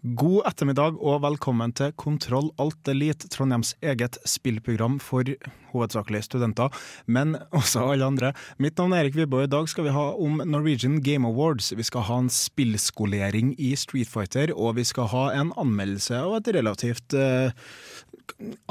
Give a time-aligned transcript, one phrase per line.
[0.00, 5.28] God ettermiddag og velkommen til Kontroll Alt Elite, Trondheims eget spillprogram for
[5.74, 6.72] hovedsakelig studenter,
[7.04, 8.30] men også alle andre.
[8.56, 11.68] Mitt navn er Erik Vibe, i dag skal vi ha om Norwegian Game Awards.
[11.76, 16.38] Vi skal ha en spillskolering i Street Fighter, og vi skal ha en anmeldelse av
[16.38, 17.52] et relativt eh,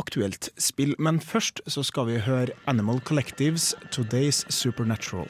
[0.01, 0.97] aktuelt spill.
[0.97, 5.29] Men først så skal vi høre Animal Collectives Today's Supernatural.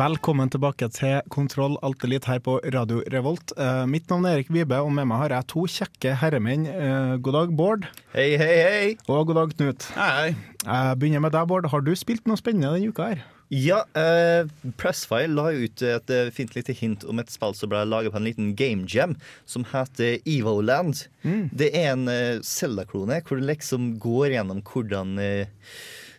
[0.00, 3.52] Velkommen tilbake til Kontroll Alt Elite her på Radio Revolt.
[3.58, 6.64] Uh, mitt navn er Erik Vibe, og med meg har jeg to kjekke herremenn.
[6.64, 7.84] Uh, god dag, Bård.
[8.14, 8.86] Hei, hei, hei.
[9.12, 9.90] Og god dag, Knut.
[9.98, 10.30] Hei.
[10.64, 11.68] Jeg begynner med deg, Bård.
[11.68, 13.26] Har du spilt noe spennende denne uka her?
[13.50, 14.46] Ja, eh,
[14.78, 18.20] Pressfile la ut et eh, fint lite hint om et spill som ble laget på
[18.20, 21.08] en liten game jam, som heter Evoland.
[21.50, 25.50] Det er en eh, Zelda-klone hvor du liksom går gjennom hvordan eh,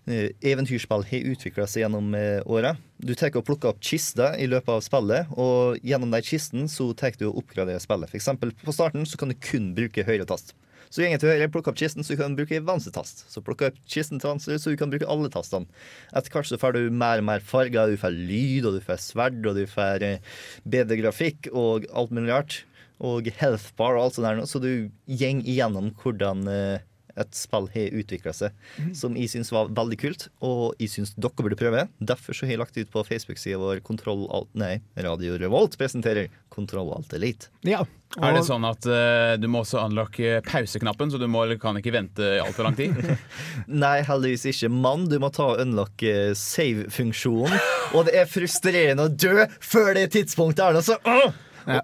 [0.10, 2.74] eventyrspill har utvikla seg gjennom eh, åra.
[2.98, 6.90] Du tar og plukker opp kister i løpet av spillet, og gjennom de kistene så
[6.98, 8.14] tar du og oppgraderer spillet.
[8.18, 10.56] Eksempel på starten så kan du kun bruke høyre tast.
[10.92, 13.24] Så går jeg til høyre, plukker opp kisten, så du kan bruke venstre tast.
[13.32, 15.70] Så plukker jeg opp kisten til venstre, så du kan bruke alle tastene.
[16.12, 19.00] Etter hvert så får du mer og mer farger, du får lyd, og du får
[19.06, 20.36] sverd, og du får eh,
[20.68, 22.58] bedre grafikk og alt mulig rart.
[23.02, 26.84] Og health bar og alt sånt der, så du gjeng igjennom hvordan eh,
[27.20, 28.58] et spill har utvikla seg,
[28.98, 31.88] som jeg syns var veldig kult, og jeg syns dere burde prøve.
[32.00, 36.32] Derfor så har jeg lagt ut på Facebook-sida vår Kontroll Alt Nei, Radio Revolt presenterer
[36.52, 37.52] Kontroll Alt Elite.
[37.68, 37.84] Ja.
[38.20, 41.80] Er det sånn at uh, du må også unlocke pauseknappen, så du må, eller kan
[41.80, 42.98] ikke vente i altfor lang tid?
[43.84, 44.72] Nei, heldigvis ikke.
[44.74, 47.56] Mann, du må ta og unlocke save-funksjonen.
[47.96, 51.00] Og det er frustrerende å dø før det tidspunktet er det, altså!
[51.08, 51.40] åh!
[51.70, 51.84] Ja.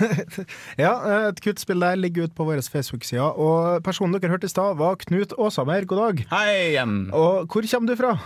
[0.84, 0.92] ja,
[1.28, 3.22] et kutt spill der ligger ute på vår Facebook-side.
[3.22, 5.86] Og personen dere hørte i stad, var Knut Åsamer.
[5.88, 6.22] God dag.
[6.32, 6.96] Hei igjen!
[7.12, 8.16] Og hvor kommer du fra?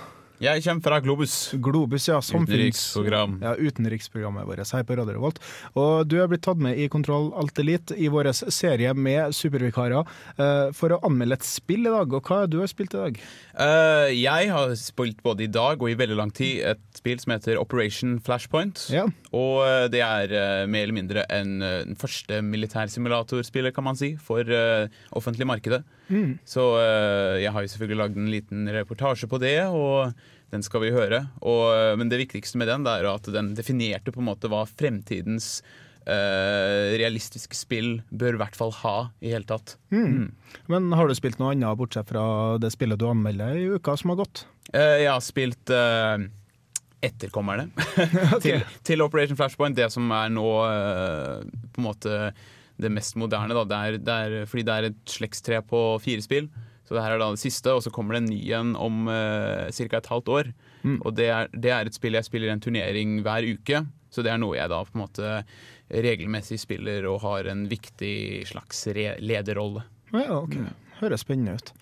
[0.42, 1.34] Jeg kommer fra Globus.
[1.64, 2.18] Globus, ja.
[2.20, 3.38] Utenriksprogram.
[3.40, 5.40] Ja, utenriksprogrammet vårt her på Radio Revolt.
[5.78, 10.04] Og du er blitt tatt med i Kontroll Alt Elite i vår serie med supervikarer
[10.36, 12.12] eh, for å anmelde et spill i dag.
[12.12, 13.20] Og hva er du har spilt i dag?
[13.56, 17.32] Uh, jeg har spilt både i dag og i veldig lang tid et spill som
[17.32, 18.88] heter Operation Flashpoint.
[18.92, 19.06] Ja.
[19.32, 24.44] Og eh, det er mer eller mindre en, den første militærsimulatorspillet, kan man si, for
[25.16, 25.84] offentlig markedet.
[26.46, 30.12] Så eh, jeg har jo selvfølgelig lagd en liten reportasje på det, og
[30.54, 31.24] den skal vi høre.
[31.42, 34.66] Og, eh, men det viktigste med den er at den definerte på en måte hva
[34.68, 35.60] fremtidens
[36.06, 39.72] Uh, realistiske spill bør i hvert fall ha i hele tatt.
[40.70, 42.22] Men har du spilt noe annet bortsett fra
[42.62, 44.44] det spillet du anmelder i uka som har gått?
[44.70, 46.22] Uh, jeg har spilt uh,
[47.04, 47.68] etterkommerne
[48.44, 51.42] til, til Operation Flashpoint, det som er nå eh,
[51.72, 52.20] på en måte
[52.82, 53.56] det mest moderne.
[53.66, 56.48] Det er, det er, fordi det er et slektstre på fire spill.
[56.86, 59.08] Så det her er da det siste, og så kommer det en ny en om
[59.10, 59.98] uh, ca.
[59.98, 60.52] et halvt år.
[61.02, 64.30] Og det er, det er et spill jeg spiller en turnering hver uke, så det
[64.30, 65.32] er noe jeg da på en måte
[65.90, 68.86] regelmessig spiller og har en viktig slags
[69.18, 69.82] lederrolle.
[70.14, 70.54] Ja, ok.
[71.00, 71.72] Høres spennende ut.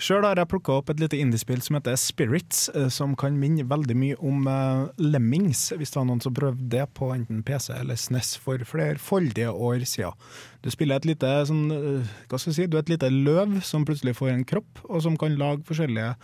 [0.00, 3.66] Sjøl har jeg plukka opp et lite indiespill som heter Spirits, eh, som kan minne
[3.68, 7.74] veldig mye om eh, Lemmings, hvis det var noen som prøvde det på enten PC
[7.76, 10.16] eller SNES for flerfoldige år siden.
[10.64, 13.58] Du spiller et lite sånn, eh, hva skal jeg si, du er et lite løv
[13.66, 16.14] som plutselig får en kropp, og som kan lage forskjellige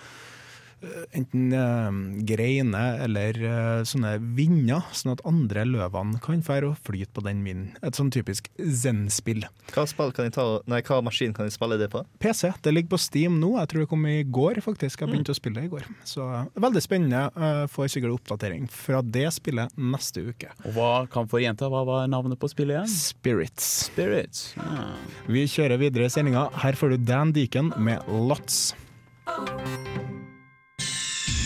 [1.17, 1.99] enten eh,
[2.29, 7.43] greiner eller eh, sånne vinder, sånn at andre løvene kan fære og flyte på den
[7.47, 7.71] vinden.
[7.87, 9.47] Et sånn typisk zen-spill.
[9.73, 12.03] Hva, hva maskin kan jeg spille det på?
[12.23, 12.53] PC.
[12.63, 13.55] Det ligger på Steam nå.
[13.61, 15.03] Jeg tror det kom i går, faktisk.
[15.03, 15.89] Jeg begynte å spille det i går.
[16.09, 17.27] Så eh, veldig spennende.
[17.37, 20.51] Uh, får sikkert oppdatering fra det spillet neste uke.
[20.67, 22.97] Og hva kan for jenta, hva var navnet på spillet igjen?
[22.97, 23.69] Spirits.
[23.91, 24.49] Spirits.
[24.63, 24.97] Ah.
[25.31, 26.49] Vi kjører videre i sendinga.
[26.63, 28.75] Her får du Dan Deacon med Lots.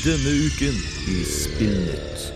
[0.05, 0.75] Denne uken
[1.09, 2.33] i Spillnytt.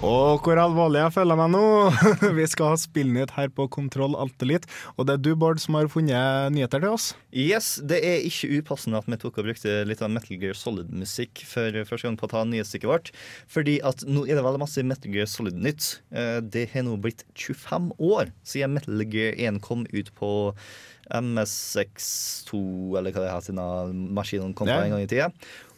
[0.00, 1.62] Å, hvor alvorlig jeg føler meg nå!
[2.38, 4.64] Vi skal ha spillnytt her på Kontroll Altelit,
[4.94, 7.10] og det er du, Bård, som har funnet nyheter til oss.
[7.36, 11.44] Yes, Det er ikke upassende at vi tok og brukte litt av Metal Gear Solid-musikk
[11.44, 13.12] for første gang på å ta nyhetsstykket vårt.
[13.52, 15.90] Fordi at nå er det veldig masse Metal Gear Solid-nytt.
[16.16, 20.32] Eh, Det har nå blitt 25 år siden Metal Gear 1 kom ut på
[21.10, 22.56] MS62,
[22.96, 23.56] eller hva det heter,
[24.14, 25.28] maskinen kom på en gang i tida.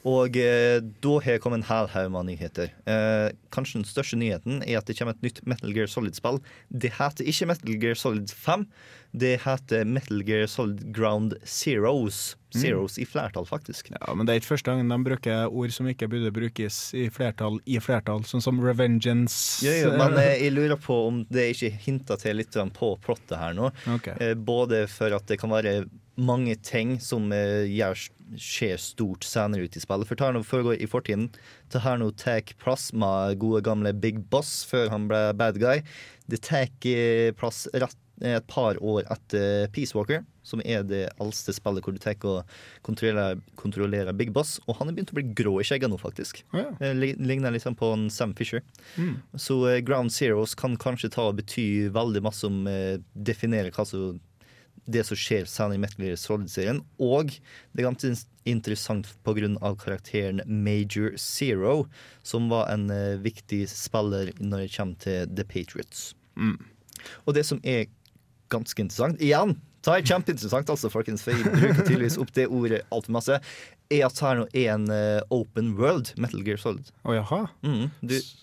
[0.08, 2.72] Og eh, da har jeg kommet en hel haug med nyheter.
[2.90, 6.40] Eh, kanskje den største nyheten er at det kommer et nytt Metal Gear Solid-spill.
[6.74, 8.66] Det heter ikke Metal Gear Solid 5.
[9.12, 12.34] Det heter Metal Gear Solid Ground Zeros.
[12.52, 13.92] Zeros i flertall, faktisk.
[13.94, 17.06] Ja, Men det er ikke første gang de bruker ord som ikke burde brukes i
[17.12, 19.62] flertall i flertall, sånn som revengeance.
[19.64, 23.38] Ja, ja, men eh, jeg lurer på om det ikke hinter til litt på plottet
[23.38, 23.70] her nå.
[23.98, 24.18] Okay.
[24.18, 25.84] Eh, både for at det kan være
[26.22, 28.06] mange ting som eh, gjør,
[28.40, 30.08] skjer stort senere ut i spillet.
[30.08, 31.30] For her nå foregår i fortiden.
[31.72, 35.82] Det her nå tar plass med gode gamle Big Boss før han ble bad guy.
[36.30, 41.54] Det tar eh, plass rett et par år etter Peace Walker, som er det eldste
[41.54, 42.48] spillet hvor du tar og
[42.86, 44.58] kontrollerer, kontrollerer Big Boss.
[44.66, 46.42] Og han er begynt å bli grå i skjegget nå, faktisk.
[46.52, 46.72] Oh, ja.
[46.80, 48.62] Eh, Ligner sånn på en Sam Fisher.
[49.34, 53.86] Så eh, Ground Zeros kan kanskje ta og bety veldig masse om eh, definere hva
[53.88, 54.20] som
[54.90, 56.80] det som skjer senere i Metal Gear Solid-serien.
[56.98, 57.30] Og
[57.72, 58.12] det er ganske
[58.48, 59.48] interessant pga.
[59.78, 61.86] karakteren Major Zero,
[62.22, 66.14] som var en eh, viktig spiller når det kommer til The Patriots.
[67.26, 67.86] Og det som er
[68.52, 69.56] ganske interessant Igjen!
[69.82, 73.38] Det er kjempeinteressant, altså, folkens, for jeg bruker tydeligvis opp det ordet altfor masse.
[73.90, 76.92] Er at her nå er en eh, open world Metal Gear Solid.
[77.02, 77.40] Å jaha.
[77.66, 77.88] Mm,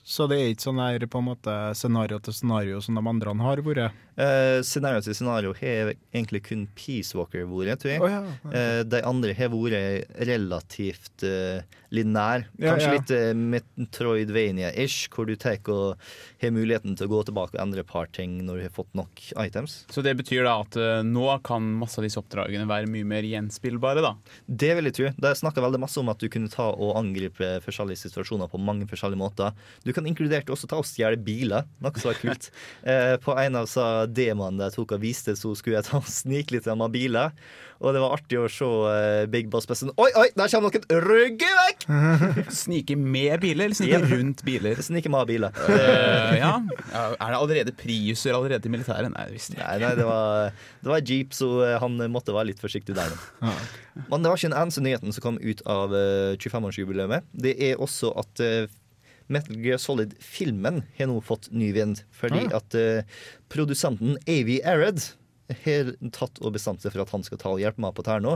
[0.04, 3.38] Så det er ikke sånn her på en måte scenario til scenario som de andre
[3.40, 3.96] har vært?
[4.20, 8.02] Eh, scenario til scenario har egentlig kun Peace Walker vært, tror jeg.
[8.04, 8.24] Oh, ja.
[8.52, 11.62] uh, de andre har vært relativt uh,
[11.96, 12.44] lineær.
[12.60, 12.98] Ja, Kanskje ja.
[12.98, 16.02] litt uh, Metroidvania-ish, hvor du tar og
[16.42, 18.92] har muligheten til å gå tilbake og endre et par ting når du har fått
[18.98, 19.84] nok items.
[19.92, 23.28] Så det betyr da at uh, nå kan masse av disse oppdragene være mye mer
[23.28, 24.14] gjenspillbare, da.
[24.46, 25.14] Det vil jeg tro.
[25.16, 28.88] De snakka veldig masse om at du kunne ta og angripe forskjellige situasjoner på mange
[28.90, 29.56] forskjellige måter.
[29.88, 32.52] Du kan inkludert også ta og stjele biler, noe som er kult.
[32.90, 36.08] eh, på en av så demoene de tok og viste, så skulle jeg ta og
[36.10, 37.34] snike litt med biler.
[37.80, 39.92] Og det var artig å se eh, Big Boss Bessen.
[39.96, 41.06] Oi, oi, der kommer noen!
[41.06, 41.86] Rygge vekk!
[42.62, 44.82] Snike med biler, eller snike rundt biler?
[44.84, 45.56] Snike med biler.
[45.64, 46.52] Uh, ja.
[46.92, 49.14] Er det allerede Priuser allerede i militæret?
[49.14, 50.52] Nei, det visste jeg Nei, nei, det var,
[50.84, 53.16] det var Jeep, så eh, han måtte være litt forsiktig der.
[53.40, 53.54] nå.
[54.10, 57.32] Men det var ikke den eneste nyheten som kom ut av eh, 25-årsjubileet.
[57.32, 58.44] Det er også at
[59.30, 62.02] Metal Gear Solid-filmen har nå fått ny vind.
[62.12, 62.58] Fordi Ah.
[62.60, 63.04] at uh,
[63.50, 65.00] produsenten Avi Arad
[65.66, 68.20] har tatt og bestemt seg for at han skal ta og hjelpe meg på dette
[68.26, 68.36] nå.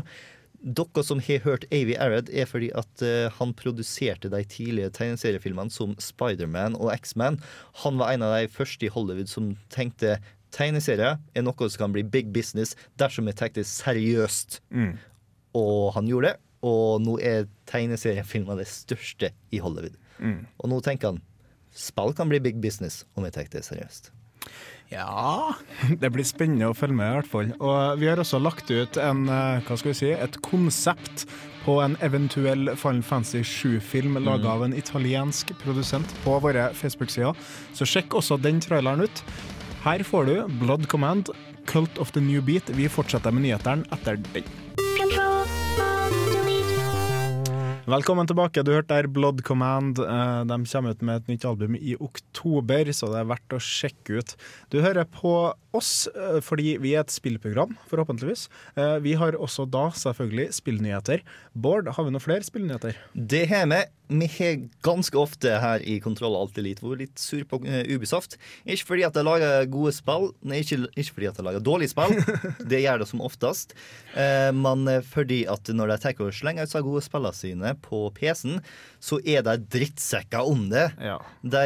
[0.63, 5.73] Dere som har hørt Avi Arad, er fordi at uh, han produserte de tidlige tegneseriefilmene
[5.73, 7.41] som Spiderman og X-Man.
[7.83, 10.19] Han var en av de første i Hollywood som tenkte
[10.53, 14.59] tegneserier er noe som kan bli big business dersom vi tar det seriøst.
[15.57, 19.97] Og han gjorde det, og nå er tegneseriefilmer det største i Hollywood.
[20.59, 21.23] Og nå tenker han
[21.73, 24.11] spill kan bli big business om vi tar det seriøst.
[24.91, 25.55] Ja
[26.01, 27.53] Det blir spennende å følge med, i hvert fall.
[27.57, 31.25] Og vi har også lagt ut en, eh, hva skal vi si, et konsept
[31.63, 37.39] på en eventuell Final Fantasy 7-film laga av en italiensk produsent på våre Facebook-sider.
[37.73, 39.23] Så sjekk også den traileren ut.
[39.85, 41.31] Her får du Blood Command,
[41.65, 42.67] Cult of the New Beat.
[42.75, 44.62] Vi fortsetter med nyhetene etter den.
[47.83, 48.61] Velkommen tilbake.
[48.63, 49.97] Du hørte der Blood Command.
[49.99, 53.59] Eh, De kommer ut med et nytt album i oktober, så det er verdt å
[53.59, 54.35] sjekke ut.
[54.71, 55.33] Du hører på
[55.77, 58.47] oss eh, fordi vi er et spillprogram, forhåpentligvis.
[58.77, 61.23] Eh, Vi har også da selvfølgelig spillnyheter.
[61.53, 62.97] Bård, har vi noen flere spillnyheter?
[63.13, 63.81] Det har vi.
[64.13, 68.35] Vi har ganske ofte her i Kontroll Alt Elite vært litt sur på eh, Ubisoft.
[68.67, 71.93] Ikke fordi at de lager gode spill, nei, ikke, ikke fordi at de lager dårlige
[71.95, 72.13] spill,
[72.71, 73.73] det gjør det som oftest,
[74.53, 78.59] men fordi at når de tar og slenger ut seg gode spillene sine på PC-en,
[79.03, 80.85] så er de drittsekker om det.
[81.01, 81.17] Ja.
[81.41, 81.63] De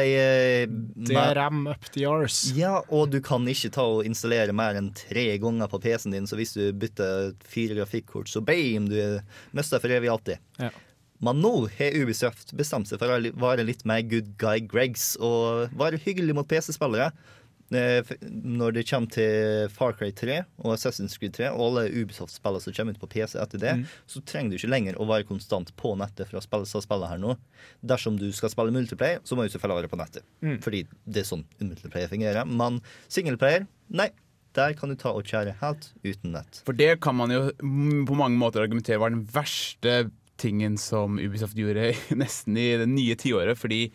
[1.08, 2.54] det er ram up the arse.
[2.56, 6.26] Ja, og du kan ikke ta og installere mer enn tre ganger på PC-en din,
[6.30, 8.98] så hvis du bytter fire grafikkort, så bam, du
[9.56, 10.38] mister for evig alltid.
[10.60, 10.70] Ja.
[11.24, 11.50] Men nå
[11.80, 16.36] har Ubisoft bestemt seg for å være litt mer good guy Gregs og være hyggelig
[16.38, 17.10] mot PC-spillere.
[17.74, 18.00] Eh,
[18.30, 22.72] Når det kommer til Far Cry 3 og Assassin's Creed 3 og alle Ubisoft-spillere som
[22.72, 23.74] kommer ut på PC etter det,
[24.08, 27.20] så trenger du ikke lenger å være konstant på nettet for å spille spillene her
[27.20, 27.34] nå.
[27.84, 30.24] Dersom du skal spille multiplayer, så må du selvfølgelig være på nettet.
[30.64, 32.46] Fordi det er sånn multiplayer fungerer.
[32.48, 32.78] Men
[33.12, 34.10] singleplayer, nei.
[34.56, 36.62] Der kan du ta og kjære helt uten nett.
[36.66, 40.08] For det kan man jo mm, på mange måter argumentere var den verste
[40.40, 41.92] tingen som Ubisoft gjorde
[42.22, 43.58] nesten i det nye tiåret.
[43.60, 43.86] Fordi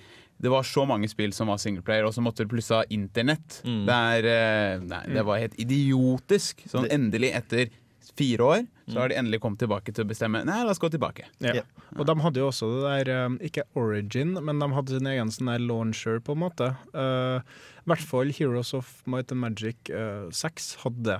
[0.44, 3.62] det var så mange spill som var singleplayer, og så måtte du plutselig ha internett.
[3.64, 6.66] Det, er, eh, nei, det var helt idiotisk.
[6.72, 7.70] Sånn endelig, etter
[8.18, 10.90] fire år, så har de endelig kommet tilbake til å bestemme Nei, la oss gå
[10.92, 11.28] tilbake.
[11.44, 11.54] Ja.
[11.62, 11.64] Ja.
[11.96, 15.32] Og de hadde jo også det der, eh, ikke Origin, men de hadde sin egen
[15.32, 16.74] sånn der launcher, på en måte.
[16.92, 17.40] Uh,
[17.84, 21.20] I hvert fall Heroes of Might and Magic uh, 6 hadde det.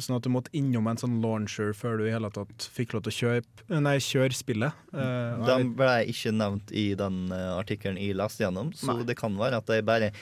[0.00, 3.02] Sånn at du måtte innom en sånn launcher før du i hele tatt fikk lov
[3.04, 3.42] til å kjøre,
[3.84, 4.84] nei, kjøre spillet.
[4.94, 9.04] Uh, De ble ikke nevnt i den eh, artikkelen jeg leste gjennom, så Nei.
[9.08, 10.12] det kan være at de bare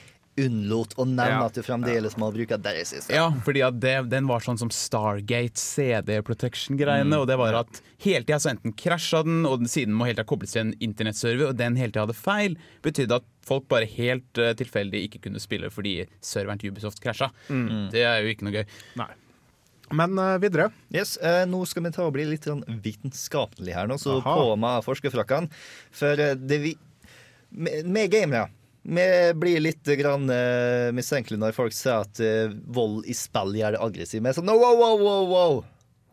[0.44, 1.46] unnlot å nevne Ja.
[1.46, 3.14] at du fremdeles må bruke deres system.
[3.16, 7.18] Ja, fordi det, den var sånn som Stargate CD Protection-greiene.
[7.18, 10.18] Og det var at hele tida så enten krasja den, og den siden må hele
[10.20, 13.88] tida kobles til en internettserver, og den hele tida hadde feil, betydde at folk bare
[13.88, 17.30] helt uh, tilfeldig ikke kunne spille fordi serveren til Ubisoft krasja.
[17.48, 18.76] Det er jo ikke noe gøy.
[19.00, 19.08] Nei.
[19.88, 20.66] Men uh, videre.
[20.92, 24.34] Yes, uh, Nå skal vi ta og bli litt sånn vitenskapelig her, nå, så Aha.
[24.36, 25.48] på med forskerfrakkene.
[25.96, 26.74] For uh, det vi
[27.56, 28.50] med, med gamere
[28.88, 33.76] vi blir litt grann, uh, mistenkelige når folk sier at uh, vold i spill gjør
[33.76, 34.22] det aggressivt.
[34.24, 35.58] Vi er sånn wow, wow, wow, wow.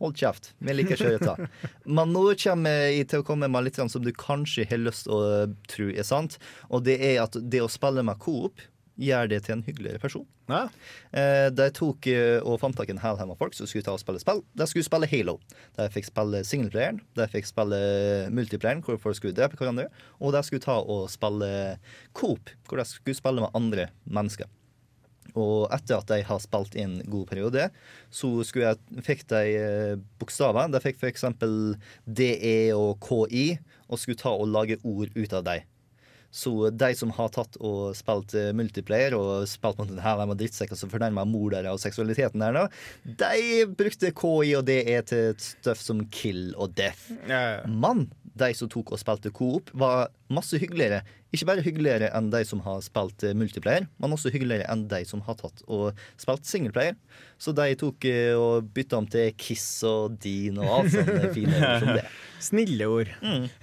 [0.04, 0.50] Hold kjeft.
[0.60, 1.48] Vi liker ikke høre.
[1.88, 5.16] Men nå kommer jeg til å komme med litt som du kanskje har lyst til
[5.16, 6.36] å tro er sant.
[6.68, 8.60] Og det er at det å spille med coop
[9.02, 10.26] gjør det til en hyggeligere person.
[10.50, 10.66] Ja.
[11.16, 13.86] Eh, de tok eh, og fant tak i en hel haug med folk som skulle
[13.86, 14.44] ta og spille spill.
[14.56, 15.38] De skulle spille Halo.
[15.78, 17.80] De fikk spille singelplayeren, de fikk spille
[18.36, 19.90] multiplayeren, hvor folk skulle drepe hverandre.
[20.20, 21.50] Og de skulle ta og spille
[22.18, 24.52] Coop, hvor de skulle spille med andre mennesker.
[25.36, 27.68] Og etter at de har spilt i en god periode,
[28.14, 30.70] så jeg, fikk de eh, bokstaver.
[30.72, 31.26] De fikk f.eks.
[32.06, 33.48] DE og KI,
[33.90, 35.72] og skulle ta og lage ord ut av dem.
[36.36, 40.42] Så de som har tatt og spilt eh, multiplayer og spilt mot en hæl med
[40.42, 42.66] drittsekker som fornærmer mor deres og seksualiteten der, nå,
[43.22, 47.08] de brukte KI og DE til støff som kill og death.
[47.72, 51.06] Men de som tok og spilte coop, var masse hyggeligere.
[51.36, 55.02] Ikke bare hyggeligere enn de som har spilt eh, multiplayer, men også hyggeligere enn de
[55.08, 56.96] som har tatt og spilt singleplayer.
[57.42, 61.60] Så de tok eh, og bytta om til Kiss og Dean og alt sånne fine
[61.60, 62.06] ord som det.
[62.46, 63.12] Snille ord.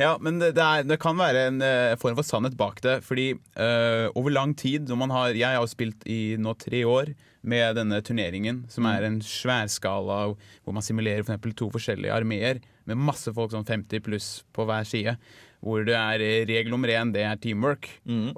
[0.00, 2.98] Ja, men det, det, er, det kan være en eh, form for sannhet bak det.
[3.06, 7.14] Fordi eh, over lang tid når man har, Jeg har spilt i nå tre år
[7.42, 12.60] med denne turneringen, som er en sværskala hvor man simulerer for eksempel to forskjellige armeer
[12.86, 15.16] med masse folk, sånn 50 pluss på hver side.
[15.62, 17.88] Hvor det er eh, regel nummer én, det er teamwork.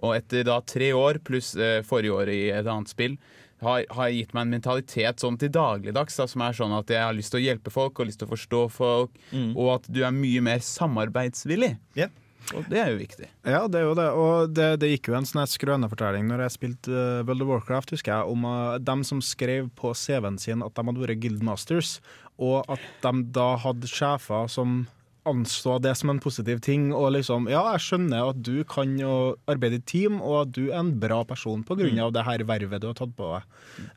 [0.02, 3.16] Og etter da tre år pluss eh, forrige år i et annet spill,
[3.64, 7.00] har, har gitt meg en mentalitet sånn til dagligdags da, som er sånn at jeg
[7.00, 9.14] har lyst til å hjelpe folk og lyst til å forstå folk,
[9.54, 11.70] og at du er mye mer samarbeidsvillig.
[11.96, 12.10] Ja.
[12.52, 13.28] Og det er jo viktig.
[13.46, 14.08] Ja, det er jo det.
[14.20, 17.94] Og det, det gikk jo en sånn skrønefortelling når jeg spilte uh, World of Warcraft,
[17.96, 21.96] husker jeg, om uh, dem som skrev på CV-en sin at de hadde vært guildmasters,
[22.36, 24.82] og at de da hadde sjefer som
[25.28, 26.90] anså det som en positiv ting.
[26.94, 30.62] Og liksom, ja, jeg skjønner at du kan jo arbeide i team, og at du
[30.68, 31.74] er en bra person pga.
[31.84, 32.00] Mm.
[32.14, 33.48] det her vervet du har tatt på deg.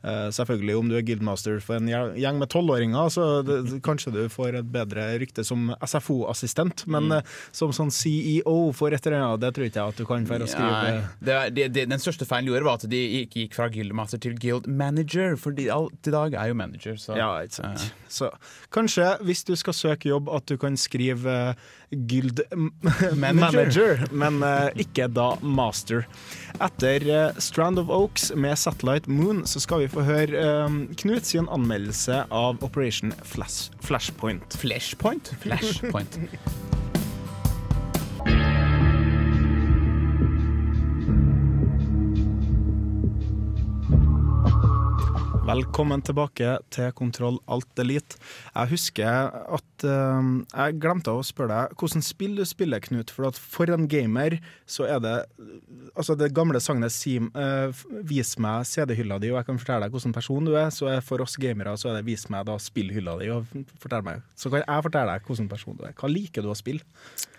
[0.02, 4.22] Uh, selvfølgelig, om du er guildmaster for en gjeng med tolvåringer, så det, kanskje du
[4.32, 6.92] får et bedre rykte som SFO-assistent, Mm.
[6.94, 10.04] men eh, som sånn CEO for et eller annet, det tror ikke jeg at du
[10.08, 11.38] kan for å skrive det
[11.74, 14.68] det, den største feilen de gjorde, var at de ikke gikk fra guildmaster til guild
[14.70, 16.96] manager, for de, alt i dag er jo manager.
[17.00, 17.16] Så.
[17.18, 17.86] Ja, ikke sant.
[18.08, 18.30] Så
[18.74, 21.54] kanskje, hvis du skal søke jobb, at du kan skrive eh,
[21.90, 22.40] Guild
[23.16, 24.04] Manager.
[24.12, 26.06] Men eh, ikke da Master.
[26.60, 30.46] Etter eh, Strand of Oaks med Satellite Moon så skal vi få høre
[31.00, 34.58] Knut sin anmeldelse av Operation Flash, Flashpoint.
[34.58, 35.34] Flashpoint?
[35.42, 36.18] Flashpoint.
[45.48, 48.18] Velkommen tilbake til Kontroll Alt elite.
[48.52, 53.12] Jeg husker at eh, jeg glemte å spørre deg hvordan spill du spiller, Knut.
[53.14, 55.16] For at for en gamer så er det
[55.98, 60.14] Altså det gamle sagnet eh, 'vis meg CD-hylla di', og jeg kan fortelle deg hvordan
[60.14, 60.70] person du er.
[60.70, 63.46] Så er for oss gamere så er det 'vis meg da spillhylla di', og
[63.82, 64.22] fortell meg.
[64.36, 65.96] Så kan jeg fortelle deg hvordan person du er.
[65.98, 66.86] Hva liker du å spille?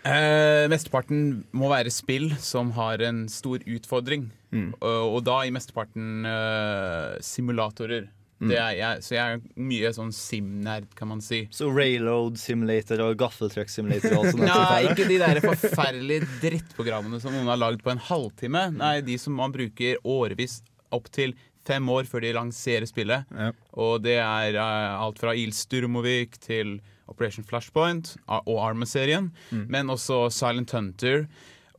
[0.04, 4.30] Uh, mesteparten må være spill som har en stor utfordring.
[4.50, 8.08] Og, og da i mesteparten eh, simulatorer.
[8.40, 11.42] Det er jeg, så jeg er mye sånn sim-nerd, kan man si.
[11.52, 14.46] Så Railroad Simulator og Gaffeltruck Simulator og sånn?
[14.48, 18.64] Nei, ikke de der forferdelige drittprogrammene som noen har lagd på en halvtime.
[18.78, 20.60] Nei, de som man bruker årevis,
[20.94, 21.36] opptil
[21.68, 23.28] fem år før de lanserer spillet.
[23.36, 23.52] Ja.
[23.76, 26.78] Og det er uh, alt fra Il Sturmovik til
[27.10, 29.28] Operation Flashpoint og Arma-serien.
[29.50, 31.26] Men også Silent Hunter,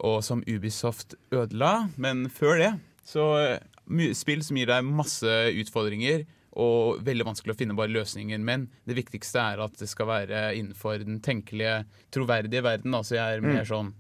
[0.02, 1.90] og som Ubisoft ødela.
[1.98, 2.72] Men før det
[3.08, 6.26] så eh, spill som gir deg masse utfordringer.
[6.62, 8.42] Og veldig vanskelig å finne bare løsninger.
[8.46, 11.82] Men det viktigste er at det skal være innenfor den tenkelige,
[12.14, 12.96] troverdige verden.
[12.98, 13.94] Altså jeg er mer sånn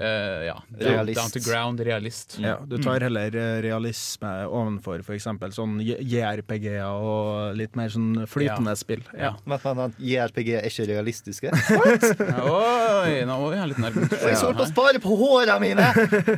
[0.00, 1.20] uh, ja, down, Realist.
[1.20, 2.36] down to ground, realist.
[2.40, 5.28] Ja, du tar heller eh, realisme ovenfor f.eks.
[5.56, 9.04] sånn JRPG-er og litt mer sånn flytende spill.
[9.16, 9.34] Ja.
[9.48, 11.52] Vet man at JRPG er ikke realistiske?
[12.52, 14.08] Oi, nå må vi ha litt nerver.
[14.12, 15.90] Jeg holdt på å spare på håra mine!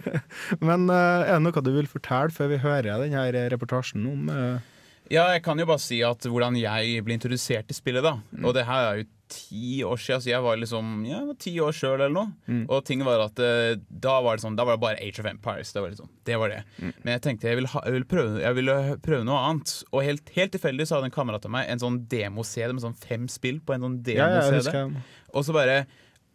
[0.69, 4.75] Men uh, er det noe du vil fortelle før vi hører denne reportasjen om eh,
[5.13, 8.19] Ja, jeg kan jo bare si at hvordan jeg ble introdusert til spillet, da.
[8.45, 11.75] Og det her er jo ti år siden, så jeg var liksom Ja, ti år
[11.77, 12.59] sjøl eller noe.
[12.73, 15.29] Og ting var at eh, da var det sånn Da var det bare Age of
[15.29, 15.73] Empires.
[15.75, 16.63] Det var, liksom, det, var det.
[16.81, 19.75] Men jeg tenkte jeg ville, ha, jeg ville, prøve, jeg ville prøve noe annet.
[19.93, 22.99] Og helt, helt tilfeldig så hadde en kamerat av meg en sånn demo-CD med sånn
[22.99, 24.73] fem spill på en sånn demo-CD.
[24.73, 25.83] Ja, ja, Og så bare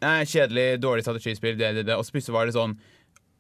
[0.04, 1.96] Nei, kjedelig, dårlig strategispill, det, det, det.
[1.96, 2.74] Og så plutselig var det sånn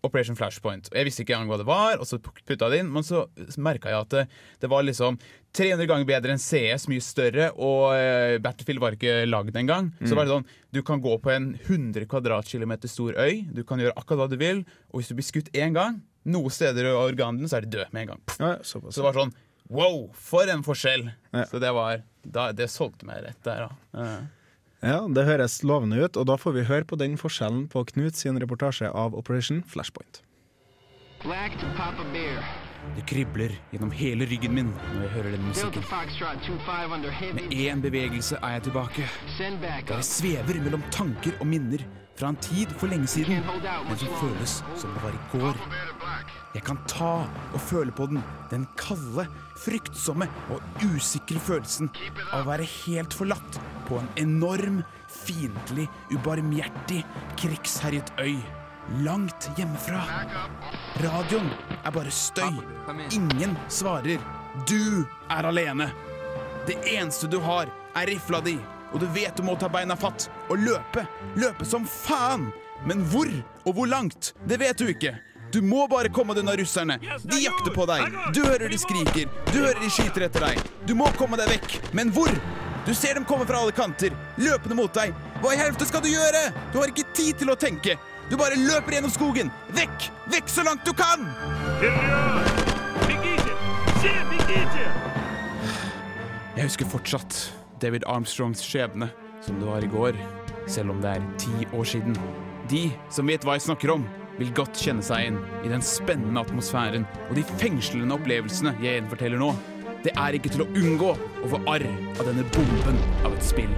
[0.04, 0.90] Operation Flashpoint.
[0.92, 2.92] Og Jeg visste ikke engang hva det var, og så putta det inn.
[2.92, 3.24] Men så
[3.62, 4.24] merka jeg at det,
[4.60, 5.18] det var liksom
[5.56, 9.92] 300 ganger bedre enn CS, mye større, og eh, Battlefield var ikke lagd engang.
[10.04, 13.80] Så var det sånn, du kan gå på en 100 kvadratkilometer stor øy, du kan
[13.82, 16.96] gjøre akkurat hva du vil, og hvis du blir skutt én gang, noen steder i
[16.96, 18.24] organene, så er de død med en gang.
[18.40, 18.54] Ja.
[18.66, 19.36] Så det var sånn
[19.74, 21.06] Wow, for en forskjell!
[21.32, 21.46] Ja.
[21.48, 23.78] Så det var da, Det solgte meg rett der, da.
[23.96, 24.16] Ja.
[24.84, 28.20] Ja, Det høres lovende ut, og da får vi høre på den forskjellen på Knut
[28.20, 30.20] sin reportasje av Operation Flashpoint.
[32.96, 35.86] Det kribler gjennom hele ryggen min når jeg hører den musikken.
[35.88, 37.34] Foxtrot 25 under heavy.
[37.40, 39.08] Med én bevegelse er jeg tilbake.
[39.40, 41.86] Jeg svever mellom tanker og minner
[42.20, 43.40] fra en tid for lenge siden,
[43.88, 45.64] men som føles som det var i går.
[46.54, 47.14] Jeg kan ta
[47.54, 48.20] og føle på den,
[48.52, 49.26] den kalde,
[49.64, 51.90] fryktsomme og usikre følelsen
[52.32, 57.04] av å være helt forlatt på en enorm, fiendtlig, ubarmhjertig,
[57.40, 58.38] krigsherjet øy.
[59.06, 60.02] Langt hjemmefra.
[61.04, 61.48] Radioen
[61.80, 62.60] er bare støy.
[63.16, 64.20] Ingen svarer.
[64.68, 65.88] Du er alene.
[66.68, 68.58] Det eneste du har, er rifla di,
[68.92, 71.08] og du vet du må ta beina fatt og løpe.
[71.40, 72.52] Løpe som faen!
[72.84, 73.30] Men hvor
[73.64, 75.16] og hvor langt, det vet du ikke.
[75.54, 76.96] Du må bare komme deg unna russerne.
[77.22, 78.16] De jakter på deg.
[78.34, 79.30] Du hører de skriker.
[79.52, 80.62] Du hører de skyter etter deg.
[80.90, 81.76] Du må komme deg vekk.
[81.94, 82.32] Men hvor?
[82.88, 85.14] Du ser dem komme fra alle kanter, løpende mot deg.
[85.44, 86.42] Hva i helvete skal du gjøre?
[86.74, 87.96] Du har ikke tid til å tenke.
[88.32, 89.54] Du bare løper gjennom skogen.
[89.78, 90.10] Vekk!
[90.34, 91.30] Vekk så langt du kan!
[96.58, 97.38] Jeg husker fortsatt
[97.84, 99.12] David Armstrongs skjebne
[99.46, 100.18] som det var i går,
[100.66, 102.18] selv om det er ti år siden.
[102.74, 104.06] De som vet hva jeg snakker om,
[104.40, 109.42] vil godt kjenne seg inn i den spennende atmosfæren og de fengslende opplevelsene jeg gjenforteller
[109.42, 109.52] nå.
[110.04, 111.86] Det er ikke til å unngå å få arr
[112.18, 113.72] av denne bomben av et spill.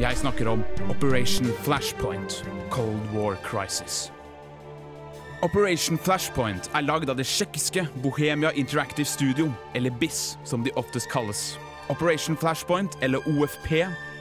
[0.00, 4.10] Jeg snakker om Operation Flashpoint, Cold War Crisis.
[5.42, 11.10] Operation Flashpoint er lagd av det tsjekkiske Bohemia Interactive Studio, eller BIS som de oftest
[11.10, 11.56] kalles.
[11.90, 13.72] Operation Flashpoint, eller OFP,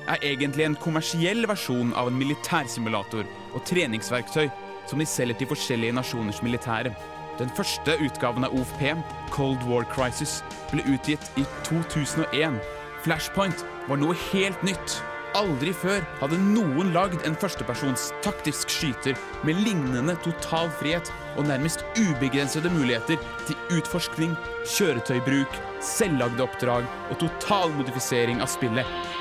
[0.10, 4.48] er egentlig en kommersiell versjon av en militærsimulator og treningsverktøy
[4.90, 6.94] som de selger til forskjellige nasjoners militære.
[7.40, 8.92] Den første utgaven av OFP,
[9.34, 10.42] Cold War Crisis,
[10.72, 12.60] ble utgitt i 2001.
[13.06, 15.00] Flashpoint var noe helt nytt.
[15.40, 19.16] Aldri før hadde noen lagd en førstepersons taktisk skyter
[19.48, 21.08] med lignende total frihet
[21.40, 24.36] og nærmest ubegrensede muligheter til utforskning,
[24.76, 29.20] kjøretøybruk, selvlagde oppdrag og total modifisering av spillet.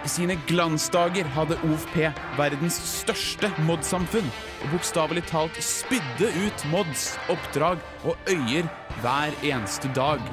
[0.00, 1.96] I sine glansdager hadde OFP
[2.38, 4.30] verdens største mod-samfunn,
[4.62, 8.68] og bokstavelig talt spydde ut mods, oppdrag og øyer
[9.02, 10.24] hver eneste dag.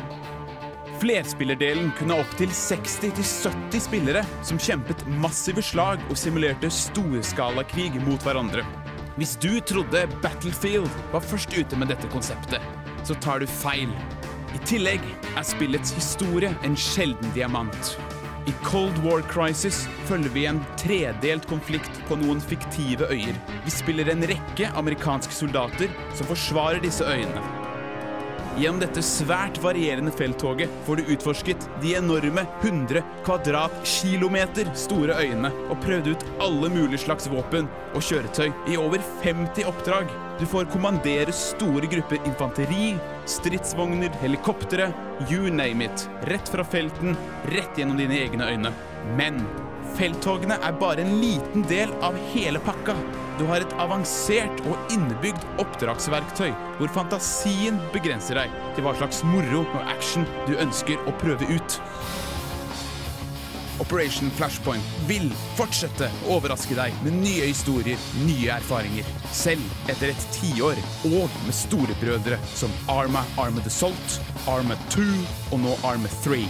[1.01, 8.63] Flerspillerdelen kunne ha opptil 60-70 spillere som kjempet massive slag og simulerte storskalakrig mot hverandre.
[9.17, 12.63] Hvis du trodde Battlefield var først ute med dette konseptet,
[13.05, 13.91] så tar du feil.
[14.55, 15.03] I tillegg
[15.35, 17.97] er spillets historie en sjelden diamant.
[18.47, 23.35] I Cold War Crisis følger vi en tredelt konflikt på noen fiktive øyer.
[23.65, 27.43] Vi spiller en rekke amerikanske soldater som forsvarer disse øyene.
[28.57, 35.83] Gjennom dette svært varierende felttoget får du utforsket de enorme 100 kvadratkilometer store øyene og
[35.83, 40.09] prøvd ut alle mulige slags våpen og kjøretøy i over 50 oppdrag.
[40.39, 42.95] Du får kommandere store grupper infanteri,
[43.29, 44.91] stridsvogner, helikoptre,
[45.29, 46.09] you name it.
[46.31, 47.17] Rett fra felten,
[47.53, 48.73] rett gjennom dine egne øyne.
[49.17, 49.41] Men
[49.97, 52.95] felttogene er bare en liten del av hele pakka.
[53.37, 59.63] Du har et avansert og innebygd oppdragsverktøy hvor fantasien begrenser deg til hva slags moro
[59.65, 61.79] og action du ønsker å prøve ut.
[63.79, 69.07] Operation Flashpoint vil fortsette å overraske deg med nye historier, nye erfaringer.
[69.35, 70.79] Selv etter et tiår,
[71.11, 75.05] og med storebrødre som Arma Arma the Salt, Arma 2
[75.51, 76.45] og nå Arma 3.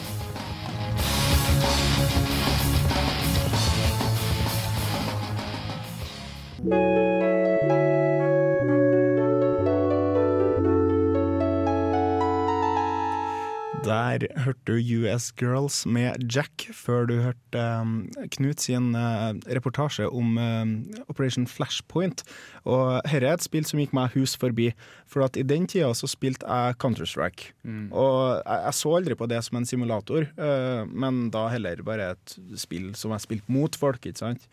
[13.88, 20.10] Der hørte du US Girls med Jack, før du hørte um, Knut sin uh, reportasje
[20.12, 20.74] om um,
[21.08, 22.24] Operation Flashpoint.
[22.68, 24.74] Og dette er et spill som gikk meg hus forbi,
[25.08, 27.54] for at i den tida så spilte jeg Counter-Strike.
[27.96, 32.12] Og jeg, jeg så aldri på det som en simulator, uh, men da heller bare
[32.18, 34.50] et spill som jeg spilte mot folk, ikke sant.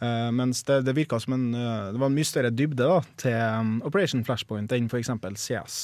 [0.00, 3.02] Uh, mens det, det virka som en uh, Det var en mye større dybde da,
[3.20, 5.12] til um, Operation Flashpoint enn f.eks.
[5.36, 5.80] CS.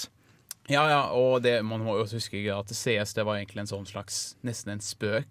[0.72, 3.84] Ja, ja, og det, man må også huske at CS det var egentlig en sånn
[3.88, 5.28] slags Nesten en spøk.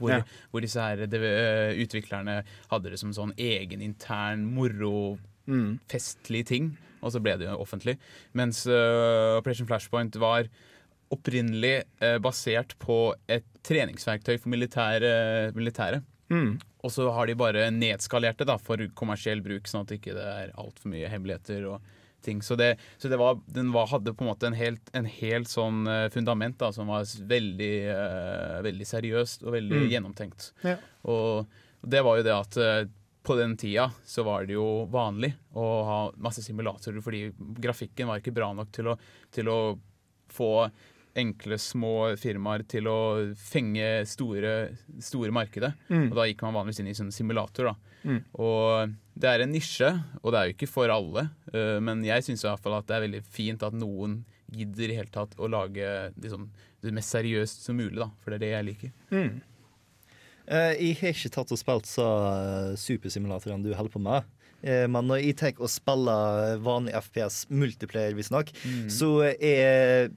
[0.00, 0.22] Hvor, Ja.
[0.50, 2.38] hvor disse her det, øh, utviklerne
[2.70, 5.80] hadde det som sånn egen intern moro, Mm.
[5.88, 6.76] festlig ting.
[7.02, 7.98] Og så ble det jo offentlig.
[8.34, 10.44] Mens uh, Operation Flashpoint var
[11.10, 16.02] opprinnelig uh, basert på et treningsverktøy for militære, militære.
[16.30, 16.60] Mm.
[16.84, 20.14] Og så har de bare nedskalert det da, for kommersiell bruk, sånn at det ikke
[20.16, 21.80] er altfor mye hemmeligheter og
[22.22, 22.42] ting.
[22.42, 25.48] Så, det, så det var, den var, hadde på en måte en helt, en helt
[25.50, 29.90] sånn eh, fundament da, som var veldig, uh, veldig seriøst og veldig Mm.
[29.94, 30.52] gjennomtenkt.
[30.66, 30.76] Ja.
[31.08, 31.46] Og
[31.82, 32.84] det var jo det at eh,
[33.22, 37.26] på den tida så var det jo vanlig å ha masse simulatorer, fordi
[37.60, 38.96] grafikken var ikke bra nok til å,
[39.32, 39.58] til å
[40.32, 40.70] få
[41.20, 42.98] enkle, små firmaer til å
[43.36, 44.52] fenge store,
[45.02, 45.72] store markedet.
[45.90, 46.06] Mm.
[46.12, 47.72] Og da gikk man vanligvis inn i sånn simulator.
[47.72, 47.89] da.
[48.02, 48.20] Mm.
[48.40, 49.90] Og det er en nisje,
[50.22, 51.28] og det er jo ikke for alle.
[51.52, 55.36] eh, men jeg syns at det er veldig fint at noen gidder i hele tatt
[55.38, 55.86] å lage
[56.18, 56.48] liksom,
[56.82, 58.10] det mest seriøst som mulig, da.
[58.22, 58.94] For det er det jeg liker.
[59.12, 59.40] Mm.
[60.50, 64.36] Eh, jeg har ikke tatt og spilt så eh, supersimulatorene du holder på med.
[64.60, 68.50] Men når jeg tar og spiller vanlig FPS multiplayer, visstnok,
[68.92, 70.10] så er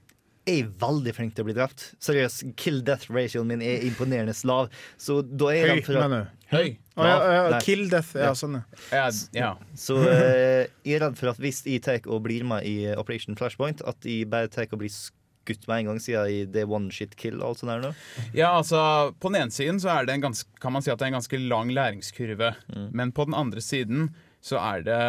[0.46, 1.86] jeg veldig flink til å bli drept.
[2.04, 4.70] Seriøst, kill death ratioen min er imponerende lav.
[5.00, 6.46] Så da er Høy, at mener du?
[6.54, 6.76] Høy!
[6.94, 8.12] Å, ja, ja, kill death.
[8.18, 8.34] Ja, Ja.
[8.38, 8.60] sånn,
[8.92, 9.08] ja.
[9.34, 9.52] Ja.
[9.80, 13.36] Så uh, jeg er redd for at hvis jeg tar og blir med i Operation
[13.40, 16.70] Flashpoint, at jeg bare tar og blir skutt med en gang, siden i det er
[16.72, 17.94] one shit kill og alt sånt der nå.
[18.38, 21.00] Ja, altså På den ene siden så er det en ganske, kan man si at
[21.02, 22.54] det er en ganske lang læringskurve.
[22.94, 24.12] Men på den andre siden
[24.44, 25.00] så er det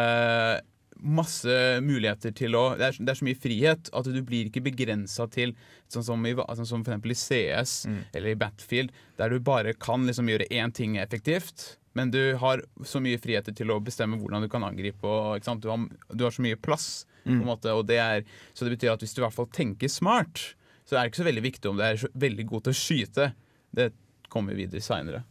[1.01, 4.63] masse muligheter til å Det er, det er så mye frihet at du blir ikke
[4.65, 5.55] begrensa til
[5.91, 7.73] sånn som, i, sånn som for i CS
[8.13, 11.75] eller i Batfield, der du bare kan liksom gjøre én ting effektivt.
[11.95, 15.07] Men du har så mye friheter til å bestemme hvordan du kan angripe.
[15.07, 15.39] Og?
[15.63, 17.05] Du, har, du har så mye plass.
[17.25, 19.47] På en måte, og det er, så det betyr at hvis du i hvert fall
[19.49, 20.51] tenker smart,
[20.85, 23.25] så er det ikke så veldig viktig om du er veldig god til å skyte.
[23.73, 23.87] Det
[24.29, 25.23] kommer vi videre seinere.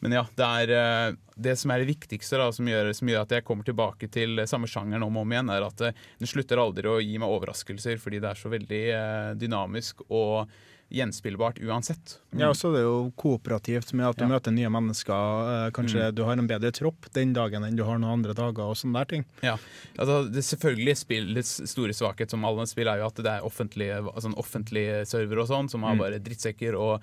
[0.00, 3.22] Men ja, det er eh, det som er det viktigste, da, som gjør, som gjør
[3.24, 6.30] at jeg kommer tilbake til samme sjangeren om og om igjen, er at eh, den
[6.30, 10.52] slutter aldri å gi meg overraskelser, fordi det er så veldig eh, dynamisk og
[10.92, 12.18] gjenspillbart uansett.
[12.36, 14.28] Ja, og så er det jo kooperativt med at du Ja.
[14.28, 15.70] møter nye mennesker.
[15.72, 18.68] Kanskje kanskje du har en bedre tropp den dagen enn du har noen andre dager,
[18.68, 19.24] og sånne der ting.
[19.40, 19.56] Ja,
[19.96, 24.02] altså det selvfølgelig spillets store svakhet som alle spill er jo at det er offentlige,
[24.04, 27.00] altså en offentlige server og sånn, som har bare drittsekker og,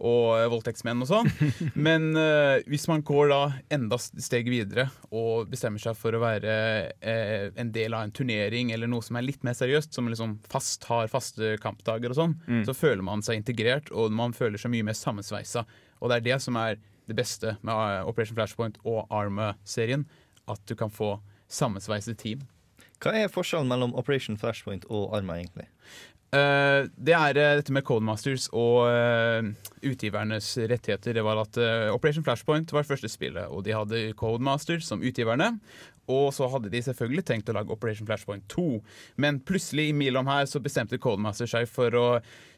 [0.00, 1.30] og voldtektsmenn og sånn.
[1.88, 3.40] Men uh, hvis man går da
[3.76, 6.56] enda steg videre og bestemmer seg for å være
[6.92, 10.38] uh, en del av en turnering eller noe som er litt mer seriøst, som liksom
[10.52, 14.72] fast har faste kampdager og sånn, så føler man seg integrert, og man føler seg
[14.72, 15.64] mye mer sammensveisa.
[16.00, 20.06] Og det er det som er det beste med eh, Operation Flashpoint og Arma-serien,
[20.50, 21.16] at du kan få
[21.48, 22.44] sammensveiset team.
[23.02, 25.68] Hva er forskjellen mellom Operation Flashpoint og Arma, egentlig?
[26.36, 29.50] Eh, det er eh, dette med Codemasters og eh,
[29.86, 31.16] utgivernes rettigheter.
[31.16, 31.58] Det var at
[31.94, 35.54] Operation Flashpoint var første spillet, og de hadde Codemasters som utgiverne.
[36.10, 38.66] Og så hadde de selvfølgelig tenkt å lage Operation Flashpoint 2.
[39.22, 42.04] Men plutselig imellom her så bestemte Codemasters seg for å,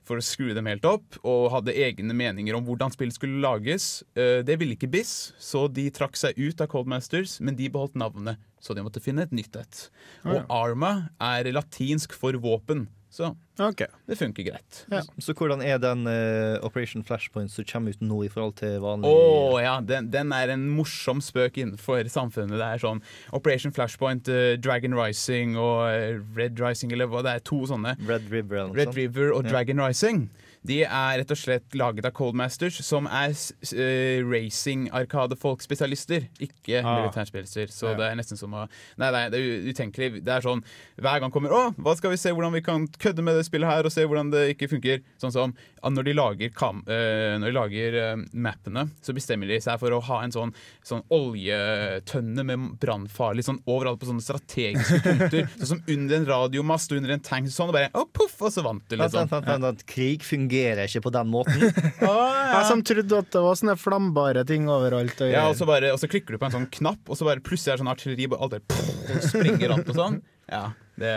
[0.04, 4.02] for å skru dem helt opp, og hadde egne meninger om hvordan spillet skulle lages.
[4.12, 8.36] Det ville ikke BIS, så de trakk seg ut av Codemasters, men de beholdt navnet.
[8.60, 9.82] Så de måtte finne et nytt et.
[10.28, 12.84] Og Arma er latinsk for våpen.
[13.18, 13.82] Så Ok.
[14.06, 14.84] det funker greit.
[14.92, 15.00] Ja.
[15.18, 19.10] Så hvordan er den uh, Operation Flashpoint som kommer ut nå i forhold til vanlig
[19.10, 22.54] Å ja, den, den er en morsom spøk innenfor samfunnet.
[22.60, 23.02] Det er sånn
[23.34, 27.44] Operation Flashpoint, uh, Dragon Rising og eh, Red Rising, eller hva det er.
[27.50, 27.96] To sånne.
[28.06, 28.94] Red River Red?
[28.94, 30.28] River og Dragon Rising.
[30.66, 36.98] De er rett og slett laget av Coldmasters, som er uh, racing-arkadefolk-spesialister, ikke Ah.
[37.02, 37.68] militærspesialister.
[37.72, 37.94] Så Ja.
[37.96, 38.68] det er nesten som å
[38.98, 40.24] Nei, nei, det er utenkelig.
[40.24, 40.62] Det er sånn
[41.00, 43.68] hver gang kommer Å, hva skal vi se hvordan vi kan kødde med det spillet
[43.68, 45.00] her, og se hvordan det ikke funker.
[45.20, 49.46] Sånn som ah, når de lager, kam, uh, når de lager uh, mappene, så bestemmer
[49.46, 50.52] de seg for å ha en sånn,
[50.84, 55.48] sånn oljetønne med brannfarlig sånn overalt på sånne strategiske punkter.
[55.58, 57.48] sånn som under en radiomast og under en tank.
[57.48, 59.28] Sånn, og bare å, poff', og så vant du, Vent, liksom.
[59.30, 61.68] vent, vent, vent, Krig fungerer ikke på den måten.
[61.68, 65.20] Jeg som trodde at det var sånne flambare ting overalt.
[65.20, 67.28] Og Ja, og så, bare, og så klikker du på en sånn knapp, og så
[67.28, 70.20] bare plutselig er det sånn artilleri, og alt der, pff, og springer rundt og sånn.
[70.48, 70.70] Ja.
[70.98, 71.10] Det,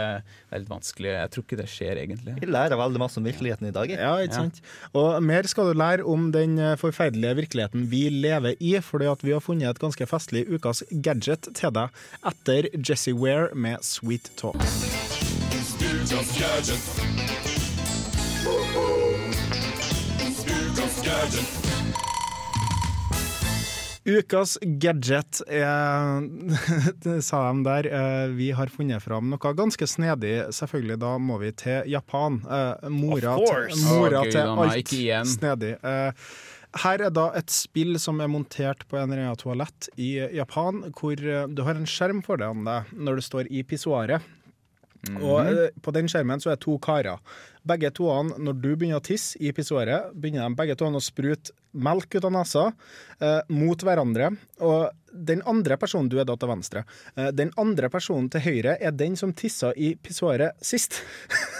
[0.51, 1.09] er litt vanskelig.
[1.15, 2.35] Jeg tror ikke det skjer, egentlig.
[2.37, 3.93] Vi lærer veldig masse om virkeligheten i dag.
[3.95, 4.49] Ja, ikke Ja.
[4.97, 9.23] Og mer skal du lære om den eh, forferdelige virkeligheten vi lever i, fordi at
[9.25, 11.89] vi har funnet et ganske festlig ukas gadget til deg
[12.33, 14.61] etter Jesse Ware med Sweet Talk.
[24.05, 26.23] Ukas gadget er
[27.03, 27.85] Det sa de der.
[27.85, 30.47] eh, Vi har funnet fram noe ganske snedig.
[30.57, 32.39] Selvfølgelig, da må vi til Japan.
[32.49, 35.29] Eh, Mora, til, mora Å, til alt igjen.
[35.29, 35.75] snedig.
[35.85, 36.11] Eh,
[36.81, 40.81] Her er da et spill som er montert på en eller annen toalett i Japan,
[40.95, 44.23] hvor du har en skjerm foran deg når du står i pissoaret.
[45.19, 47.19] Og eh, på den skjermen så er det to karer.
[47.67, 51.53] Begge toene, når du begynner å tisse i pissoaret, begynner de begge toene å sprute
[51.71, 52.63] melk ut av nesa
[53.21, 54.31] eh, mot hverandre.
[54.65, 56.83] Og den andre personen, du er da til venstre,
[57.15, 61.01] eh, den andre personen til høyre er den som tissa i pissoaret sist.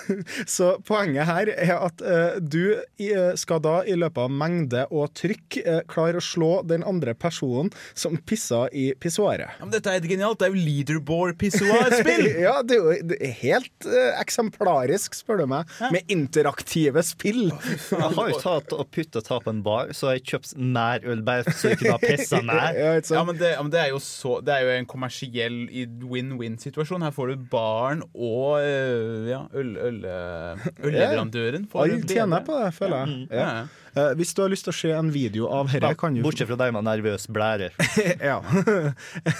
[0.55, 5.11] så poenget her er at eh, du eh, skal da i løpet av mengde og
[5.17, 5.59] trykk
[5.91, 9.57] klare å slå den andre personen som pissa i pissoaret.
[9.59, 10.39] Ja, men dette er genialt.
[10.41, 12.27] Det er jo leaderboard-pissoar-spill!
[12.47, 13.87] ja, det er jo det er helt
[14.21, 17.49] eksemplarisk, spør du meg, med interaktive spill.
[17.51, 21.23] Jeg har jo tatt og putta ta på en bar, så jeg kjøpt mer øl
[21.25, 22.77] bare så jeg kunne ha pissa mer.
[22.77, 22.91] Ja.
[23.11, 25.59] Ja, men, det, men det, er jo så, det er jo en kommersiell
[26.07, 27.05] win-win-situasjon.
[27.05, 31.67] Her får du barn og øh, ja, øl, øl, øl, ølleverandøren.
[31.71, 33.27] får Alle tjener på det, føler jeg.
[33.31, 33.49] Ja,
[33.91, 36.47] Eh, hvis du har lyst til å se en video av dette, kan du Bortsett
[36.47, 37.71] fra deg med nervøs blære.
[38.21, 38.39] Ja.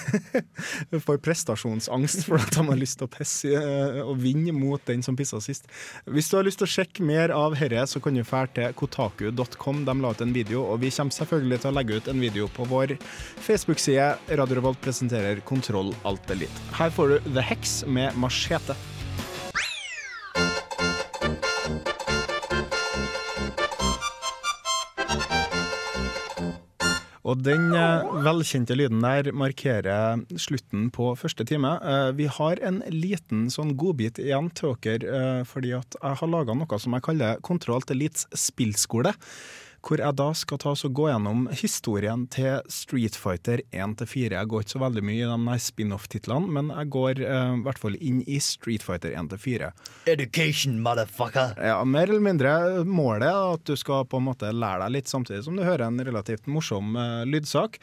[1.06, 5.04] for prestasjonsangst for at de har lyst til å pisse uh, og vinne mot den
[5.06, 5.70] som pissa sist.
[6.10, 8.76] Hvis du har lyst til å sjekke mer av dette, så kan du dra til
[8.78, 9.84] kotaku.com.
[9.88, 12.50] De la ut en video, og vi kommer selvfølgelig til å legge ut en video
[12.52, 12.98] på vår
[13.46, 14.10] Facebook-side.
[14.42, 16.66] Radio Revolt presenterer Kontroll alt elite.
[16.80, 18.78] Her får du The Hex med machete.
[27.22, 31.76] Og den eh, velkjente lyden der markerer slutten på første time.
[31.86, 36.32] Eh, vi har en liten sånn godbit igjen til dere, eh, fordi at jeg har
[36.32, 39.14] laga noe som jeg kaller Kontroll til Elites spillskole.
[39.82, 44.30] Hvor jeg da skal ta oss og gå gjennom historien til Street Fighter 1-4.
[44.36, 47.82] Jeg går ikke så veldig mye i de spin-off-titlene, men jeg går eh, i hvert
[47.82, 49.72] fall inn i Street Fighter 1-4.
[50.14, 51.58] Education, motherfucker!
[51.58, 55.12] Ja, mer eller mindre målet er at du skal på en måte lære deg litt,
[55.12, 57.82] samtidig som du hører en relativt morsom uh, lydsak.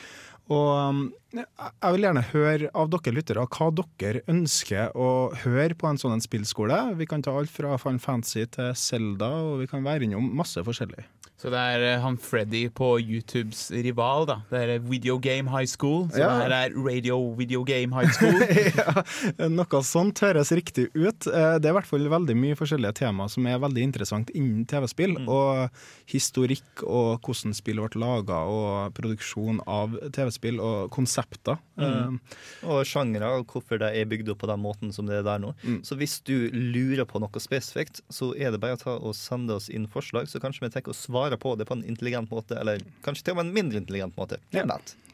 [0.49, 1.01] Og um,
[1.35, 6.25] jeg vil gjerne høre av dere lyttere hva dere ønsker å høre på en sånn
[6.25, 6.79] spillskole.
[6.97, 10.63] Vi kan ta alt fra Final Fantasy til Zelda, og vi kan være innom masse
[10.65, 11.05] forskjellig.
[11.39, 14.41] Så det er øh, han Freddy på YouTubes rival, da.
[14.51, 16.09] Det er Video Game High School.
[16.11, 16.33] Så Ja.
[16.35, 18.41] det her er Radio Video Game High School.
[19.39, 21.29] ja, noe sånt høres riktig ut.
[21.31, 24.65] Eh, Det er i hvert fall veldig mye forskjellige tema som er veldig interessant innen
[24.67, 25.15] TV-spill.
[25.31, 25.71] Og
[26.11, 31.59] historikk og hvordan spill ble laga, og produksjon av TV-spill og konsepter.
[31.79, 32.19] Eh,
[32.67, 35.39] Og sjangere, og hvorfor det er bygd opp på den måten som det er der
[35.39, 35.55] nå.
[35.87, 39.55] Så hvis du lurer på noe spesifikt, så er det bare å ta og sende
[39.55, 42.59] oss inn forslag, så kanskje vi tenker å svare på det på en intelligent måte,
[42.61, 44.39] eller kanskje til og med en mindre intelligent måte.
[44.53, 44.65] Ja.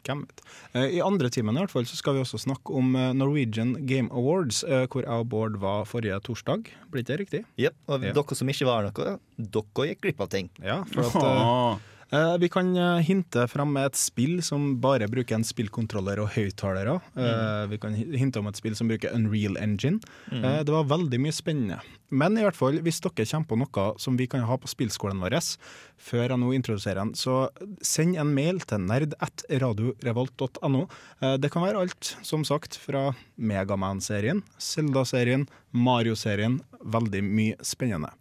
[0.05, 0.42] Hvem vet?
[0.77, 3.74] Eh, I andre timen i hvert fall så skal vi også snakke om eh, Norwegian
[3.88, 6.68] Game Awards, eh, hvor jeg og Bård var forrige torsdag.
[6.92, 7.42] Blir ikke det riktig?
[7.57, 7.74] Yep.
[7.88, 8.12] Og Ja.
[8.12, 10.50] dere som ikke var noe, dere gikk glipp av ting.
[10.62, 11.90] Ja, for at eh.
[12.14, 12.68] Eh, vi kan
[13.03, 17.00] hinte fram med et spill som bare bruker en spillkontroller og høyttalere.
[17.16, 19.98] Eh, vi kan hinte om et spill som bruker Unreal Engine.
[20.31, 21.81] Eh, det var veldig mye spennende.
[22.14, 25.22] Men i hvert fall, hvis dere kommer på noe som vi kan ha på spillskolen
[25.22, 25.35] vår,
[25.98, 27.48] før jeg nå introduserer den, så
[27.83, 30.85] send en mail til nerd.radiorevolt.no.
[31.20, 36.61] Eh, det kan være alt, som sagt, fra Megaman-serien, Zelda-serien, Mario-serien.
[36.85, 38.12] Veldig mye spennende.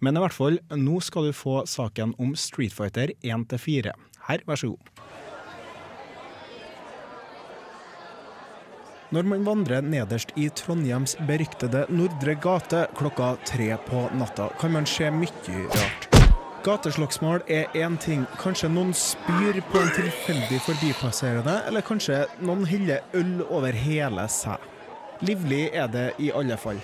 [0.00, 3.92] Men i hvert fall, nå skal du få saken om Street Fighter 1-4.
[4.28, 4.91] Her, vær så god.
[9.12, 14.88] Når man vandrer nederst i Trondheims beryktede Nordre gate klokka tre på natta, kan man
[14.88, 16.06] se mye rart.
[16.64, 23.04] Gateslagsmål er én ting, kanskje noen spyr på en tilfeldig forbipasserende, eller kanskje noen hyller
[23.12, 24.64] øl over hele seg.
[25.20, 26.80] Livlig er det i alle fall.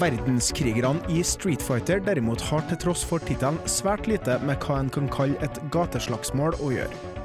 [0.00, 4.92] Verdenskrigerne i Street Fighter derimot har til tross for tittelen svært lite med hva en
[4.92, 7.16] kan kalle et gateslagsmål å gjøre.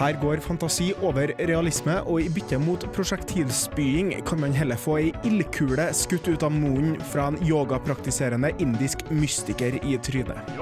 [0.00, 5.10] Her går fantasi over realisme, og i bytte mot prosjektilspying kan man heller få ei
[5.28, 10.54] ildkule skutt ut av munnen fra en yogapraktiserende indisk mystiker i trynet.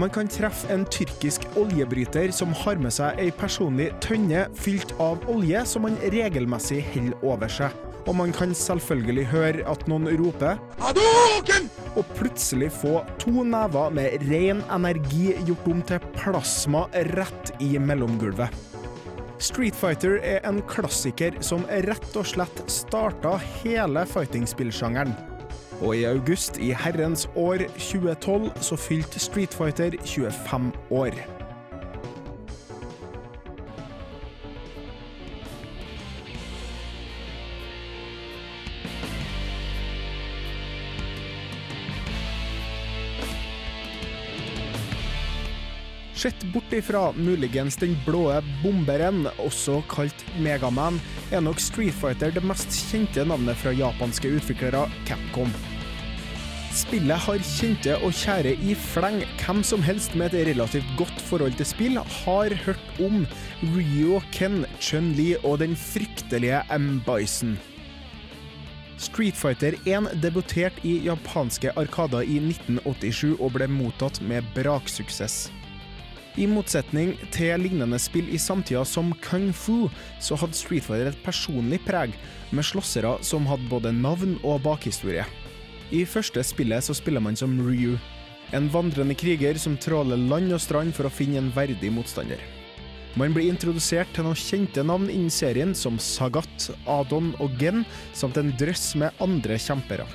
[0.00, 5.22] Man kan treffe en tyrkisk oljebryter som har med seg ei personlig tønne fylt av
[5.30, 7.91] olje som man regelmessig holder over seg.
[8.06, 10.58] Og man kan selvfølgelig høre at noen roper
[11.92, 18.48] og plutselig få to never med ren energi gjort om til plasma rett i mellomgulvet.
[19.42, 25.16] Street Fighter er en klassiker som rett og slett starta hele fighting-spillsjangeren.
[25.82, 31.18] Og i august i herrens år 2012 så fylte Street Fighter 25 år.
[46.22, 48.28] Sett bort ifra muligens den blå
[48.62, 51.00] bomberen, også kalt Megaman,
[51.34, 55.50] er nok Street Fighter det mest kjente navnet fra japanske utviklere Capcom.
[56.78, 59.18] Spillet har kjente og kjære i fleng.
[59.40, 63.24] Hvem som helst med et relativt godt forhold til spill har hørt om
[63.72, 67.00] Ryo Ken, Chun-Li og den fryktelige M.
[67.08, 67.56] Bison.
[69.02, 75.50] Street Fighter 1 debuterte i japanske arkader i 1987 og ble mottatt med braksuksess.
[76.40, 81.20] I motsetning til lignende spill i samtida som Kung Fu, så hadde Street Fighter et
[81.24, 82.14] personlig preg,
[82.56, 85.26] med slåssere som hadde både navn og bakhistorie.
[85.92, 87.98] I første spillet så spiller man som Ryu,
[88.56, 92.40] en vandrende kriger som tråler land og strand for å finne en verdig motstander.
[93.16, 97.84] Man blir introdusert til noen kjente navn innen serien, som Sagat, Adon og Gen,
[98.16, 100.08] samt en drøss med andre kjempere.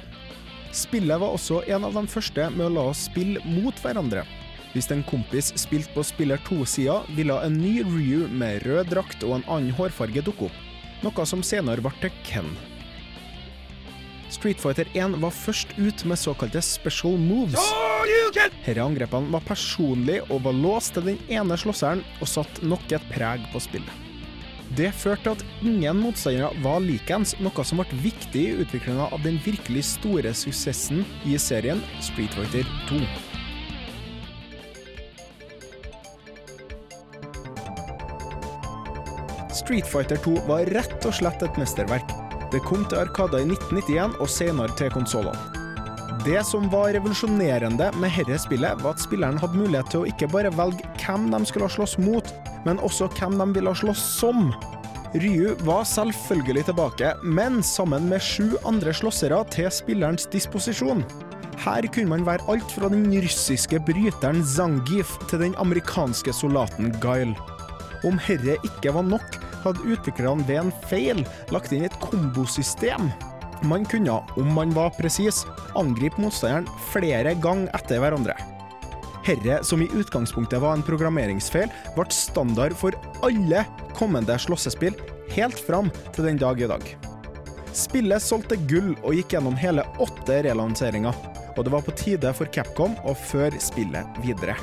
[0.73, 4.25] Spillet var også en av de første med å la oss spille mot hverandre.
[4.73, 9.37] Hvis en kompis spilte på spiller 2-sida, ville en ny Ryu med rød drakt og
[9.37, 10.63] en annen hårfarge dukke opp,
[11.05, 12.49] noe som senere ble til Ken.
[14.33, 17.61] Street Fighter 1 var først ut med såkalte special moves.
[18.35, 23.07] Disse angrepene var personlige og var låst til den ene slåsseren og satte nok et
[23.13, 24.03] preg på spillet.
[24.75, 29.23] Det førte til at ingen motstandere var likens, noe som ble viktig i utviklinga av
[29.23, 32.99] den virkelig store suksessen i serien Street Fighter 2.
[39.57, 42.11] Street Fighter 2 var rett og slett et mesterverk.
[42.53, 45.57] Det kom til Arkada i 1991 og senere til konsollene.
[46.25, 50.29] Det som var revolusjonerende med dette spillet, var at spilleren hadde mulighet til å ikke
[50.33, 52.31] bare velge hvem de skulle slåss mot,
[52.65, 54.49] men også hvem de ville slåss som.
[55.15, 61.05] Ryu var selvfølgelig tilbake, men sammen med sju andre slåssere til spillerens disposisjon.
[61.63, 67.37] Her kunne man være alt fra den russiske bryteren Zangief til den amerikanske soldaten Guile.
[68.05, 73.09] Om herre ikke var nok, hadde utviklerne ved en feil lagt inn et kombosystem.
[73.65, 75.41] Man kunne, om man var presis,
[75.79, 78.37] angripe motstanderen flere ganger etter hverandre.
[79.27, 82.95] Herre, som i utgangspunktet var en programmeringsfeil, ble standard for
[83.27, 83.65] alle
[83.97, 84.95] kommende slåssespill
[85.35, 86.85] helt fram til den dag i dag.
[87.75, 91.13] Spillet solgte gull og gikk gjennom hele åtte relanseringer,
[91.57, 94.55] og det var på tide for Capcom å føre spillet videre.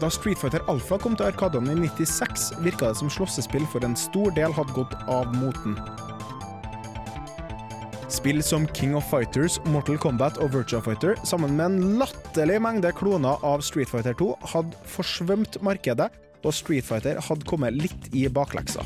[0.00, 3.96] Da Street Fighter Alpha kom til Arkadene i 96, virka det som slåssespill for en
[3.96, 5.78] stor del hadde gått av moten.
[8.12, 12.92] Spill som King of Fighters, Mortal Kombat og Virtua Fighter, sammen med en latterlig mengde
[12.98, 16.10] kloner av Street Fighter 2, hadde forsvømt markedet,
[16.44, 18.84] og Street Fighter hadde kommet litt i bakleksa.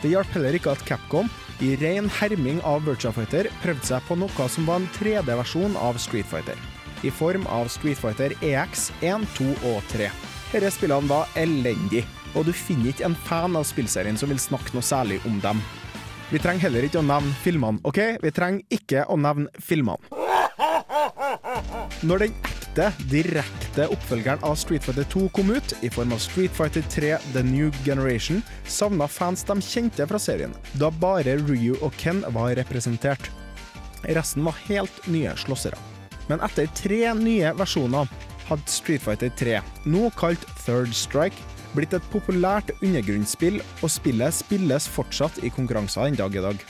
[0.00, 1.28] Det hjalp heller ikke at Capcom,
[1.60, 5.98] i ren herming av Virtua Fighter, prøvde seg på noe som var en 3D-versjon av
[6.00, 6.56] Street Fighter,
[7.04, 10.08] i form av Street Fighter EX 1, 2 og 3.
[10.54, 14.72] Disse spillene var elendige, og du finner ikke en fan av spillserien som vil snakke
[14.72, 15.60] noe særlig om dem.
[16.30, 18.00] Vi trenger heller ikke å nevne filmene, OK?
[18.24, 20.29] Vi trenger ikke å nevne filmene.
[22.06, 22.34] Når den
[22.70, 27.16] ekte, direkte oppfølgeren av Street Fighter 2 kom ut, i form av Street Fighter 3
[27.34, 32.54] The New Generation, savna fans de kjente fra serien, da bare Ryu og Ken var
[32.56, 33.30] representert.
[34.04, 35.78] Resten var helt nye slåssere.
[36.28, 38.08] Men etter tre nye versjoner
[38.48, 41.36] hadde Street Fighter 3, nå kalt Third Strike,
[41.74, 46.62] blitt et populært undergrunnsspill, og spillet spilles fortsatt i konkurranser den dag i dag.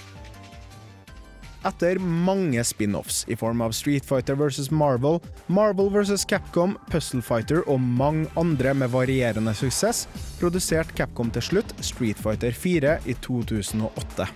[1.68, 4.70] Etter mange spin-offs i form av Street Fighter vs.
[4.70, 6.24] Marvel, Marvel vs.
[6.24, 10.06] Capcom, Puzzle Fighter og mange andre med varierende suksess,
[10.40, 14.28] produserte Capcom til slutt Street Fighter 4 i 2008.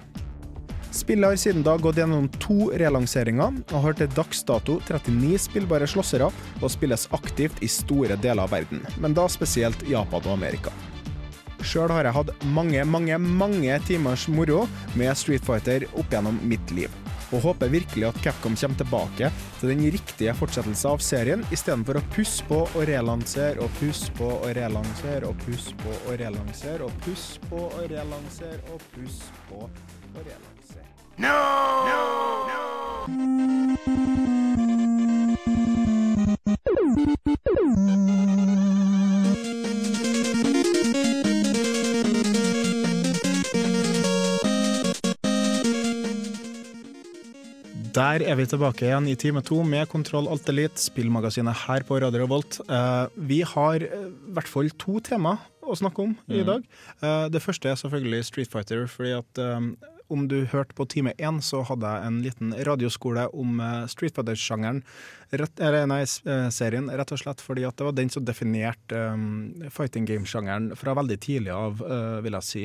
[0.95, 5.89] Spillet har siden da gått gjennom to relanseringer, og har til dags dato 39 spillbare
[5.91, 6.29] slåssere,
[6.61, 10.71] og spilles aktivt i store deler av verden, men da spesielt Japan og Amerika.
[11.65, 16.75] Sjøl har jeg hatt mange, mange, mange timers moro med Street Fighter opp gjennom mitt
[16.77, 16.93] liv.
[17.35, 22.05] Og håper virkelig at Capcom kommer tilbake til den riktige fortsettelsen av serien, istedenfor å
[22.15, 26.93] pusse på og relansere og pusse på og relansere og pusse på og relansere og
[27.03, 30.55] pusse på og relansere og pusse på og relansere.
[47.95, 52.01] Der er vi tilbake igjen i time to med Kontroll Alt Elite, spillmagasinet her på
[52.03, 52.57] Radio Revolt.
[52.67, 56.65] Eh, vi har eh, i hvert fall to tema å snakke om i dag.
[56.99, 59.43] Eh, det første er selvfølgelig Street Fighter, fordi at
[60.11, 64.83] om du hørte på time én, så hadde jeg en liten radioskole om Street Fighter-sjangeren,
[65.41, 68.99] rett- eller nei, eh, serien, rett og slett fordi at det var den som definerte
[69.15, 72.63] um, fighting game-sjangeren fra veldig tidlig av, uh, vil jeg si.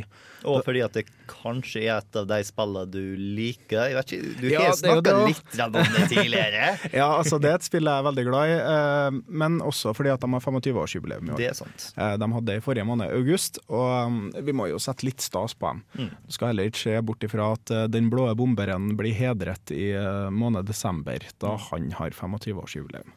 [0.50, 3.90] Og fordi at det kanskje er et av de spillene du liker.
[3.92, 6.70] Jeg vet ikke, Du Ja, har snakka litt om det tidligere.
[7.00, 10.14] Ja, altså det er et spill jeg er veldig glad i, uh, men også fordi
[10.14, 11.40] at de har 25-årsjubileum i år.
[11.42, 11.90] Det er sant.
[11.98, 15.22] Uh, De hadde det i forrige måned, august, og um, vi må jo sette litt
[15.22, 15.84] stas på dem.
[16.00, 16.12] Mm.
[16.28, 19.92] Du skal heller ikke se bort ifra at den blå bomberen blir hedret i
[20.32, 21.64] måned desember, da Mm.
[21.72, 22.12] han har
[22.60, 23.16] 25-årsjubileum.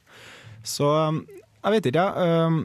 [0.62, 1.24] Så um,
[1.62, 2.46] jeg vet ikke, jeg.
[2.46, 2.62] Um,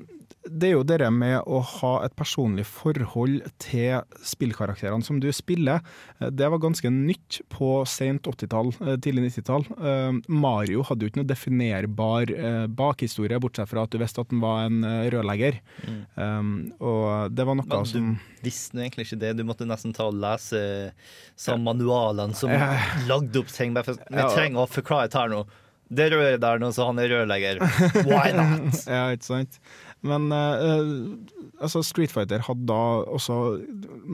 [0.47, 5.84] det er jo det med å ha et personlig forhold til spillkarakterene som du spiller.
[6.19, 9.67] Det var ganske nytt på sent 80-tall, eh, tidlig 90-tall.
[9.78, 14.34] Eh, Mario hadde jo ikke noe definerbar eh, bakhistorie, bortsett fra at du visste at
[14.34, 15.59] han var en eh, rørlegger.
[16.15, 18.09] Um, og det var noe Men du som
[18.45, 19.36] visste nå egentlig ikke det.
[19.39, 20.61] Du måtte nesten ta og lese
[21.36, 22.51] samme manualene som
[23.09, 23.75] lagde opp ting.
[23.75, 25.45] Vi trenger å forklare dette her nå.
[25.90, 27.62] Det røret der nå, så han er rørlegger.
[28.08, 28.82] Why not?
[28.88, 29.60] Ja, ikke sant?
[30.06, 30.90] Men eh, eh,
[31.64, 33.38] altså Street Fighter hadde da også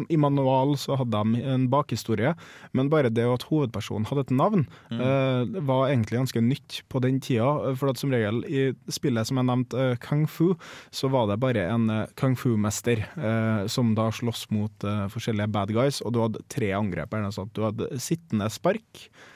[0.07, 2.31] I manual så hadde de en bakhistorie,
[2.77, 4.63] men bare det at hovedpersonen hadde et navn,
[4.93, 7.73] eh, var egentlig ganske nytt på den tida.
[7.79, 8.63] For at som regel i
[8.93, 10.53] spillet som jeg nevnte, uh, Kung Fu,
[10.93, 15.51] så var det bare en eh, kung fu-mester eh, som da sloss mot eh, forskjellige
[15.53, 17.13] bad guys, og du hadde tre angrep.
[17.31, 17.53] sånt.
[17.55, 19.29] Du hadde sittende spark, eh,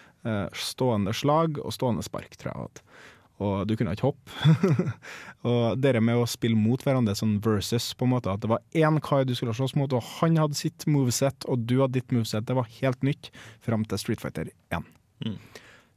[0.56, 2.68] stående slag og stående spark, tror jeg.
[2.78, 2.84] jeg.
[3.38, 4.32] Og du kunne ikke hoppe.
[5.50, 8.64] og det med å spille mot hverandre, sånn versus, på en måte, at det var
[8.74, 12.14] én kar du skulle slåss mot, og han hadde sitt moveset, og du hadde ditt
[12.16, 13.30] moveset, det var helt nytt
[13.66, 14.90] fram til Street Fighter 1.
[15.28, 15.38] Mm.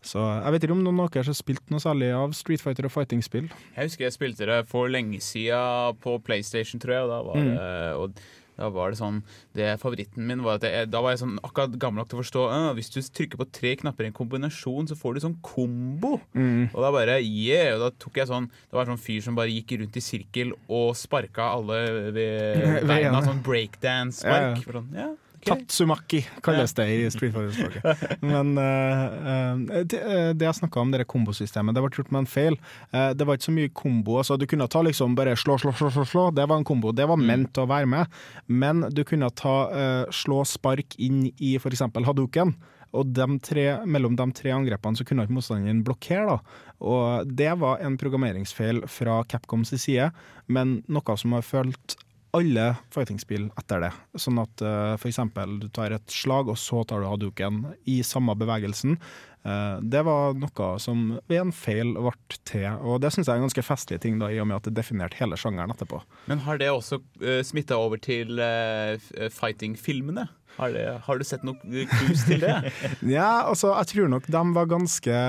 [0.05, 2.87] Så jeg vet ikke om noen av dere har spilt noe særlig av Street Fighter
[2.89, 3.51] og fighting-spill.
[3.77, 7.05] Jeg husker jeg spilte det for lenge siden på PlayStation, tror jeg.
[7.05, 7.51] Og da var Mm.
[7.57, 8.23] det, og
[8.61, 9.23] da var det sånn
[9.57, 12.23] det Favoritten min var at jeg, da var jeg sånn akkurat gammel nok til å
[12.23, 15.39] forstå «Ah, Hvis du trykker på tre knapper i en kombinasjon, så får du sånn
[15.45, 16.19] kombo.
[16.37, 16.69] Mm.
[16.75, 17.73] Og da bare yeah!
[17.79, 20.05] Og da tok jeg sånn Det var en sånn fyr som bare gikk rundt i
[20.05, 21.81] sirkel og sparka alle
[22.15, 23.25] ved beina.
[23.25, 24.61] Sånn breakdance-spark.
[24.61, 24.77] Ja, ja.
[24.81, 25.09] Sånn, ja,
[25.41, 25.49] ok.
[25.49, 28.23] Tatsumaki kalles det i Street Fighter-språket.
[28.23, 32.31] Men uh, det, eh, det jeg snakka om, det kombosystemet, det ble gjort med en
[32.31, 32.59] feil.
[32.95, 34.19] Uh, det var ikke så mye kombo.
[34.21, 36.27] Altså, du kunne ta liksom bare slå, slå, slå, slå, slå.
[36.37, 36.93] Det var en kombo.
[36.97, 38.21] Det var ment å være med.
[38.47, 41.87] Men du kunne ta uh, slå spark inn i f.eks.
[42.11, 42.55] Hadouken,
[42.97, 46.37] Og de tre, mellom de tre angrepene så kunne ikke motstanderen blokkere.
[46.37, 46.69] da.
[46.81, 50.11] Og det var en programmeringsfeil fra Capcoms side,
[50.49, 51.97] men noe som har følt
[52.37, 53.91] alle fighting-spill etter det.
[54.21, 55.19] Sånn at uh, f.eks.
[55.61, 58.99] du tar et slag, og så tar du haduken i samme bevegelsen.
[59.41, 62.13] Uh, det var noe som ved en feil ble
[62.49, 64.69] til, og det syns jeg er en ganske festlig ting, da, i og med at
[64.69, 66.03] det definerte hele sjangeren etterpå.
[66.31, 69.01] Men har det også uh, smitta over til uh,
[69.33, 70.29] fighting-filmene?
[70.57, 72.73] Har, det- har du sett noe clues til det?
[73.17, 75.21] Ja, altså, jeg tror nok de var ganske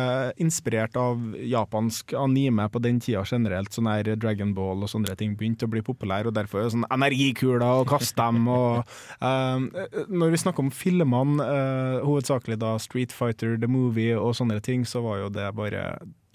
[0.41, 3.72] inspirert av japansk anime på den tida generelt.
[3.76, 6.88] Sånn her Dragon Ball og sånne ting begynte å bli populære, og derfor er sånn
[6.91, 8.47] energikuler og kaste dem.
[8.51, 8.82] og
[9.22, 14.59] eh, Når vi snakker om filmene, uh, hovedsakelig da Street Fighter, The Movie og sånne
[14.63, 15.86] ting, så var jo det bare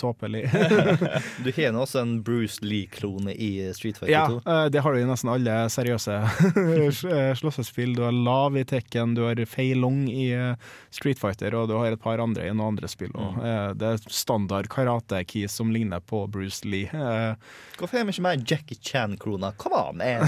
[0.01, 0.45] tåpelig.
[1.45, 4.41] Du har nå også en Bruce Lee-klone i Street Fighter Ja, 2.
[4.45, 6.17] Ja, det har du i nesten alle seriøse
[7.17, 7.95] eh, slåssespill.
[7.97, 10.55] Du har Lav i Tekken, du har Fei Long i eh,
[10.95, 13.13] Street Fighter, og du har et par andre i noen andre spill.
[13.17, 16.89] Eh, det er standard karate-keys som ligner på Bruce Lee.
[16.93, 17.35] Eh,
[17.79, 19.53] Hvorfor har vi ikke mer Jackie Chan-kloner?
[19.61, 20.25] Come on, man!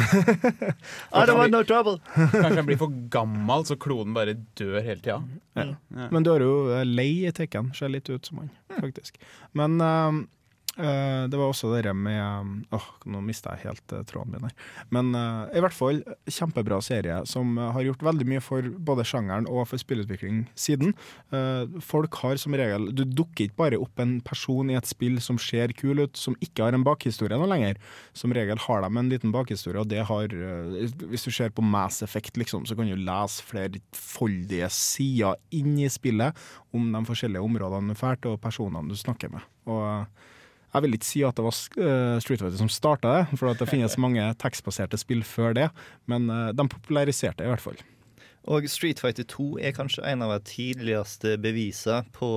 [1.13, 1.99] I don't want no trouble!
[2.15, 5.23] Kanskje han blir for gammel, så klonen bare dør hele tida.
[5.59, 5.65] Ja.
[6.13, 8.51] Men du har jo eh, Lei i Tekken, ser litt ut som han,
[8.81, 9.19] faktisk.
[9.53, 10.13] Men eh, eh,
[10.79, 14.55] det var også det med eh, Åh, nå mista jeg helt eh, tråden min her.
[14.95, 16.01] Men eh, i hvert fall
[16.31, 20.95] kjempebra serie som eh, har gjort veldig mye for både sjangeren og for spillutvikling siden.
[21.35, 25.19] Eh, folk har som regel Du dukker ikke bare opp en person i et spill
[25.25, 27.83] som ser kul ut, som ikke har en bakhistorie nå lenger.
[28.17, 31.65] Som regel har de en liten bakhistorie, og det har eh, Hvis du ser på
[31.65, 36.39] Mass Effect, liksom, så kan du lese flerfoldige sider inn i spillet
[36.71, 39.47] om de forskjellige områdene du drar til, og personene du snakker med.
[39.69, 40.27] Og eh,
[40.79, 43.61] jeg vil ikke si at det var eh, Street Fighter som starta det, for at
[43.61, 45.69] det finnes mange tekstbaserte spill før det,
[46.11, 47.81] men eh, de populariserte det i hvert fall.
[48.49, 52.29] Og Street Fighter 2 er kanskje en av de tidligste bevisene på,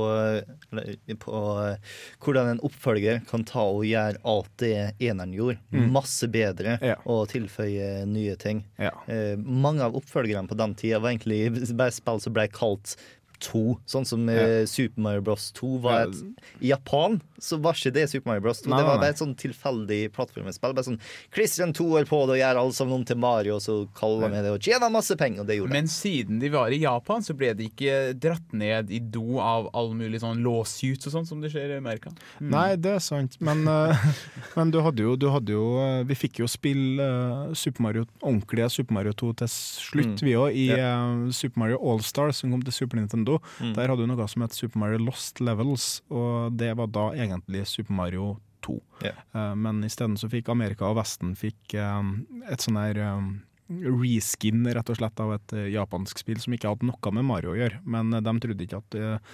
[1.21, 1.93] på eh,
[2.25, 5.61] hvordan en oppfølger kan ta og gjøre alt det eneren gjorde,
[5.93, 6.97] masse bedre, Ja.
[7.05, 8.65] og tilføye nye ting.
[8.81, 8.91] Ja.
[9.07, 11.45] Eh, mange av oppfølgerne på den tida var egentlig
[11.79, 12.97] bare spill som ble kalt
[13.41, 14.63] 2, sånn som ja.
[14.69, 15.49] Super Mario Bros.
[15.57, 16.21] 2 var et
[16.61, 18.61] I Japan så var ikke det Super Mario Bros.
[18.61, 18.69] 2.
[18.69, 20.75] Nei, det var bare et sånn tilfeldig plattformspill.
[20.77, 20.99] Bare sånn
[21.33, 24.31] Christian 2 er på det og gjør alle sammen om til Mario, og så kaller
[24.33, 25.77] vi det og tjener masse penger, og det gjorde de.
[25.79, 29.71] Men siden de var i Japan, så ble de ikke dratt ned i do av
[29.77, 32.13] all mulig sånn lawsuits og sånn som det skjer i Amerika.
[32.43, 34.05] Nei, det er sant, men, eh,
[34.57, 38.05] men du hadde jo, du hadde jo eh, Vi fikk jo spille eh, Super Mario,
[38.21, 40.93] ordentlige Super Mario 2 til slutt, vi òg, i ja.
[41.33, 43.30] Super Mario All-Stars som kom til Super Nintendo.
[43.75, 47.65] Der hadde du noe som het Super Mario Lost Levels, og det var da egentlig
[47.69, 48.33] Super Mario
[48.65, 48.75] 2.
[49.03, 49.21] Yeah.
[49.33, 52.11] Eh, men isteden så fikk Amerika og Vesten fikk eh,
[52.51, 53.31] et sånn her eh,
[53.71, 57.53] reskin rett og slett av et eh, japansk spill som ikke hadde noe med Mario
[57.53, 57.79] å gjøre.
[57.85, 59.31] Men de trodde ikke at eh,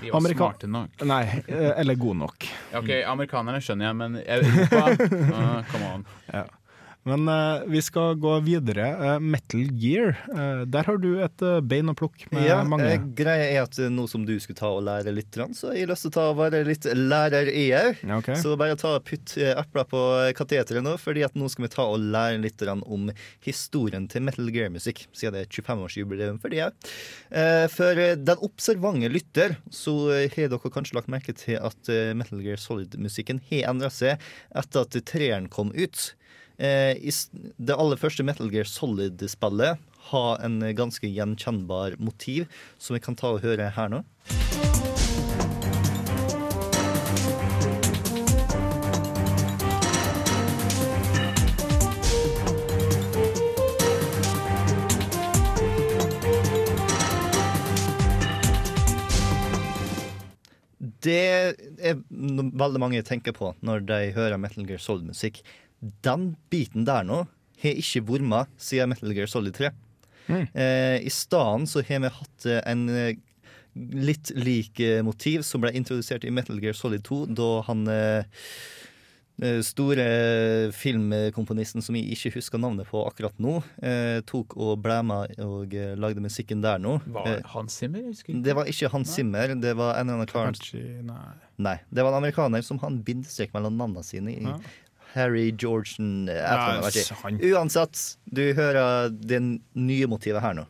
[0.00, 1.04] De var Amerika- smarte nok.
[1.10, 2.48] Nei, eller god nok.
[2.80, 6.08] Ok, Amerikanerne skjønner jeg, men Europa uh, Come on.
[7.08, 8.90] Men uh, vi skal gå videre.
[9.00, 12.92] Uh, Metal Gear, uh, der har du et bein å plukke med Ja, mange.
[13.16, 15.88] greia er at nå som du skulle ta og lære litt, så så har jeg
[15.88, 18.02] lyst til å ta og være litt lærer i òg.
[18.18, 18.36] Okay.
[18.40, 20.02] Så bare ta og putt epler på
[20.36, 23.08] kateteret nå, fordi at nå skal vi ta og lære litt om
[23.46, 26.68] historien til Metal Gear-musikk, siden det er 25-årsjubileum for det.
[27.72, 33.40] For den observante lytter, så har dere kanskje lagt merke til at Metal Gear Solid-musikken
[33.50, 34.20] har endra seg
[34.50, 36.10] etter at treeren kom ut.
[36.60, 36.92] Eh,
[37.56, 39.78] Det aller første Metal Gear Solid-spillet
[40.10, 42.48] har en ganske gjenkjennbar motiv,
[42.78, 44.02] som vi kan ta og høre her nå.
[61.00, 61.16] Det
[61.80, 65.40] er veldig mange tenker på når de hører Metal Gear Solid-musikk.
[66.04, 67.22] Den biten der nå
[67.62, 69.70] har ikke vært med siden Metal Gear Solid 3.
[70.30, 73.14] Eh, I stedet så har vi hatt eh, en eh,
[73.76, 78.24] litt lik eh, motiv som ble introdusert i Metal Gear Solid 2, da han eh,
[79.64, 80.04] store
[80.76, 85.72] filmkomponisten som jeg ikke husker navnet på akkurat nå, eh, tok og ble med og
[86.00, 86.98] lagde musikken der nå.
[87.06, 88.02] Var det Hans Zimmer?
[88.04, 88.44] Jeg husker ikke.
[88.44, 90.52] det var ikke Hans Zimmer, det var en eller annen kar
[91.08, 91.24] nei.
[91.60, 94.36] Nei, det var en amerikaner som har en bindestrek mellom navnene sine.
[94.36, 94.58] i Ja.
[95.12, 96.80] Harry Georgian eh, Ja,
[97.56, 99.40] Uansett, du hører det
[99.74, 100.66] nye motivet her nå.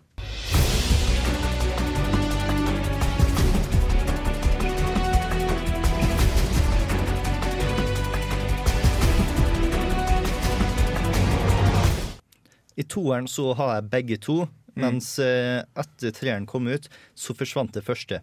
[12.81, 14.37] I toeren så har jeg begge to,
[14.81, 15.69] mens mm.
[15.83, 18.23] etter treeren kom ut, så forsvant det første.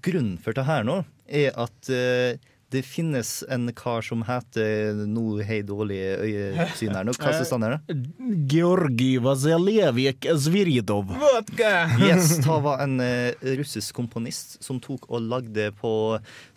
[0.00, 2.40] Grunnen for det her nå er at eh,
[2.74, 7.14] det finnes en kar som heter noe hei dårlig øyesyn her nå.
[7.16, 7.98] Hva er han her, da?
[8.50, 11.14] Georgi Vasilevik Zviridov.
[12.02, 15.94] Yes, det var en eh, russisk komponist som tok og lagde på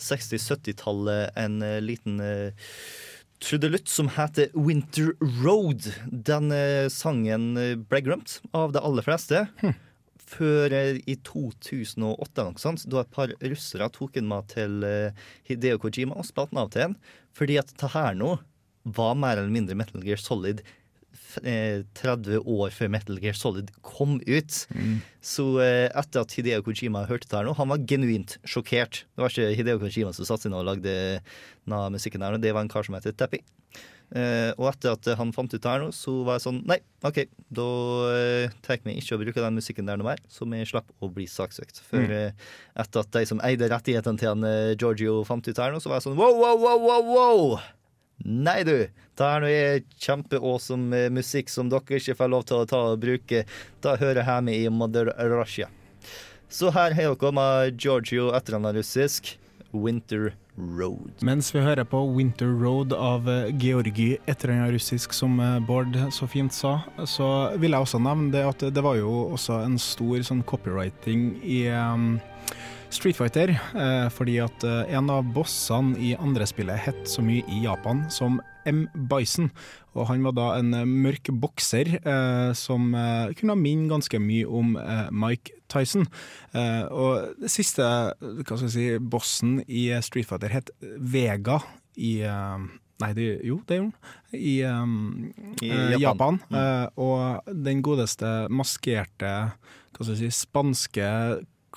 [0.02, 2.20] 60-70-tallet en eh, liten
[3.44, 5.14] trudelutt som heter Winter
[5.44, 5.94] Road.
[6.12, 9.46] Den eh, sangen eh, ble glemt av de aller fleste.
[10.28, 15.28] Før eh, i 2008, noe sånt, da et par russere tok den med til eh,
[15.48, 16.98] Hideo Kojima og spilte den av til en.
[17.38, 18.36] Fordi at det her nå
[18.98, 20.64] var mer eller mindre Metal Gear Solid
[21.44, 24.62] eh, 30 år før Metal Gear Solid kom ut.
[25.24, 29.06] Så eh, etter at Hideo Kojima hørte det her nå, han var genuint sjokkert.
[29.16, 30.98] Det var ikke Hideo Kojima som satte seg ned og lagde
[31.94, 33.44] musikken her, det var en kar som heter Teppi.
[34.16, 36.78] Eh, og etter at han fant ut det her nå, så var jeg sånn Nei,
[37.04, 37.66] OK, da
[38.08, 41.10] uh, tar vi ikke å bruke den musikken der noe mer, så vi slipper å
[41.12, 41.82] bli saksøkt.
[41.90, 42.32] For eh,
[42.80, 45.92] etter at de som eide rettighetene til han eh, Giorgio fant ut her nå, så
[45.92, 47.58] var jeg sånn wow, wow, wow, wow, wow!
[48.24, 48.88] Nei, du.
[49.18, 53.02] Det her er kjempeawesome eh, musikk som dere ikke får lov til å ta og
[53.04, 53.44] bruke.
[53.84, 55.68] Da hører jeg hjemme i Mother Russia.
[56.48, 59.36] Så her har dere med Giorgio etter han er russisk.
[59.72, 61.12] Winter Road.
[61.22, 64.18] Mens vi hører på Winter Road av eh, Georgi
[64.72, 68.84] russisk, som eh, Bård så fint sa, så vil jeg også nevne det at det
[68.84, 72.18] var jo også en stor sånn copywriting i um,
[72.90, 77.44] Street Fighter, eh, fordi at eh, en av bossene i andre spillet het så mye
[77.52, 78.86] i Japan som M.
[79.10, 79.50] Bison,
[79.96, 80.72] og han var da en
[81.04, 82.92] mørk bokser eh, som
[83.40, 86.08] kunne minne ganske mye om eh, Mike Tyson.
[86.54, 91.62] Eh, og det siste hva skal jeg si, bossen i Street Fighter het Vega
[91.98, 94.14] i eh, Nei, det, jo, det gjorde han.
[94.34, 95.28] I, um,
[95.62, 96.00] I Japan.
[96.02, 96.40] Japan.
[96.50, 96.56] Mm.
[96.58, 101.10] Uh, og den godeste maskerte hva skal jeg si, spanske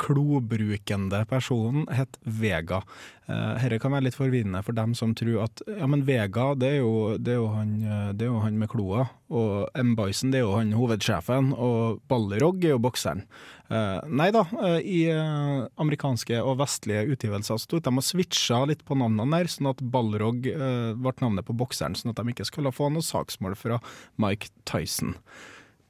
[0.00, 2.80] klobrukende personen het Vega.
[3.28, 6.72] Eh, Dette kan være litt forvirrende for dem som tror at ja, men Vega det
[6.74, 9.94] er jo, det er jo, han, eh, det er jo han med kloa, og M.
[9.98, 13.26] Bison det er jo han hovedsjefen, og Ballerog er jo bokseren.
[13.70, 14.42] Eh, nei da,
[14.82, 19.84] i amerikanske og vestlige utgivelser sto de og switcha litt på navnene der, sånn at
[19.92, 23.78] Balrog eh, ble navnet på bokseren, sånn at de ikke skulle få noe saksmål fra
[24.20, 25.14] Mike Tyson.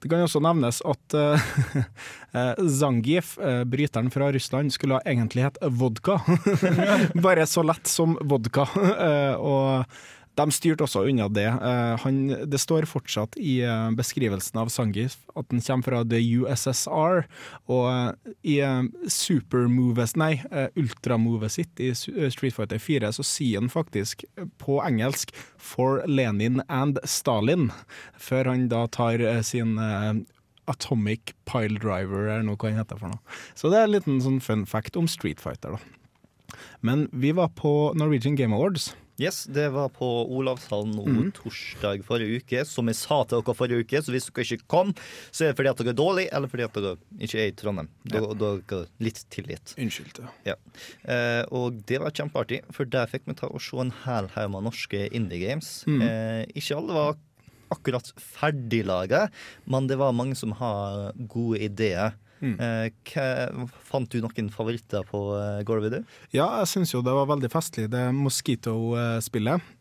[0.01, 1.17] Det kan også nevnes at
[2.37, 6.21] eh, Zangief, eh, bryteren fra Russland, skulle egentlig hett vodka.
[7.27, 8.65] Bare så lett som vodka.
[9.51, 9.85] Og
[10.39, 11.49] de styrte også unna det.
[11.49, 12.21] Eh, han,
[12.51, 17.25] det står fortsatt i eh, beskrivelsen av Sangif at han kommer fra the USSR,
[17.71, 18.57] og eh, i
[19.11, 20.33] supermoves, nei,
[20.79, 24.25] ultramovet sitt i Street Fighter 4 så sier han faktisk
[24.63, 27.71] på engelsk 'for Lenin and Stalin',
[28.19, 29.77] før han da tar sin
[30.71, 33.39] Atomic Pile Driver, eller noe hva han heter for noe.
[33.59, 36.57] Så det er en liten sånn fun fact om Street Fighter, da.
[36.81, 38.95] Men vi var på Norwegian Game Awards.
[39.21, 42.63] Yes, det var på Olavshallen nå torsdag forrige uke.
[42.65, 44.95] Som jeg sa til dere forrige uke, så hvis dere ikke kom,
[45.29, 46.95] så er det fordi at dere er dårlige, eller fordi at dere
[47.27, 47.91] ikke er i Trondheim.
[48.07, 48.31] Da, ja.
[48.31, 49.75] er dere litt tilgitt.
[49.77, 50.23] Unnskyld.
[50.49, 50.57] Ja.
[51.05, 54.55] Eh, og det var kjempeartig, for der fikk vi ta og se en hel haug
[54.55, 55.83] med norske indie games.
[55.85, 57.21] Eh, ikke alle var
[57.71, 59.27] akkurat ferdiglaga,
[59.69, 62.17] men det var mange som har gode ideer.
[62.41, 66.01] Eh, hva, fant du noen favoritter på uh, gulvet.
[66.33, 69.77] Ja, jeg syns jo det var veldig festlig, det Mosquito-spillet.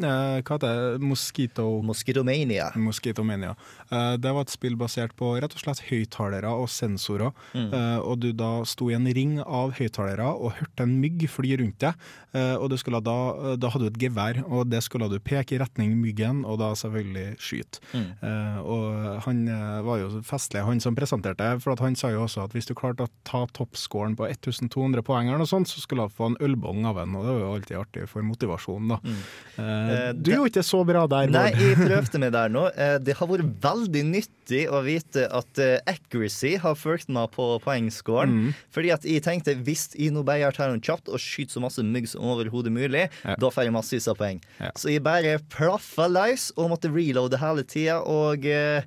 [0.00, 0.62] Eh, hva heter
[0.96, 1.04] det?
[1.04, 1.66] Mosquito...
[1.84, 2.70] Mosquitomania.
[2.80, 3.52] Mosquitomania.
[3.90, 7.34] Eh, det var et spill basert på rett og slett høyttalere og sensorer.
[7.52, 11.58] Eh, og du da sto i en ring av høyttalere og hørte en mygg fly
[11.60, 12.08] rundt deg.
[12.32, 15.58] Eh, og du skulle da, da hadde du et gevær, og det skulle du peke
[15.58, 17.82] i retning myggen, og da selvfølgelig skyte.
[17.92, 19.44] Eh, og han
[19.84, 22.72] var jo festlig, han som presenterte, for at han sa jo også at hvis du
[22.78, 26.40] klarte å ta toppscoren på 1200 poeng, eller noe sånt, så skulle du få en
[26.40, 28.94] ølbong av en, og det var jo alltid artig for motivasjonen.
[28.94, 29.00] da.
[29.04, 29.81] Mm.
[30.16, 32.64] Du gjorde ikke så bra der, Nei, jeg prøvde meg der nå.
[32.76, 37.46] Eh, Det har vært veldig nyttig å vite at eh, accuracy har fulgt meg på
[37.64, 38.52] poengscoren.
[38.74, 41.84] Fordi at jeg tenkte hvis jeg nå bare gjør det kjapt og skyter så masse
[41.86, 43.36] mygg som overhodet mulig, Ja.
[43.38, 44.42] da får jeg massevis av poeng.
[44.60, 44.70] Ja.
[44.76, 48.00] Så jeg bare plaffa løs og måtte reloade hele tida.
[48.06, 48.82] Og eh,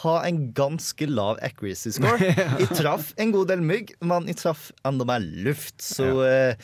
[0.00, 2.28] ha en ganske lav accuracy score.
[2.60, 5.80] Jeg traff en god del mygg, men jeg traff enda mer luft.
[5.82, 6.54] Så eh,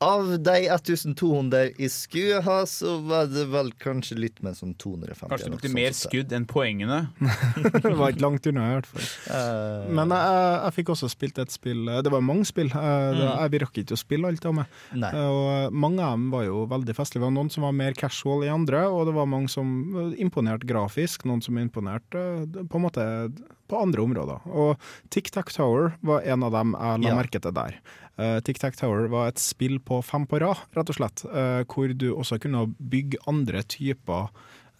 [0.00, 5.28] av de 1200 i skuet ha, så var det vel kanskje litt mer som 250.
[5.28, 7.02] Kanskje du brukte mer skudd enn poengene.
[7.84, 9.10] Det var ikke langt unna, i hvert fall.
[9.28, 9.90] Uh...
[10.00, 12.72] Men jeg, jeg fikk også spilt et spill Det var mange spill.
[12.72, 13.22] eh, mm.
[13.28, 14.80] Jeg vi rakk ikke å spille alt av meg.
[14.96, 15.12] Nei.
[15.12, 17.20] Eh, Og mange av dem var jo veldig festlige.
[17.20, 20.14] Det var noen som var mer casual i andre, og det var mange som eh,
[20.24, 21.28] imponerte grafisk.
[21.28, 23.04] Noen som imponerte eh, på en måte
[23.70, 24.44] på andre områder.
[24.50, 24.76] Og
[25.14, 27.16] Tic Tac Tower var en av dem jeg la Ja.
[27.22, 27.78] merke til der.
[28.20, 31.24] Uh, Tic Tac Tower var et spill på fem på rad, rett og slett.
[31.30, 34.28] uh, hvor du også kunne bygge andre typer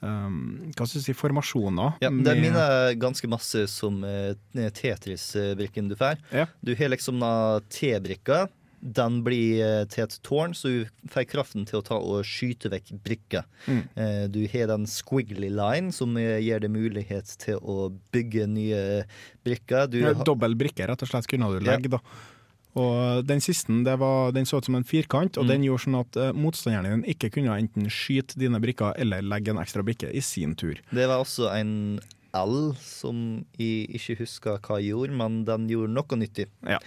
[0.03, 1.97] um, hva skal du si, formasjoner.
[2.05, 4.33] Ja, det minner ganske masse som uh,
[4.77, 6.21] Tetris-brikken du får.
[6.33, 6.47] Ja.
[6.61, 8.47] Du har liksom da T-brikka.
[8.81, 12.71] Den blir eh, til et tårn, så du får kraften til å ta og skyte
[12.73, 13.45] vekk brikker.
[13.69, 13.83] Mm.
[13.95, 19.05] Eh, Du har den squiggly line, som eh, gir deg mulighet til å bygge nye
[19.45, 19.91] brikker.
[19.93, 21.77] Du Ja, Dobbel brikke, rett og slett, kunne du Ja.
[21.77, 21.99] legge, da.
[22.81, 25.99] Og den siste det var, den så ut som en firkant, og den gjorde sånn
[26.01, 30.21] at motstanderen din ikke kunne enten skyte dine brikker eller legge en ekstra brikke i
[30.23, 30.79] sin tur.
[30.95, 31.99] Det var også en
[32.37, 33.21] L som
[33.59, 36.47] jeg ikke husker hva jeg gjorde, men den gjorde noe nyttig.
[36.67, 36.79] Ja.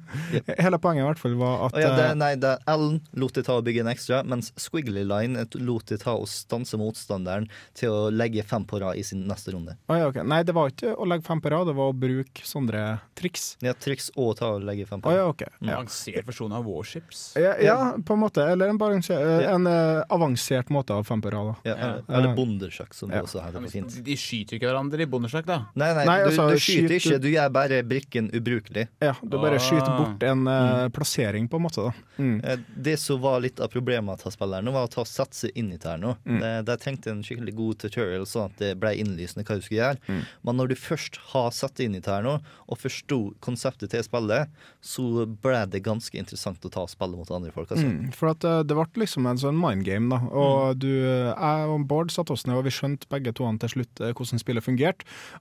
[0.64, 3.46] Hele poenget i hvert fall var at ja, det, eh, nei, det L-en lot det
[3.48, 7.92] ta å bygge en ekstra, mens Squiggly Line lot det ta å stanse motstanderen til
[7.92, 9.76] å legge fem på rad i sin neste runde.
[9.90, 10.26] Oh, ja, okay.
[10.26, 12.86] Nei, det var ikke å legge fem på rad, det var å bruke sånne
[13.18, 13.48] triks.
[13.64, 15.18] Ja, triks og ta og legge fem på rad.
[15.18, 15.24] rad.
[15.24, 15.52] ja, okay.
[15.60, 15.80] Ja.
[15.80, 17.26] avansert versjon av Warships.
[17.40, 18.44] Ja, ja, på en måte.
[18.46, 21.54] Eller en, en eh, avansert måte av fem på rad.
[21.66, 23.20] Eller bondersjakk, som Ja.
[23.20, 23.98] det også heter på fint.
[24.06, 25.56] De skyter ikke hverandre i bondeslag, da.
[25.74, 28.86] Nei, nei, Nei, du, altså, du skyter ikke, du gjør bare brikken ubrukelig.
[29.02, 29.58] Ja, du bare Ah.
[29.58, 31.82] skyter bort en uh, plassering, på en måte.
[31.82, 31.92] da.
[32.18, 32.40] Mm.
[32.44, 35.76] Eh, Det som var litt av problemet til spilleren, var å ta satse inn i
[35.76, 36.16] det her nå.
[36.24, 36.40] Mm.
[36.40, 39.80] De, de trengte en skikkelig god tutorial, sånn at det ble innlysende hva du skulle
[39.82, 39.98] gjøre.
[40.08, 40.22] Mm.
[40.44, 44.02] Men når du først har satt inn i det her nå, og forsto konseptet til
[44.06, 44.48] spillet,
[44.80, 47.70] så ble det ganske interessant å ta spillet mot andre folk.
[47.72, 47.86] Altså.
[47.88, 50.20] Mm, for at eh, det ble liksom en sånn mind game, da.
[50.22, 50.30] Mm.
[50.36, 54.00] Og du, jeg og Bård satte oss ned, og vi skjønte begge to til slutt
[54.00, 54.75] hvordan spillet fungerte,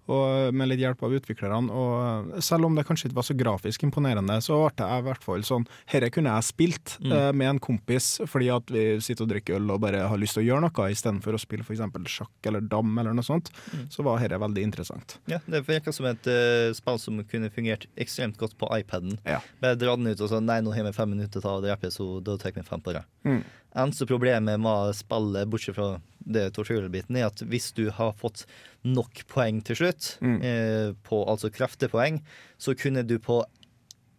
[0.07, 1.71] og med litt hjelp av utviklerne.
[1.71, 5.23] Og selv om det kanskje ikke var så grafisk imponerende, så ble jeg i hvert
[5.25, 7.11] fall sånn Herre kunne jeg spilt Mm.
[7.11, 10.37] eh, med en kompis fordi at vi sitter og drikker øl og bare har lyst
[10.37, 11.81] til å gjøre noe, istedenfor å spille f.eks.
[12.07, 13.49] sjakk eller dam eller noe sånt.
[13.73, 13.87] Mm.
[13.91, 15.17] Så var dette veldig interessant.
[15.27, 19.17] Ja, Det virka som et uh, spill som kunne fungert ekstremt godt på iPaden.
[19.25, 19.41] Ja.
[19.61, 21.89] Bare dra den ut og så Nei, nå har vi fem minutter til å drepe,
[21.91, 23.03] så da tar vi fem på det.
[23.25, 23.43] Mm.
[23.75, 28.45] Eneste problemet med spillet, bortsett fra det torturebiten, er at hvis du har fått
[28.87, 30.37] nok poeng til slutt, Mm.
[30.41, 32.21] eh, på, altså kreftepoeng,
[32.57, 33.43] så kunne du på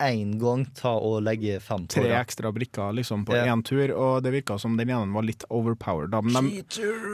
[0.03, 4.23] én gang ta og legge fem på Tre ekstra brikker liksom på én tur, og
[4.25, 6.15] det virka som den ene var litt overpowered.
[6.27, 6.63] Men de,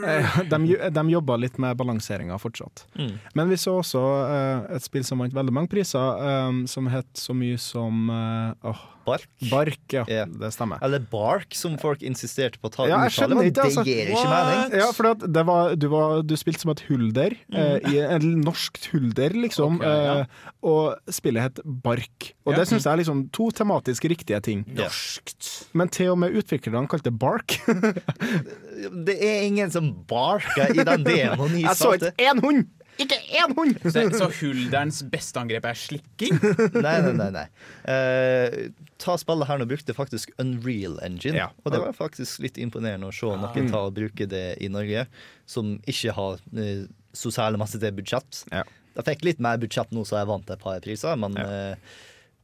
[0.07, 2.85] eh, de, de jobba litt med balanseringa fortsatt.
[2.99, 3.13] Mm.
[3.33, 7.09] Men vi så også uh, et spill som vant veldig mange priser, um, som het
[7.19, 9.27] så mye som uh, oh, Bark.
[9.51, 9.79] Bark.
[9.91, 10.25] Ja, Ja.
[10.25, 10.79] det stemmer.
[10.81, 13.83] Eller Bark, som folk insisterte på å ta Ja, uttale, men det altså.
[13.83, 14.77] gir ikke mening.
[14.79, 18.79] Ja, for det var, du, var, du spilte som et hulder, eh, i en norsk
[18.93, 19.81] hulder, liksom.
[19.81, 20.21] Ok, ja.
[20.23, 22.31] eh, og spillet het Bark.
[22.45, 22.59] Og Ja.
[22.61, 24.63] det syns jeg er liksom to tematisk riktige ting.
[24.73, 24.87] Ja.
[24.87, 25.49] Norskt.
[25.77, 27.57] Men til og med utviklerne kalte det Bark.
[29.07, 32.65] Det er ingen som barker i den demoen Jeg så ikke én hund!
[33.01, 33.77] Ikke én hund!
[33.85, 36.35] Så, så hulderens beste angrep er slikking?
[36.85, 37.29] Nei, nei, nei.
[37.33, 37.45] nei.
[37.87, 41.37] Uh, ta spillet her nå brukte faktisk Unreal Engine.
[41.39, 41.49] Ja.
[41.63, 45.07] Og det var faktisk litt imponerende å se noen ta og bruke det i Norge,
[45.49, 46.85] som ikke har uh,
[47.17, 48.43] så særlig masse til budsjett.
[48.53, 48.63] Ja.
[48.93, 51.77] Jeg fikk litt mer budsjett nå, så jeg vant et par priser, men Ja.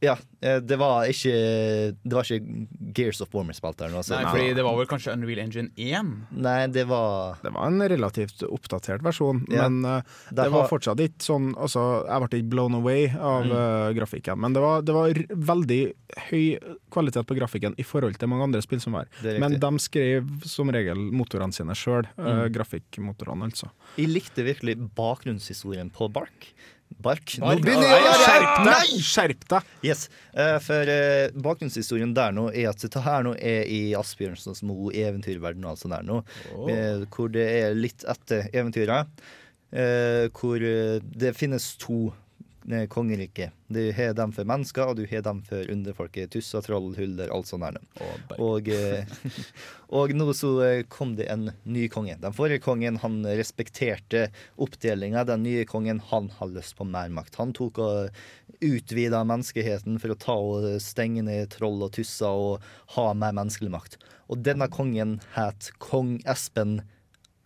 [0.00, 1.32] Ja, eh, det var ikke
[2.02, 3.98] Det var ikke Gears of Warmer spalt her nå.
[4.00, 4.16] Altså.
[4.16, 6.12] Nei, fordi det var vel kanskje Unreal Engine 1?
[6.40, 9.68] Nei, det var Det var en relativt oppdatert versjon, Ja.
[9.68, 13.44] men uh, Det det var fortsatt ikke sånn altså, Jeg ble ikke blown away av
[13.44, 13.52] Mm.
[13.52, 15.12] uh, grafikken, men det var, det var
[15.52, 15.80] veldig
[16.30, 16.58] høy
[16.90, 19.06] kvalitet på grafikken i forhold til mange andre spill som var.
[19.22, 22.48] Men de skrev som regel motorene sine sjøl, Mm.
[22.52, 23.70] grafikkmotorene, altså.
[23.96, 26.50] Jeg likte virkelig bakgrunnshistorien på Bark.
[27.02, 27.34] Bark.
[27.40, 28.94] Nå begynner jeg å Skjerp deg!
[29.06, 29.72] Skjerp deg!
[29.86, 34.62] Yes, eh, for eh, bakgrunnshistorien der nå er at dette her nå er i Asbjørnsens
[34.68, 36.20] Mo eventyrverden altså der nå,
[36.68, 39.22] eh, hvor det er litt etter eventyret,
[39.72, 42.10] eh, hvor det finnes to
[42.68, 43.50] eh, kongerike.
[43.68, 46.32] Du har dem for mennesker, og du har dem for underfolket.
[46.34, 47.78] Tusser, troll, huller, alt sånt der.
[48.38, 49.08] Og, eh,
[50.00, 52.18] og nå så eh, kom det en ny konge.
[52.20, 54.28] Den forrige kongen han respekterte
[54.60, 55.24] oppdelinga.
[55.28, 57.40] Den nye kongen han har lyst på mer makt.
[57.40, 58.22] Han tok og
[58.60, 63.72] utvida menneskeheten for å ta og stenge ned troll og tusser og ha mer menneskelig
[63.72, 64.00] makt.
[64.30, 66.80] Og denne kongen het kong Espen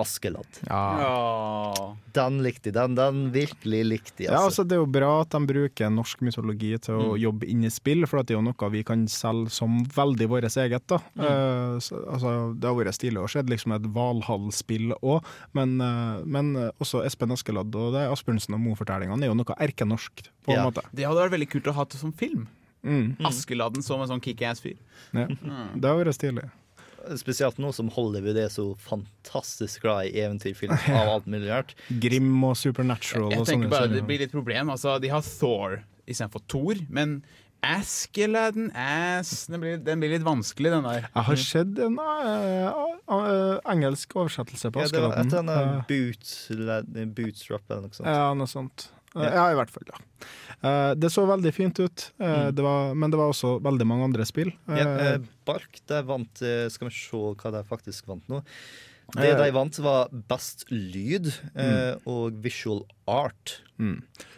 [0.02, 0.58] Askeladd.
[0.66, 1.94] Ja.
[2.14, 2.74] Den likte jeg.
[2.74, 4.30] Den, den virkelig likte jeg.
[4.30, 4.62] Ja, Altså.
[4.62, 7.20] altså Det er jo bra at de bruker norsk mytologi til å Mm.
[7.22, 10.28] jobbe inn i spill, for at det er jo noe vi kan selge som veldig
[10.28, 10.86] vårt eget.
[10.88, 10.98] da.
[11.14, 11.24] Mm.
[11.24, 16.24] Uh, så, altså, Det har vært stilig å se liksom et Valhall-spill òg, men, uh,
[16.24, 20.52] men eh, også Espen Askeladd og det Asbjørnsen og Moe-fortellingene er jo noe erkenorsk, på
[20.56, 20.82] en måte.
[20.92, 22.48] Det hadde vært veldig kult å ha det som film.
[22.84, 23.16] Mm.
[23.24, 24.76] Askeladden som en sånn kickass-fyr.
[25.14, 25.26] Ja.
[25.26, 25.80] Mm.
[25.80, 26.50] Det har vært stilig.
[27.20, 31.74] Spesielt nå som Hollywood er så fantastisk glad i eventyrfilm av alt mulig rart.
[32.02, 34.72] Grim og Supernatural Jeg og tenker sånne bare Det blir litt problem.
[34.74, 37.22] Altså, de har Thor istedenfor Thor, men
[37.64, 41.06] Askeladden Ass den blir, den blir litt vanskelig, den der.
[41.08, 45.48] Jeg har sett en uh, uh, engelsk oversettelse på Ja, det var et Askeladden.
[45.48, 48.08] eller annet Eh, boot, bootstrap eller noe sånt.
[48.10, 48.88] Ja, noe sånt.
[49.14, 49.50] Ja.
[49.52, 49.84] I hvert fall.
[49.92, 49.98] Ja.
[50.64, 52.54] Eh, det så veldig fint ut, eh, Mm.
[52.54, 54.52] det var, men det var også veldig mange andre spill.
[54.66, 56.34] Ja, Eh, Bark de vant
[56.72, 58.42] Skal vi se hva de faktisk vant nå.
[59.14, 63.03] Det de vant, var best lyd eh, og visual art.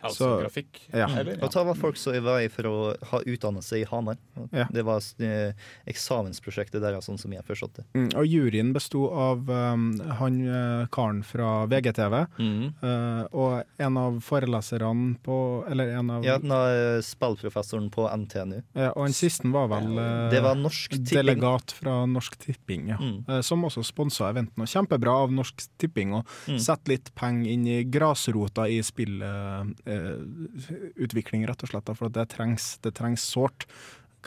[0.03, 1.07] Altså Så- grafikk, ja.
[1.19, 1.37] eller?
[1.45, 2.77] Og ta var folk som var i for å
[3.11, 4.17] ha utdannelse i Hamar.
[4.51, 4.65] Ja.
[4.73, 5.53] Det var eh,
[5.87, 7.85] eksamensprosjektet deres, sånn som jeg forstod det.
[7.97, 9.87] Mm, og juryen besto av um,
[10.21, 15.37] han eh, karen fra VGTV, eh, og en av foreleserne på
[15.71, 18.63] Eller en av Ja, den er spillprofessoren på NTNU.
[18.77, 21.13] Ja, og den siste var vel uh, Det var Norsk Tipping.
[21.13, 22.97] delegat fra Norsk Tipping, ja.
[23.03, 23.19] Mm.
[23.29, 24.63] Eh, som også sponsa eventen.
[24.65, 26.59] Og kjempebra av Norsk Tipping å Mm.
[26.63, 31.91] sette litt penger inn i grasrota i spillutvikling, rett og slett.
[31.99, 33.67] For det trengs, det trengs sårt.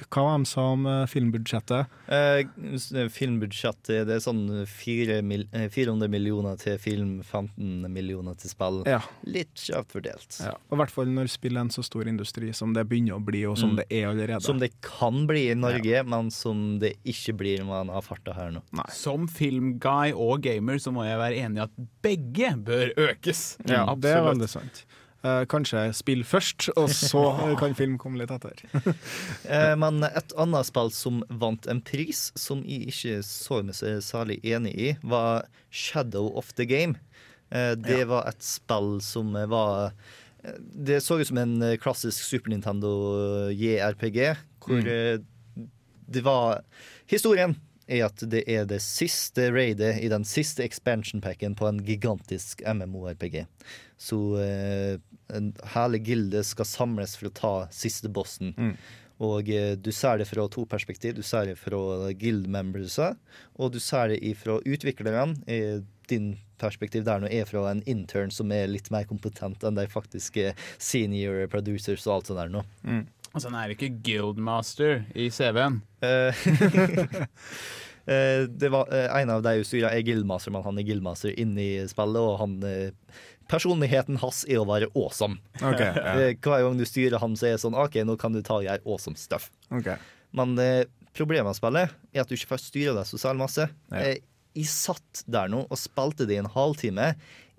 [0.08, 1.88] Hva var de sa om eh, filmbudsjettet?
[2.08, 8.52] Eh, filmbudsjettet det er sånn fire mil, eh, 400 millioner til film, 15 millioner til
[8.52, 8.82] spill.
[8.88, 9.02] Ja.
[9.28, 10.40] Litt skjevt fordelt.
[10.44, 10.54] ja.
[10.70, 13.24] Og I hvert fall når spill er en så stor industri som det begynner å
[13.26, 13.76] bli, og som Mm.
[13.78, 14.42] det er allerede.
[14.42, 18.34] Som det kan bli i Norge, men som det ikke blir når man har farta
[18.34, 18.62] her nå.
[18.92, 21.72] Som filmguy og gamer så må jeg være enig i at
[22.02, 23.58] begge bør økes.
[23.68, 24.86] Ja, det er veldig sant.
[25.20, 27.22] Eh, kanskje spill først, og så
[27.60, 28.64] kan film komme litt etter.
[29.50, 33.98] Eh, men et annet spill som vant en pris, som jeg ikke så meg så
[34.06, 37.00] særlig enig i, var Shadow of the Game.
[37.52, 39.96] Eh, det var et spill som var
[40.40, 42.92] Det så ut som en klassisk Super Nintendo
[43.52, 44.20] JRPG,
[44.64, 45.66] hvor mm.
[46.08, 46.62] det var
[47.12, 47.58] Historien
[47.90, 52.62] er at det er det siste raidet i den siste expansion packen på en gigantisk
[52.64, 53.44] MMO-RPG.
[54.00, 55.00] Så eh,
[55.76, 58.54] hele gilde skal samles for å ta siste bossen.
[59.20, 61.18] Og eh, du ser det fra to perspektiv.
[61.18, 63.14] Du ser det fra guild membersa,
[63.60, 65.36] og du ser det fra utviklerne.
[66.10, 69.86] Din perspektiv der nå er fra en intern som er litt mer kompetent enn de
[69.92, 72.64] faktiske senior producers og alt sånt der nå.
[73.30, 75.82] Altså, han er ikke guildmaster i CV-en.
[76.02, 76.46] Eh,
[78.10, 81.62] eh, det var En av de som styrer er guildmaster, men han er guildmaster inne
[81.62, 82.58] i spillet, og han
[83.50, 85.40] Personligheten hans er å være awesome.
[85.58, 85.90] Okay.
[86.14, 88.60] Eh, Hver gang du styrer han, så er det sånn OK, nå kan du ta
[88.60, 89.50] og gjøre awesome stuff.
[89.74, 89.98] Okay.
[90.38, 90.84] Men eh,
[91.18, 93.66] problemet med spillet er at du ikke får styre deg så særlig masse.
[93.96, 94.20] Eh,
[94.58, 97.12] jeg satt der nå og spilte det i en halvtime.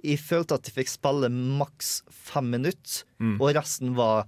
[0.04, 3.34] Jeg følte at jeg fikk spille maks fem minutter, Mm.
[3.40, 4.24] og resten var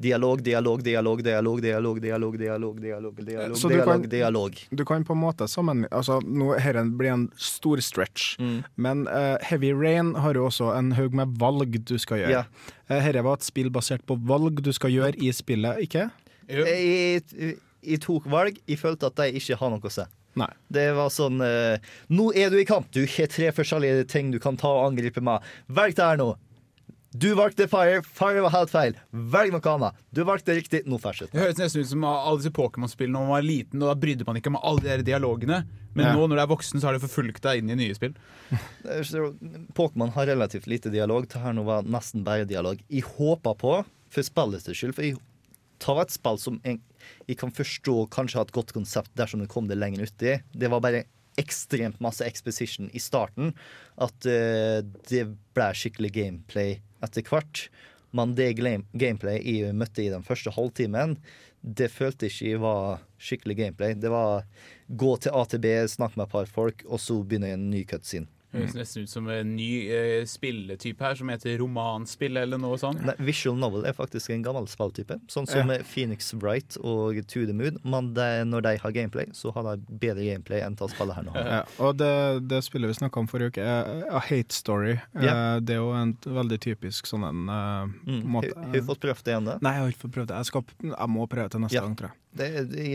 [0.00, 4.54] dialog, dialog, dialog, dialog, dialog, dialog, dialog, dialog, dialog, Så du dialog, kan- dialog.
[4.70, 8.64] Du kan på en måte sammen altså, nå, Her blir en stor stretch, Mm.
[8.76, 12.30] men uh, Heavy Rain har jo også en haug med valg du skal gjøre.
[12.30, 12.44] Ja.
[12.88, 16.10] Eh, uh, var et spill basert på valg du skal gjøre i spillet, ikke?
[16.48, 18.58] Jeg, jeg, jeg tok valg.
[18.68, 20.02] Jeg følte at de ikke har noe å si.
[20.36, 20.50] Nei.
[20.68, 21.78] Det var sånn eh,
[22.12, 22.90] Nå er du i kamp.
[22.92, 25.44] Du har tre forskjellige ting du kan ta og angripe med.
[25.72, 26.34] Velg det her nå.
[27.16, 28.02] Du valgte fire.
[28.04, 28.96] Fire var helt feil.
[29.32, 30.00] Velg noe annet.
[30.12, 30.82] Du valgte riktig.
[30.84, 31.30] Nå fortsett.
[31.32, 34.26] Det høres nesten ut som alle disse Pokémon-spillene da man var liten, og da brydde
[34.28, 35.62] man ikke om alle de dialogene.
[35.96, 36.12] Men Ja.
[36.12, 38.12] nå når du er voksen, så har det forfulgt deg inn i nye spill.
[38.86, 39.00] Eh,
[39.74, 41.24] Pokémon har relativt lite dialog.
[41.28, 42.78] Det her nå var nesten bare dialog.
[42.92, 43.72] Jeg håper på,
[44.12, 45.16] for spillets skyld For jeg
[45.82, 46.80] tar et spill som jeg,
[47.28, 50.38] jeg kan forstå kanskje har et godt konsept dersom det kom det lenger uti.
[50.52, 51.04] Det var bare
[51.40, 53.52] ekstremt masse exposition i starten.
[54.00, 57.66] At uh, det ble skikkelig gameplay etter hvert.
[58.16, 61.18] Men det gameplay jeg møtte i den første halvtimen,
[61.60, 63.96] det følte ikke jeg var skikkelig gameplay.
[63.98, 64.46] Det var
[64.88, 68.30] gå til AtB, snakke med et par folk, og så begynne en ny cutscene.
[68.56, 73.02] Høres nesten ut som en ny eh, spilletype her, som heter romanspill eller noe sånt.
[73.06, 75.78] Nei, visual novel er faktisk en gammel spilltype, sånn som Ja.
[75.84, 77.78] Phoenix Bright og To The Mood.
[77.84, 81.22] Men det, når de har gameplay, så har de bedre gameplay enn til spillet her
[81.28, 81.34] nå.
[81.56, 82.10] Ja, og det,
[82.48, 84.96] det spillet vi snakka om forrige uke, er A Hate Story.
[85.14, 85.54] Ja.
[85.56, 88.22] Eh, Det er jo en veldig typisk sånn en uh, Mm.
[88.24, 89.48] måte Har du fått prøvd det igjen?
[89.62, 90.36] Nei, jeg har ikke fått prøvd det.
[90.36, 91.82] Jeg, skal, jeg må prøve til neste Ja.
[91.82, 92.16] gang, tror jeg.
[92.36, 92.86] Det, det,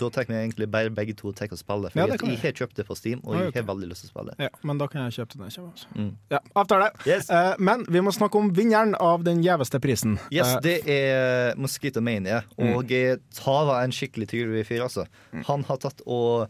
[0.00, 1.92] da tenker vi egentlig bare begge to tenker å spille.
[1.92, 4.04] For Ja, jeg, jeg har kjøpt det på Steam, og Ah, jeg har veldig lyst
[4.04, 4.34] til å spille.
[4.42, 5.76] Ja, men da kan jeg kjøpe det når jeg kommer.
[5.76, 5.92] Altså.
[5.94, 6.10] Mm.
[6.34, 6.90] Ja, avtale!
[7.06, 7.30] Yes.
[7.30, 10.18] Uh, men vi må snakke om vinneren av den gjeveste prisen.
[10.34, 13.24] Yes, uh, det er Mosquito Mania, og mm.
[13.38, 15.06] Tava er en skikkelig tydelig fyr, altså.
[15.48, 16.48] Han har tatt og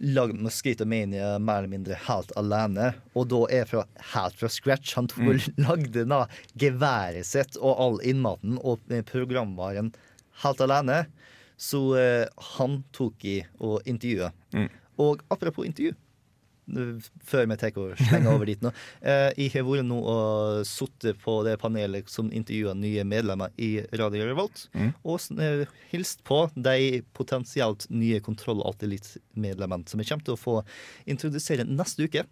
[0.00, 3.84] lagd Mosquito Mania mer eller mindre helt alene, og da er fra,
[4.14, 4.94] helt fra scratch.
[4.96, 6.22] Han tok og lagde da
[6.60, 9.92] geværet sitt og all innmaten og eh, programvaren
[10.44, 11.02] helt alene.
[11.60, 14.32] Så eh, han tok i og intervjua.
[15.00, 15.92] Og apropos intervju
[17.26, 18.72] før vi tar og slenger over dit nå.
[19.02, 23.72] Eh, jeg har vært nå og sittet på det panelet som intervjuer nye medlemmer i
[23.98, 24.66] Radio Revolt,
[25.02, 30.40] og eh, hilst på de potensielt nye Kontroll og alltid-litt-medlemmene som vi kommer til å
[30.40, 30.60] få
[31.10, 32.26] introdusere neste uke.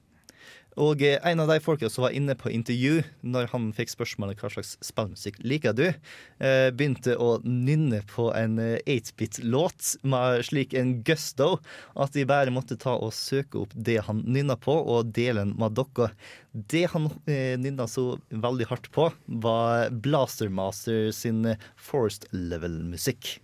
[0.79, 4.39] Og eh, en av de folka som var inne på intervju når han fikk spørsmålet
[4.41, 10.77] hva slags spillmusikk liker du, eh, begynte å nynne på en eh, 8-bit-låt med slik
[10.79, 11.57] en gusto
[11.99, 15.57] at de bare måtte ta og søke opp det han nynna på, og dele den
[15.59, 16.13] med dere.
[16.53, 19.11] Det han eh, nynna så veldig hardt på,
[19.43, 23.39] var Blastermaster sin eh, Forest Level-musikk.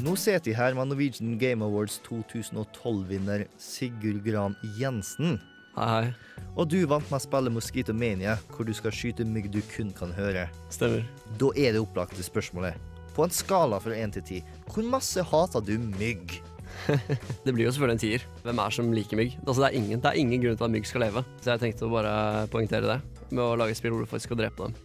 [0.00, 5.34] Nå sitter jeg her med Norwegian Game Awards 2012-vinner Sigurd Gran Jensen.
[5.74, 6.44] Hei, hei.
[6.54, 9.90] Og du vant med å spille Mosquito Mania, hvor du skal skyte mygg du kun
[9.96, 10.46] kan høre.
[10.72, 11.04] Stemmer.
[11.40, 12.78] Da er det opplagte spørsmålet.
[13.12, 16.38] På en skala fra 1 til 10, hvor masse hater du mygg?
[17.44, 18.24] Det blir jo selvfølgelig en tier.
[18.46, 19.34] Hvem er som liker mygg?
[19.42, 21.24] Altså, det, er ingen, det er ingen grunn til at mygg skal leve.
[21.42, 22.14] Så jeg tenkte å bare
[22.54, 23.00] poengtere det
[23.34, 24.78] med å lage spill hvor du faktisk skal drepe dem.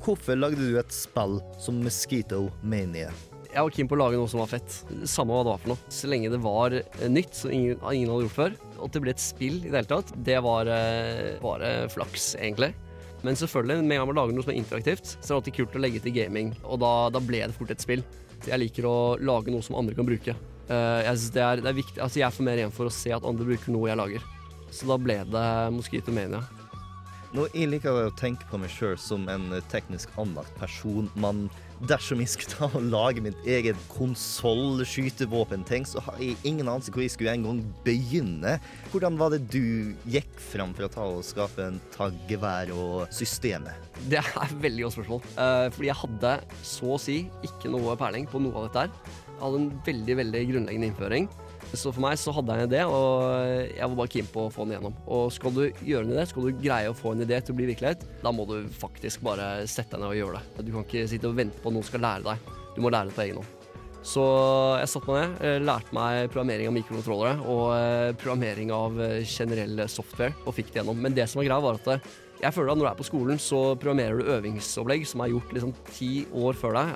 [0.00, 3.10] Hvorfor lagde du et spill som Mosquito Mania?
[3.50, 4.74] Jeg var keen på å lage noe som var fett.
[5.10, 5.90] Samme hva det var for noe.
[5.90, 9.02] Så lenge det var eh, nytt, som ingen, ingen hadde gjort før, og at det
[9.02, 12.70] ble et spill i det hele tatt, det var eh, bare flaks, egentlig.
[13.26, 15.58] Men selvfølgelig, med en gang man lager noe som er interaktivt, så er det alltid
[15.58, 18.06] kult å legge til gaming, og da, da ble det fort et spill.
[18.46, 20.36] Jeg liker å lage noe som andre kan bruke.
[20.70, 22.94] Eh, jeg synes det er, det er viktig, altså jeg får mer igjen for å
[22.94, 24.30] se at andre bruker noe jeg lager.
[24.70, 26.44] Så da ble det Mosquito Mania.
[27.34, 31.44] Nå, jeg liker å tenke på meg sjøl som en teknisk anlagt person, men
[31.88, 37.04] dersom jeg skulle ta og lage mitt eget konsoll-skytevåpenting, så har jeg ingen anelse hvor
[37.04, 38.56] jeg skulle en gang begynne.
[38.92, 43.88] Hvordan var det du gikk fram for å ta og skape en taggevær og systemet?
[44.10, 45.24] Det er et veldig godt spørsmål.
[45.32, 46.34] Eh, fordi jeg hadde
[46.74, 49.16] så å si ikke noe peiling på noe av dette her.
[49.30, 51.30] Jeg hadde en veldig, veldig grunnleggende innføring.
[51.70, 54.50] Så for meg så hadde jeg en idé, og jeg var bare keen på å
[54.52, 54.96] få den igjennom.
[55.06, 57.60] Og skal du gjøre en idé, skal du greie å få en idé til å
[57.60, 60.66] bli virkelighet, da må du faktisk bare sette deg ned og gjøre det.
[60.66, 62.52] Du kan ikke sitte og vente på at noen skal lære deg.
[62.74, 63.56] Du må lære det på egen hånd.
[64.00, 64.22] Så
[64.80, 69.20] jeg satte meg ned, eh, lærte meg programmering av mikrokontrollere og eh, programmering av eh,
[69.28, 70.98] generell software, og fikk det gjennom.
[71.04, 72.10] Men det som var greia, var at
[72.40, 75.52] jeg føler at når du er på skolen, så programmerer du øvingsopplegg som er gjort
[75.52, 76.94] liksom ti år før deg.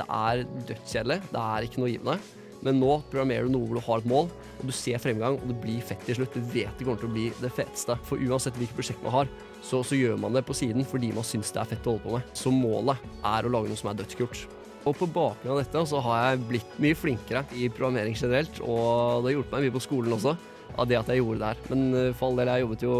[0.00, 2.37] Det er dødskjedelig, det er ikke noe givende.
[2.66, 5.50] Men nå programmerer du noe hvor du har et mål, og du ser fremgang, og
[5.50, 6.34] det blir fett til slutt.
[6.34, 7.98] Du vet det kommer til å bli det feteste.
[8.08, 9.32] For uansett hvilket prosjekt man har,
[9.62, 12.06] så, så gjør man det på siden fordi man syns det er fett å holde
[12.06, 12.32] på med.
[12.38, 14.46] Så målet er å lage noe som er dødskult.
[14.88, 19.24] Og på bakgrunn av dette så har jeg blitt mye flinkere i programmering generelt, og
[19.24, 20.34] det har hjulpet meg mye på skolen også,
[20.78, 21.62] av det at jeg gjorde det her.
[21.72, 22.96] Men eh, for all del, jeg jobbet jo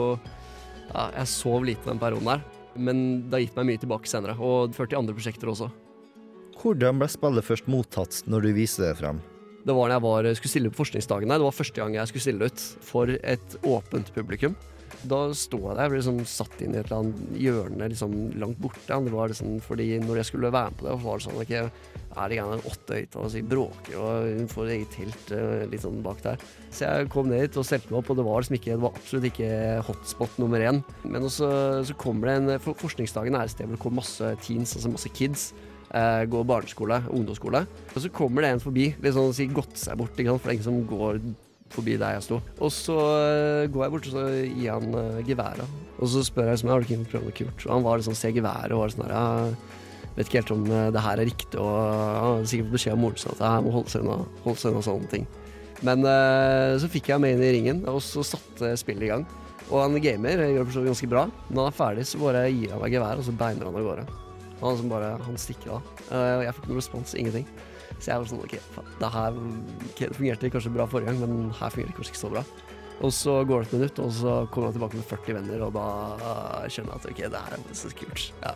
[0.88, 2.44] ja, Jeg sov lite den perioden der,
[2.78, 5.70] men det har gitt meg mye tilbake senere, og ført til andre prosjekter også.
[6.58, 9.20] Hvordan ble spillet først mottatt når du viser det frem?
[9.66, 11.38] Det var da jeg var, skulle stille på forskningsdagene.
[11.38, 14.56] Det var første gang jeg skulle stille ut for et åpent publikum.
[15.06, 18.14] Da sto jeg der, jeg ble liksom satt inn i et eller annet hjørne liksom
[18.40, 18.98] langt borte.
[19.04, 21.52] Det var liksom, fordi når jeg skulle være med på det, var det sånn ok,
[22.18, 26.22] er det gjerne åtte høyttalere som bråker og får eget telt eh, litt sånn bak
[26.24, 26.42] der.
[26.74, 28.84] Så jeg kom ned hit og stelte meg opp, og det var liksom ikke, det
[28.86, 29.52] var absolutt ikke
[29.86, 30.82] hotspot nummer én.
[31.04, 31.50] Men også,
[31.86, 34.94] så kommer det en for Forskningsdagen er et sted hvor det kommer masse teens, altså
[34.96, 35.50] masse kids.
[35.88, 37.62] Eh, går barneskole, ungdomsskole.
[37.94, 40.42] Og så kommer det en forbi, litt sånn si gått seg bort, ikke sant?
[40.42, 41.20] for det er ingen som går
[41.72, 42.40] forbi der jeg sto.
[42.60, 45.80] Og så eh, går jeg bort og så gir han uh, geværet.
[45.98, 47.66] Og så spør jeg liksom, har du ikke prøvd noe kult.
[47.66, 49.26] Og han var liksom, ser geværet og var sånn her ja,
[50.18, 51.60] vet ikke helt om eh, det her er riktig.
[51.62, 54.20] Og han hadde sikkert fått beskjed av moren sin at jeg må holde seg unna,
[54.44, 55.28] holde seg unna sånne ting.
[55.86, 59.28] Men uh, så fikk jeg meg inn i ringen, og så satte spillet i gang.
[59.68, 61.28] Og han gamer gjør det ganske bra.
[61.48, 63.86] Når han er ferdig, så bare gir han meg geværet, og så beiner han av
[63.92, 64.27] gårde.
[64.60, 65.92] Han, som bare, han stikker av.
[66.10, 67.46] Og jeg fikk noen respons, ingenting.
[67.98, 68.56] Så jeg var sånn OK,
[69.00, 69.38] det her
[70.14, 72.44] fungerte kanskje bra forrige gang, men her fungerer det kanskje ikke så bra.
[72.98, 75.74] Og så går det et minutt, og så kommer han tilbake med 40 venner, og
[75.76, 75.86] da
[76.18, 78.24] eh, skjønner jeg at OK, det her er så kult.
[78.42, 78.54] Ja.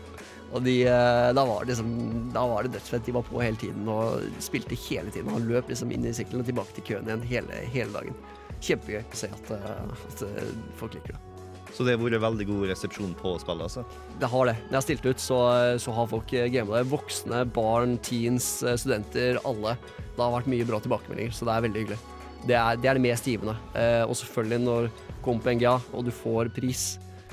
[0.53, 1.93] Og de, eh, da var det liksom,
[2.35, 3.07] da var det dødsfett.
[3.07, 5.33] De var på hele tiden og spilte hele tiden.
[5.33, 8.19] Han løp liksom inn i sykkelen og tilbake til køen igjen hele, hele dagen.
[8.63, 11.32] Kjempegøy å se at, eh, at eh, folk liker det.
[11.73, 13.85] Så det har vært veldig god resepsjon på spillet, altså.
[14.21, 14.57] Det har det.
[14.67, 15.39] Når jeg har stilt ut, så,
[15.81, 16.89] så har folk eh, gamet det.
[16.93, 19.77] Voksne, barn, teens, eh, studenter, alle.
[20.13, 22.03] Det har vært mye bra tilbakemeldinger, så det er veldig hyggelig.
[22.43, 23.57] Det er det, er det mest givende.
[23.79, 26.85] Eh, og selvfølgelig, når du kommer på NGA og du får pris,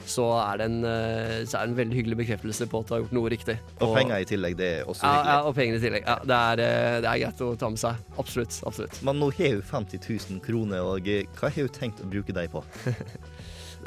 [0.09, 2.95] så er, det en, eh, så er det en veldig hyggelig bekreftelse på at du
[2.95, 3.57] har gjort noe riktig.
[3.83, 6.07] Og penger i tillegg, det er også Ja, ja, og penger i tillegg.
[6.07, 6.63] Ja, det, er,
[7.03, 7.99] det er greit å ta med seg.
[8.15, 8.55] Absolutt.
[8.65, 9.03] absolutt.
[9.05, 12.49] Men nå har hun 50 000 kroner, og hva har hun tenkt å bruke dem
[12.55, 12.63] på?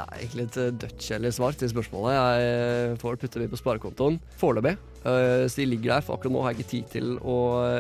[0.03, 2.14] Det er egentlig et eh, dødskjedelig svar til spørsmålet.
[2.16, 4.72] Jeg eh, får putte mye på sparekontoen foreløpig.
[5.07, 7.36] Eh, Så de ligger der, for akkurat nå har jeg ikke tid til å,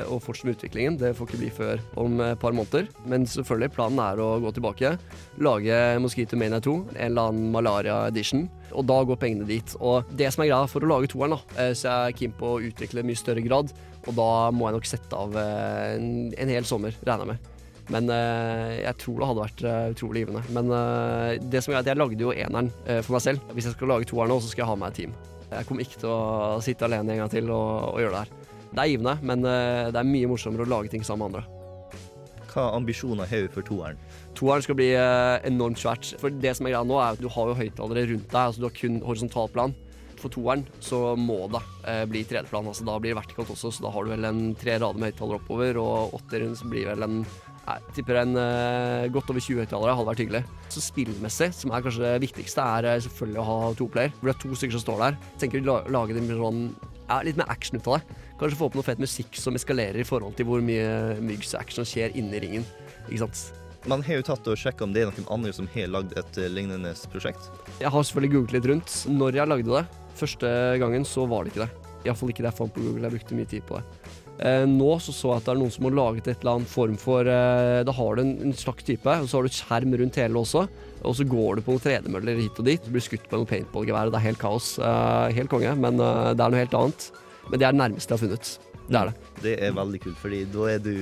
[0.06, 0.98] å fortsette med utviklingen.
[1.00, 2.86] Det får ikke bli før om et par måneder.
[3.10, 4.94] Men selvfølgelig, planen er å gå tilbake.
[5.42, 8.46] Lage Mosquito Mania 2, en eller annen malaria edition.
[8.72, 9.74] Og da går pengene dit.
[9.82, 12.54] Og det som er greia for å lage toeren, da, så jeg er keen på
[12.54, 13.74] å utvikle mye større grad.
[14.06, 17.51] Og da må jeg nok sette av en, en hel sommer, regner jeg med.
[17.90, 20.42] Men eh, jeg tror det hadde vært eh, utrolig givende.
[20.54, 22.70] Men eh, det som er at jeg lagde jo eneren
[23.02, 23.48] for meg selv.
[23.56, 25.16] Hvis jeg skal lage toeren nå, så skal jeg ha med et team.
[25.52, 28.60] Jeg kommer ikke til å sitte alene en gang til og, og gjøre det her.
[28.72, 31.58] Det er givende, men det er mye morsommere å lage ting sammen med andre.
[32.52, 34.00] Hva ambisjoner har du for toeren?
[34.38, 36.14] Toeren skal bli enormt svært.
[36.20, 38.40] For det som er greia nå, er at du har jo høyttalere rundt deg.
[38.40, 39.76] Altså du har kun horisontalplan.
[40.22, 41.60] For toeren så må det
[42.08, 42.72] bli tredjeplan.
[42.72, 45.12] Altså da blir det vertikalt også, så da har du vel en tre rader med
[45.12, 47.24] høyttalere oppover, og åtteren så blir vel en
[47.62, 50.42] jeg tipper en uh, godt over 20 høyttalere hadde vært hyggelig.
[50.72, 54.14] Så spillmessig, som er kanskje det viktigste, er eh, selvfølgelig å ha toplayer.
[54.18, 55.18] Hvor det er to stykker som står der.
[55.38, 56.64] Tenker å la lage det sånn
[57.06, 58.18] ja, litt mer action ut av det.
[58.40, 62.16] Kanskje få opp noe fett musikk som eskalerer i forhold til hvor mye myggs-action skjer
[62.18, 62.66] inni ringen.
[63.06, 63.44] Ikke sant?
[63.90, 66.42] Man har jo tatt og sjekka om det er noen andre som har lagd et
[66.42, 67.46] eh, lignende prosjekt.
[67.78, 68.98] Jeg har selvfølgelig googlet litt rundt.
[69.10, 69.86] Når jeg lagde det,
[70.18, 70.52] første
[70.82, 71.90] gangen, så var det ikke det.
[72.02, 73.06] Iallfall ikke det jeg fant på Google.
[73.06, 74.01] Jeg brukte mye tid på det.
[74.40, 76.70] Eh, nå så så jeg at det er noen som har laget et eller annet
[76.72, 79.58] form for eh, Da har du en, en slags type, og så har du et
[79.58, 80.64] skjerm rundt hele også.
[81.02, 82.82] Og så går du på noen tredemøller hit og dit.
[82.82, 84.10] Du blir skutt på noen paintballgevær.
[84.10, 84.74] Det er helt kaos.
[84.80, 87.08] Eh, helt konge, men det er noe helt annet.
[87.50, 88.52] Men det er det nærmeste jeg har funnet.
[88.82, 89.30] Det er det.
[89.42, 90.94] Det er veldig kult, fordi da er du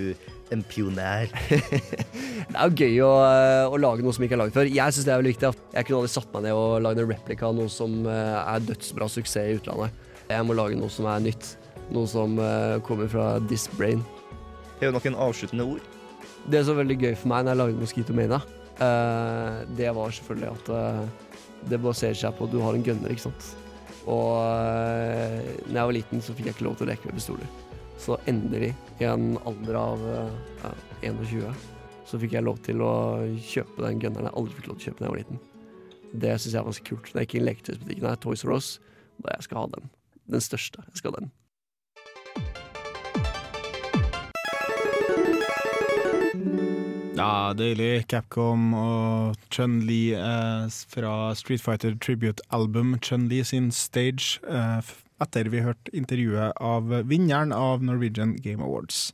[0.51, 1.31] en pioner.
[2.51, 3.11] Det er jo gøy å,
[3.71, 4.67] å lage noe som ikke er laget før.
[4.67, 5.51] Jeg syns det er veldig viktig.
[5.77, 9.07] Jeg kunne aldri satt meg ned og lagd en replika av noe som er dødsbra
[9.15, 9.95] suksess i utlandet.
[10.27, 11.53] Jeg må lage noe som er nytt.
[11.91, 14.03] Noe som eh, kommer fra this brain.
[14.81, 15.87] er jo noen avsluttende ord?
[16.51, 18.39] Det som var veldig gøy for meg når jeg lagde Mosquito Mania,
[18.81, 21.33] eh, det var selvfølgelig at eh,
[21.71, 23.51] det baserer seg på at du har en gunner, ikke sant.
[24.09, 24.39] Og
[25.69, 27.51] når jeg var liten, så fikk jeg ikke lov til å leke med pistoler.
[28.01, 30.71] Så endelig, i en alder av ja,
[31.05, 31.67] 21,
[32.09, 32.93] så fikk jeg lov til å
[33.45, 35.43] kjøpe den gunneren jeg aldri fikk lov til å kjøpe da jeg var liten.
[36.25, 37.13] Det syns jeg var ganske kult.
[37.13, 38.73] Når jeg gikk inn i leketøysbutikken her, Toys R Us,
[39.21, 39.93] da jeg skal ha den.
[40.33, 40.89] Den største.
[40.89, 41.31] Jeg skal ha den.
[47.21, 48.07] Ja, deilig.
[48.11, 54.81] Capcom og Chun-Li eh, fra Street Fighter Tribute Album, Chun-Li sin Stage, eh,
[55.21, 59.11] etter vi hørte intervjuet av vinneren av Norwegian Game Awards.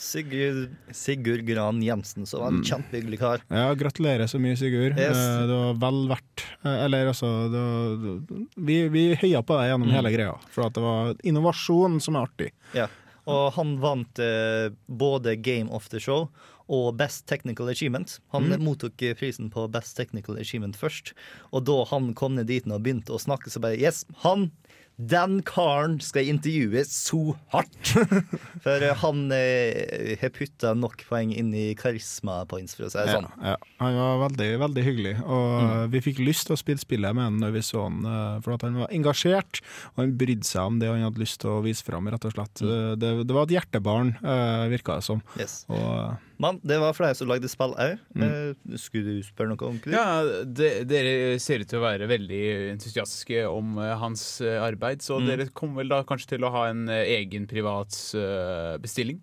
[0.00, 3.44] Sigurd, Sigurd Gran Jensen, som var en kjempehyggelig kar.
[3.52, 4.96] Ja, gratulerer så mye, Sigurd.
[4.96, 5.16] Yes.
[5.16, 9.70] Eh, Det var vel verdt eh, Eller altså det var, vi, vi høya på deg
[9.74, 9.94] gjennom Mm.
[9.98, 12.50] hele greia, for det var innovasjon som er artig.
[12.74, 12.88] Ja.
[13.26, 16.28] Og han vant eh, både Game of the Show
[16.68, 18.18] og Best Technical Achievement.
[18.32, 18.64] Han Mm.
[18.64, 21.12] mottok prisen på Best Technical Achievement først.
[21.52, 24.50] Og da han kom ned dit og begynte å snakke, så bare Yes, han!
[24.98, 27.90] Den karen skal jeg intervjue så hardt!
[28.64, 32.96] For eh, han eh, har putta nok poeng inn i karisma points, for å si
[33.04, 33.28] det sånn.
[33.42, 33.56] Ja, ja.
[33.82, 37.36] Han var veldig, veldig hyggelig, og vi fikk lyst til å spille spillet med han
[37.42, 39.60] når vi så han, eh, for at han var engasjert,
[39.92, 42.32] og han brydde seg om det han hadde lyst til å vise fram, rett og
[42.32, 42.64] slett.
[42.64, 42.96] Mm.
[42.96, 45.20] Det, det var et hjertebarn, uh, virka det som.
[45.36, 45.66] Yes.
[45.68, 47.98] Og, Men det var flere som lagde spill òg.
[48.14, 48.76] Mm.
[48.76, 49.78] skulle du spørre noe om?
[49.88, 52.42] Ja, de, Dere ser ut til å være veldig
[52.74, 55.26] entusiastiske om eh, hans eh, arbeid, så Mm.
[55.30, 59.22] dere kommer vel da kanskje til å ha en eh, egen privat eh, bestilling?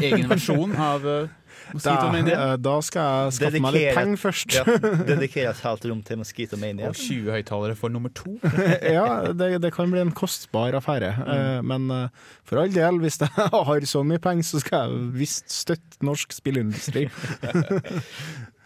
[0.00, 1.28] Egen versjon av uh,
[1.74, 4.56] da, eh, da skal jeg skaffe meg litt penger først.
[4.56, 4.64] Ja,
[5.08, 6.90] dedikere et helt rom til Mosquito Mania.
[6.90, 8.36] Og 20 høyttalere for nummer to?
[8.96, 11.12] ja, det, det kan bli en kostbar affære.
[11.26, 11.72] Mm.
[11.72, 13.32] men eh, for all del, hvis jeg
[13.70, 17.06] har så mye penger, så skal jeg visst støtte norsk spillindustri.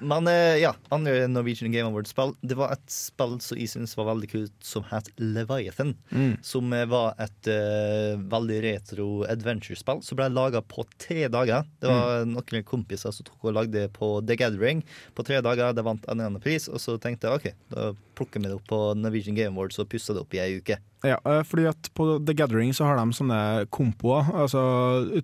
[0.01, 2.35] Men eh, ja, andre Norwegian Game Awards-spill.
[2.41, 5.95] Det var et spill som jeg synes var veldig kult, som het Leviathan.
[6.11, 6.35] Mm.
[6.47, 11.69] Som eh, var et uh, veldig retro adventure-spill som ble laga på tre dager.
[11.81, 14.85] Det var noen kompiser som tok og lagde på The Gathering
[15.17, 15.75] på tre dager.
[15.77, 17.91] De vant en eller annen pris, og så tenkte jeg OK, da
[18.21, 20.79] plukker vi det opp på Norwegian Game Awards og pusser det opp i ei uke.
[21.01, 24.61] Ja, eh, fordi at på The Gathering så har de sånne kompoer, altså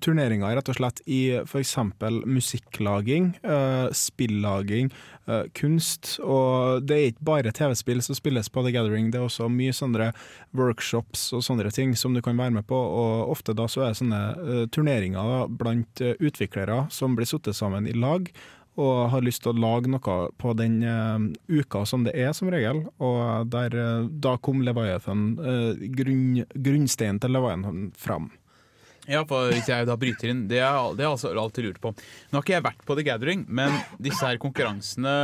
[0.01, 1.75] turneringer rett og slett i f.eks.
[2.25, 4.89] musikklaging, eh, spillaging,
[5.29, 6.17] eh, kunst.
[6.25, 9.77] Og det er ikke bare TV-spill som spilles på The Gathering, det er også mye
[9.77, 10.15] sånne
[10.57, 12.77] workshops og sånne ting som du kan være med på.
[12.77, 17.93] Og ofte da så er det sånne turneringer blant utviklere som blir satt sammen i
[17.93, 18.33] lag.
[18.77, 22.51] Og har lyst til å lage noe på den eh, uka som det er, som
[22.53, 22.85] regel.
[23.01, 28.29] Og der, eh, da kom Leviathan, uh, grunn, grunnsteinen til Leviathan fram.
[29.07, 31.93] Ja, for hvis jeg da bryter inn Det har jeg altså alltid lurt på.
[31.95, 35.15] Nå har ikke jeg vært på The Gathering, men disse her konkurransene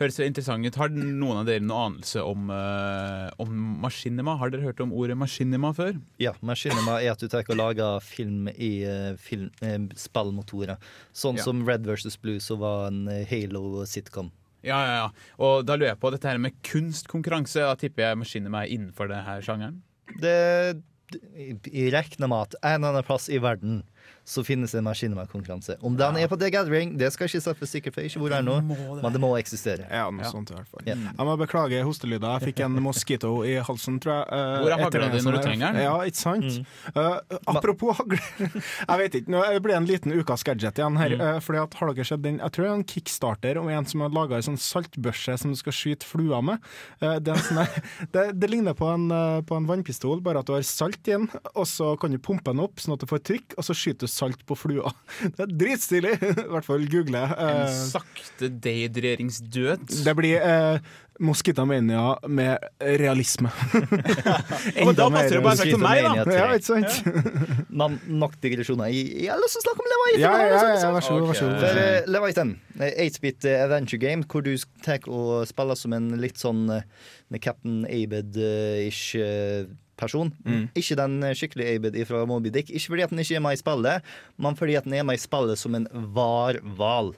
[0.00, 0.78] høres interessant ut.
[0.80, 3.52] Har noen av dere noen anelse om, uh, om
[3.84, 4.36] maskinema?
[4.40, 5.98] Har dere hørt om ordet maskinema før?
[6.22, 10.80] Ja, maskinema er at du tar og lager film i eh, film, eh, spillmotorer.
[11.12, 11.44] Sånn Ja.
[11.44, 14.30] som Red versus Blue, som var en Halo-sitcom.
[14.62, 15.08] Ja, ja, ja.
[15.40, 17.64] Og da lurer jeg på dette her med kunstkonkurranse.
[17.64, 19.80] Da tipper jeg maskinema er innenfor denne sjangeren.
[20.20, 23.80] Det Jeg regner med at en eller annen plass i verden
[24.24, 25.76] så finnes det en Machinima-konkurranse.
[25.80, 28.32] Om den er på The Gathering, det skal ikke for sikkert, for jeg ikke hvor
[28.32, 28.56] det er nå,
[29.00, 29.86] men det må eksistere.
[29.90, 30.84] Ja, noe sånt i hvert fall.
[30.86, 30.96] Ja.
[30.96, 32.36] Jeg må beklage hostelyder.
[32.38, 34.26] Jeg fikk en moskito i halsen, tror jeg.
[34.30, 35.82] Uh, Hvor er hagla di sånn når du trenger den?
[35.86, 36.60] Ja, ikke sant?
[36.90, 38.20] Eh, apropos hagle
[38.90, 41.16] Jeg vet ikke, nå blir det en liten ukas gadget igjen her.
[41.16, 43.88] eh, fordi at, har dere sett den Jeg tror det er en kickstarter om en
[43.88, 46.62] som har laga ei sånn saltbørse som du skal skyte fluer med.
[47.00, 47.82] Eh, det, er en sånn
[48.14, 49.08] det, det ligner på en,
[49.46, 52.52] på en vannpistol, bare at du har salt i den, og så kan du pumpe
[52.52, 54.92] den opp sånn at du får trykk, og så skyter du salt på flua.
[55.36, 56.16] Det er dritstilig!
[56.46, 57.22] I hvert fall google.
[57.36, 59.86] En eh, sakte dehydreringsdød.
[60.04, 63.50] det blir eh, Mosquito Mania med realisme.
[64.86, 66.24] Og da passer det bare til for meg, da!
[66.32, 67.66] Ja, ikke sant?
[67.68, 68.88] Men nok digresjoner.
[68.88, 70.22] Jeg, jeg har lyst til å snakke om Leviathan.
[70.24, 70.86] Ja, ja, altså.
[70.86, 71.26] ja, vær så god.
[71.28, 71.58] Vær så god.
[71.66, 74.54] For eh, Leviathan, eh, 8-bit eh, adventure game, hvor du
[74.86, 76.64] tar og spiller som en litt sånn
[77.36, 79.20] Captain Abed-ish
[80.00, 80.32] person.
[80.74, 82.70] Ikke den skikkelige Abed fra Moby Dick.
[82.70, 85.14] Ikke fordi at den ikke er med i spillet, men fordi at den er med
[85.20, 87.12] i spillet som en varhval.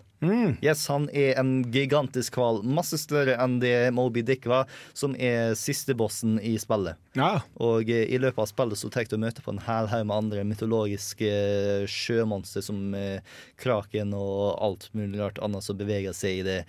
[0.63, 5.57] Yes, han er en gigantisk hval, masse større enn det Moby Dick var, som er
[5.59, 7.01] siste bossen i spillet.
[7.19, 7.43] Ja.
[7.63, 10.17] Og eh, i løpet av spillet så tar du møte på en hel haug med
[10.17, 13.19] andre mytologiske eh, sjømonstre som eh,
[13.61, 16.61] kraken og alt mulig rart annet som beveger seg i det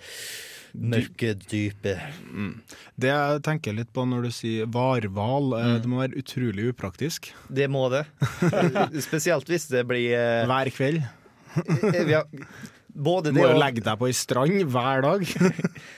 [0.74, 2.02] mørke dypet.
[2.98, 5.74] Det jeg tenker litt på når du sier varhval, mm.
[5.84, 7.30] det må være utrolig upraktisk.
[7.48, 8.04] Det må det.
[9.06, 11.04] Spesielt hvis det blir eh, Hver kveld.
[11.54, 12.26] eh, har,
[12.94, 15.24] Både Du det må jo og legge deg på ei strand hver dag.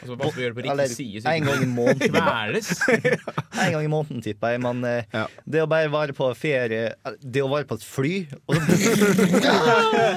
[0.06, 2.16] Altså, pass på å gjøre det på riktig side, så en gang i måneden.
[2.16, 2.68] kveles.
[3.66, 4.62] En gang i måneden, tipper jeg.
[4.64, 5.24] Men eh, Ja.
[5.44, 8.12] det å bare være på ferie Det å være på et fly
[8.46, 8.56] og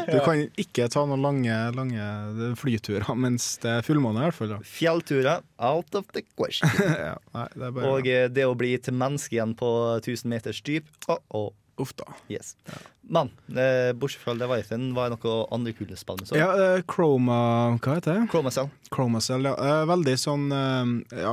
[0.09, 4.55] Du kan ikke ta noen lange, lange flyturer mens det er fullmåne, i hvert fall.
[4.67, 6.69] Fjellturer out of the question.
[6.79, 9.69] Ja, nei, det er bare Og eh, det å bli til menneske igjen på
[9.99, 11.49] 1000 meters dyp oh, oh,
[11.79, 12.05] Uff da.
[12.27, 12.55] yes.
[13.09, 16.37] Men eh, bortsett fra Leviathan, var det noe andre kule spill med så?
[16.37, 17.39] Ja, eh, Chroma
[17.81, 18.25] Hva heter det?
[18.33, 18.69] Chromacell.
[18.93, 19.55] Chromacell, ja.
[19.57, 20.91] Eh, veldig sånn eh,
[21.23, 21.31] ja,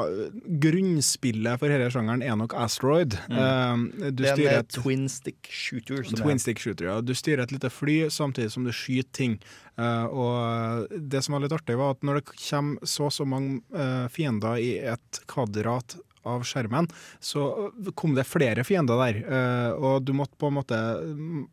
[0.66, 3.18] Grunnspillet for denne sjangeren er nok Asteroid.
[3.28, 6.02] Eh, du Det er en eh, et twin stick shooter.
[6.06, 6.96] Som Twin er, stick shooter, ja.
[7.04, 9.38] Du styrer et lite fly samtidig som du skyter ting.
[9.76, 13.26] Eh, og det som var litt artig, var at når det kommer så og så
[13.28, 16.88] mange eh, fiender i et kvadrat av skjermen,
[17.22, 19.20] så kom det flere fiender der.
[19.24, 20.78] eh, og du måtte på en måte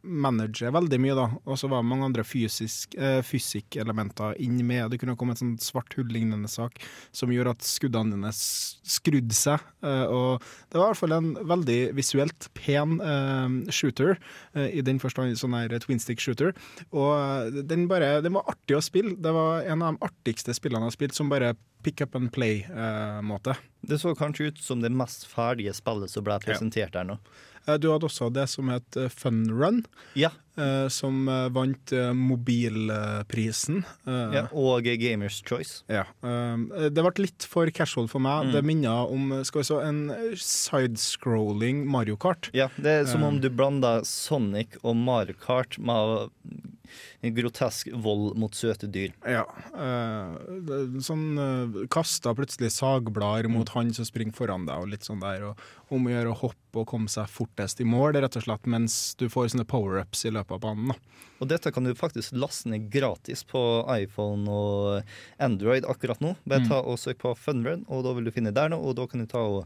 [0.04, 1.28] manage veldig mye, da.
[1.46, 4.92] Og så var det mange andre fysisk, eh, fysikkelementer inn med.
[4.92, 6.82] Det kunne komme et sånt svart hull-lignende sak
[7.12, 9.62] som gjorde at skuddene dine skrudde seg.
[9.84, 10.42] eh, og
[10.72, 13.00] det var i hvert fall en veldig visuelt pen
[13.70, 14.18] shooter,
[14.56, 16.54] i den forstand sånn her twin stick shooter.
[16.92, 19.16] Og den, bare, den var artig å spille.
[19.20, 21.54] Det var en av de artigste spillene jeg har spilt, som bare
[21.84, 23.56] pick up and play-måte.
[23.82, 27.18] det så kanskje ut som det mest ferdige spillet som ble presentert der nå.
[27.68, 29.84] Eh, du hadde også det som het eh, Fun Run,
[30.20, 30.30] Ja,
[30.60, 31.26] eh, som
[31.56, 33.84] vant mobilprisen.
[34.06, 34.46] Ja.
[34.52, 35.82] Og Gamers Choice.
[35.92, 36.04] Ja.
[36.24, 38.50] det ble litt for casual for meg.
[38.50, 38.54] Mm.
[38.58, 40.04] Det minner om skal vi så, en
[40.40, 42.50] sidescrolling Mario Kart.
[42.54, 46.30] Ja, det er som om du blanda Sonic og Mario Kart med
[47.24, 49.14] en grotesk vold mot søte dyr.
[49.26, 49.46] Ja.
[51.02, 53.74] sånn Kasta plutselig sagblader mot Mm.
[53.74, 55.44] han som springer foran deg, og litt sånn der.
[55.50, 55.58] Og
[55.90, 59.16] om å gjøre å hoppe og komme seg fortest i mål, rett og slett, mens
[59.20, 60.94] du får sånne power-ups i løpet av banen.
[60.94, 61.24] Da.
[61.44, 63.60] Og dette kan du faktisk laste ned gratis på
[63.92, 66.34] iPhone og Android akkurat nå.
[66.48, 69.08] Bare ta og søk på Funrun, og da vil du finne der nå, og da
[69.12, 69.64] kan du ta og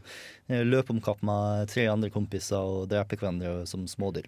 [0.48, 4.26] eh, løpe om kapp med tre andre kompiser og drepe hverandre som smådyr.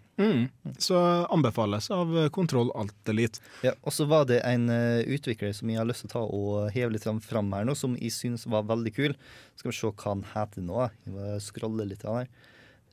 [0.78, 1.00] Så
[1.32, 3.42] anbefales av Kontroll Alt Elite.
[3.66, 6.24] Ja, og så var det en eh, utvikler som jeg har lyst til å ta
[6.26, 9.18] og heve litt fram her nå, som jeg syns var veldig kul.
[9.58, 10.86] Skal vi se hva han heter nå.
[11.02, 12.30] Jeg må scrolle litt her.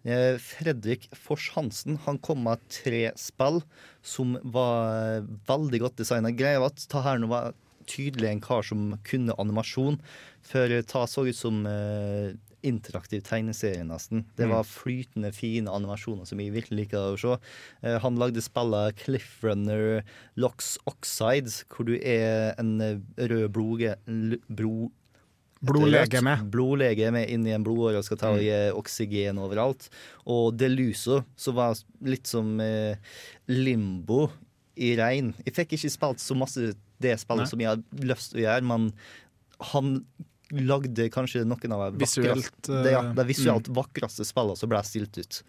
[0.07, 3.61] Eh, Fredrik Fors Hansen han kom med tre spill
[4.05, 6.31] som var veldig godt designa.
[6.31, 7.55] Greia var at ta her nå var
[7.87, 9.99] tydelig en kar som kunne animasjon.
[10.47, 12.35] For ta så ut som eh,
[12.67, 14.25] interaktiv tegneserie, nesten.
[14.37, 17.35] Det var flytende, fine animasjoner som jeg virkelig liker å se.
[17.83, 20.01] Eh, han lagde spillet Cliffrunner
[20.39, 23.95] Locks Oxides, hvor du er en eh, rød bloge,
[24.47, 24.89] bro,
[25.65, 26.35] Blodlegeme.
[26.53, 29.89] Blodlegeme inn i en blodåre og skal ta og gi oksygen overalt.
[30.29, 32.99] Og Deluso, som var litt som eh,
[33.49, 34.27] limbo
[34.77, 35.33] i regn.
[35.45, 37.51] Jeg fikk ikke spilt så masse det spillet Nei.
[37.51, 38.89] som jeg hadde lyst til å gjøre, men
[39.73, 39.97] han
[40.55, 44.71] lagde kanskje noen av de Visuelt, uh, det, ja, eh, de visuelt vakreste spillene som
[44.71, 45.41] ble stilt ut.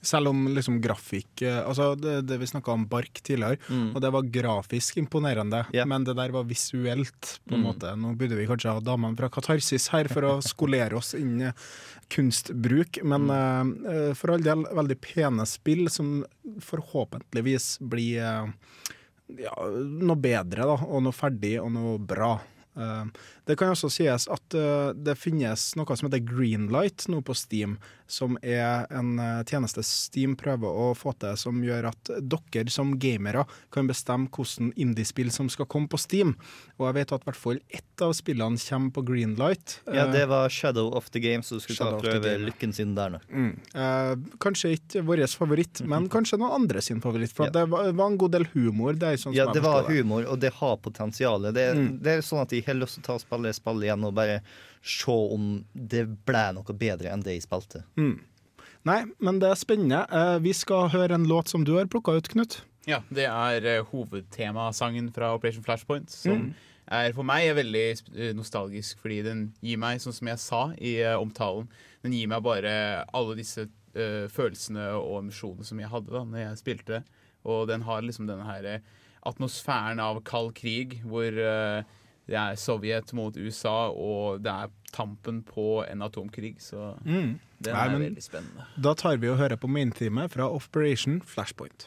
[0.00, 3.94] Selv om liksom grafikk eh, Altså det, det vi snakka om Bark tidligere, Mm.
[3.96, 5.86] og det var grafisk imponerende, Yeah.
[5.86, 7.66] men det der var visuelt, på en Mm.
[7.66, 7.96] måte.
[7.98, 11.52] Nå burde vi kanskje ha damene fra Katarsis her for å skolere oss inn i
[12.08, 13.86] kunstbruk, men Mm.
[13.86, 16.24] uh, for all del veldig pene spill som
[16.60, 18.48] forhåpentligvis blir uh,
[19.38, 22.38] ja, noe bedre, da, og noe ferdig og noe bra.
[22.78, 23.04] Eh,
[23.48, 27.78] det kan også sies at eh, det finnes noe som heter Greenlight nå på Steam,
[28.08, 32.94] som er en eh, tjeneste Steam prøver å få til, som gjør at dere som
[33.00, 36.34] gamere kan bestemme hvordan indiespill som skal komme på Steam.
[36.78, 39.78] Og jeg vet at i hvert fall ett av spillene kommer på Greenlight.
[39.88, 42.72] Ja, Eh, det var Shadow of the Game, så du skulle Shadow ta prøve lykken
[42.76, 43.20] sin der nå.
[43.32, 43.50] Mm.
[43.74, 44.12] Eh,
[44.44, 47.32] kanskje ikke vår favoritt, men kanskje noen andre sin favoritt.
[47.34, 47.56] For Ja.
[47.58, 48.92] det var, en god del humor.
[48.94, 51.42] Det sånn Ja, det var humor, og det har potensial.
[51.52, 51.98] Det, Mm.
[52.02, 54.14] det er sånn at de har lyst til å ta og spille spill igjen og
[54.14, 54.40] bare
[54.82, 57.84] se om det ble noe bedre enn det jeg spilte.
[57.96, 58.18] Mm.
[58.88, 60.04] Nei, men det er spennende.
[60.10, 62.62] Eh, vi skal høre en låt som du har plukka ut, Knut.
[62.88, 66.54] Ja, det er eh, hovedtemasangen fra Operation Flashpoint, som Mm.
[66.90, 67.86] er for meg er veldig
[68.16, 71.68] eh, nostalgisk, fordi den gir meg, sånn som jeg sa i omtalen,
[72.02, 73.66] den gir meg bare alle disse
[73.98, 77.02] uh, følelsene og emosjonene som jeg hadde da når jeg spilte.
[77.44, 78.80] Og den har liksom denne her
[79.26, 81.82] atmosfæren av kald krig, hvor eh,
[82.28, 87.38] det er Sovjet mot USA, og det er tampen på en atomkrig, så Mm.
[87.60, 88.66] den Nei, er veldig spennende.
[88.80, 91.86] Da tar vi og hører på mainteamet fra Operation Flashpoint.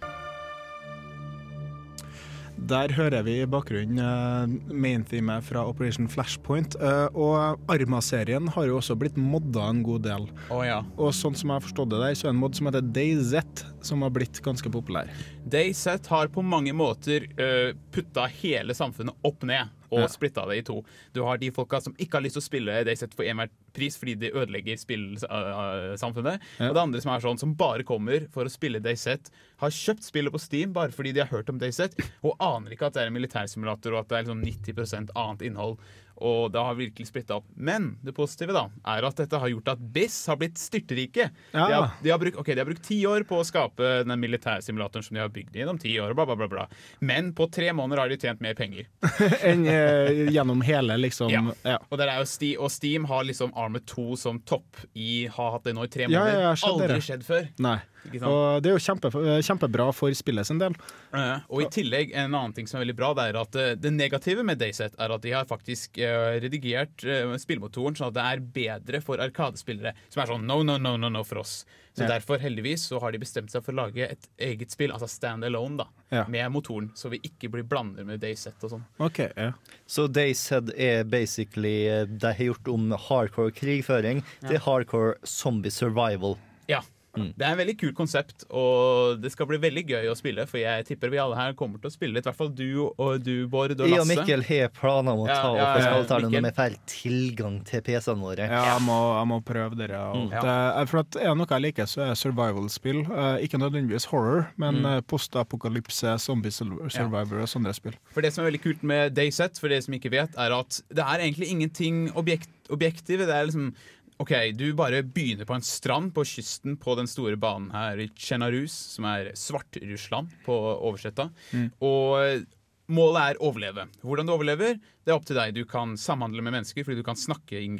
[2.62, 6.76] Der hører vi i bakgrunnen uh, mainteamet fra Operation Flashpoint.
[6.78, 10.28] eh, og Arma-serien har jo også blitt modda en god del.
[10.54, 10.84] Å ja.
[10.96, 12.86] Og sånn som jeg har forstått det der, så er det en mod som heter
[12.94, 15.10] DayZ, som har blitt ganske populær.
[15.50, 20.08] DayZ har på mange måter uh, putta hele samfunnet opp ned og Ja.
[20.08, 20.84] splitta det i to.
[21.14, 23.98] Du har de folka som ikke har lyst til å spille Dayset for enhver pris
[23.98, 26.40] fordi de ødelegger spillsamfunnet.
[26.60, 26.70] Ja.
[26.70, 29.30] Og det andre som er sånn som bare kommer for å spille Dayset,
[29.62, 31.94] har kjøpt spillet på Steam bare fordi de har hørt om Dayset,
[32.24, 35.42] og aner ikke at det er en militærsimulator og at det er liksom 90% annet
[35.52, 35.78] innhold.
[36.22, 37.48] Og det har virkelig splitta opp.
[37.56, 41.30] Men det positive da, er at dette har gjort at Biss har blitt styrterike.
[41.52, 41.66] Ja.
[41.66, 44.14] De, har, de, har brukt, okay, de har brukt ti år på å skape den
[44.22, 46.14] militærsimulatoren som de har bygd gjennom ti år.
[46.18, 46.68] Bla, bla, bla, bla.
[47.00, 48.90] Men på tre måneder har de tjent mer penger.
[49.50, 51.34] Enn eh, gjennom hele, liksom.
[51.34, 51.44] Ja.
[51.66, 51.80] Ja.
[51.90, 55.76] Og, er Sti og Steam har liksom Armored 2 som topp i Har hatt det
[55.78, 56.46] nå i tre måneder.
[56.48, 57.02] ja, Aldri det.
[57.06, 57.50] skjedd før.
[57.64, 57.80] Nei.
[58.22, 59.12] Og det er jo kjempe,
[59.46, 60.74] kjempebra for spillet sin del.
[61.14, 63.76] Ja, Og i tillegg, en annen ting som er veldig bra, det er at eh,
[63.76, 68.18] det negative med Dayset er at de har faktisk eh, redigert eh, spillmotoren sånn at
[68.18, 71.62] det er bedre for arkadespillere, som er sånn no, no, no, no, no for oss.
[71.94, 72.14] Så Ja.
[72.14, 75.44] derfor, heldigvis, så har de bestemt seg for å lage et eget spill, altså stand
[75.44, 76.26] alone, da, Ja.
[76.28, 78.86] med motoren, så vi ikke blir blander med Dayset og sånn.
[78.98, 79.20] OK.
[79.36, 79.52] Ja.
[79.86, 86.38] Så Dayset er basically det De har gjort om hardcore krigføring til hardcore zombie survival.
[86.70, 86.80] Ja.
[87.18, 87.34] Mm.
[87.36, 90.46] Det er en veldig kult konsept, og det skal bli veldig gøy å spille.
[90.48, 92.68] For jeg tipper vi alle her kommer til å spille, i hvert fall du
[92.98, 93.92] og du, Bård og Lasse.
[93.92, 96.54] Jeg og Mikkel har planer om å ta ja, opp ja, ja, spilltallene når vi
[96.62, 98.48] får tilgang til PC-ene våre.
[98.48, 100.00] Ja, jeg må, jeg må prøve dere.
[100.16, 100.30] Mm.
[100.32, 103.02] det, er- for at er det noe jeg liker, så er survival-spill.
[103.12, 104.86] Eh, ikke nødvendigvis horror, men Mm.
[104.96, 107.94] eh, postapokalypse, zombie sur- survivor og sånne spill.
[108.14, 110.82] For det som er veldig kult med Dayset, for dere som ikke vet, er at
[110.90, 113.20] det er egentlig ingenting objekt, objektiv.
[113.20, 113.74] Det er liksom
[114.22, 118.10] OK, du bare begynner på en strand på kysten på den store banen her i
[118.14, 121.32] Chenarus, som er Svart-Russland på oversetta.
[121.56, 121.72] Mm.
[121.82, 122.44] Og
[122.92, 123.88] målet er overleve.
[124.06, 125.56] Hvordan du overlever, det er opp til deg.
[125.58, 127.80] Du kan samhandle med mennesker fordi du kan snakke in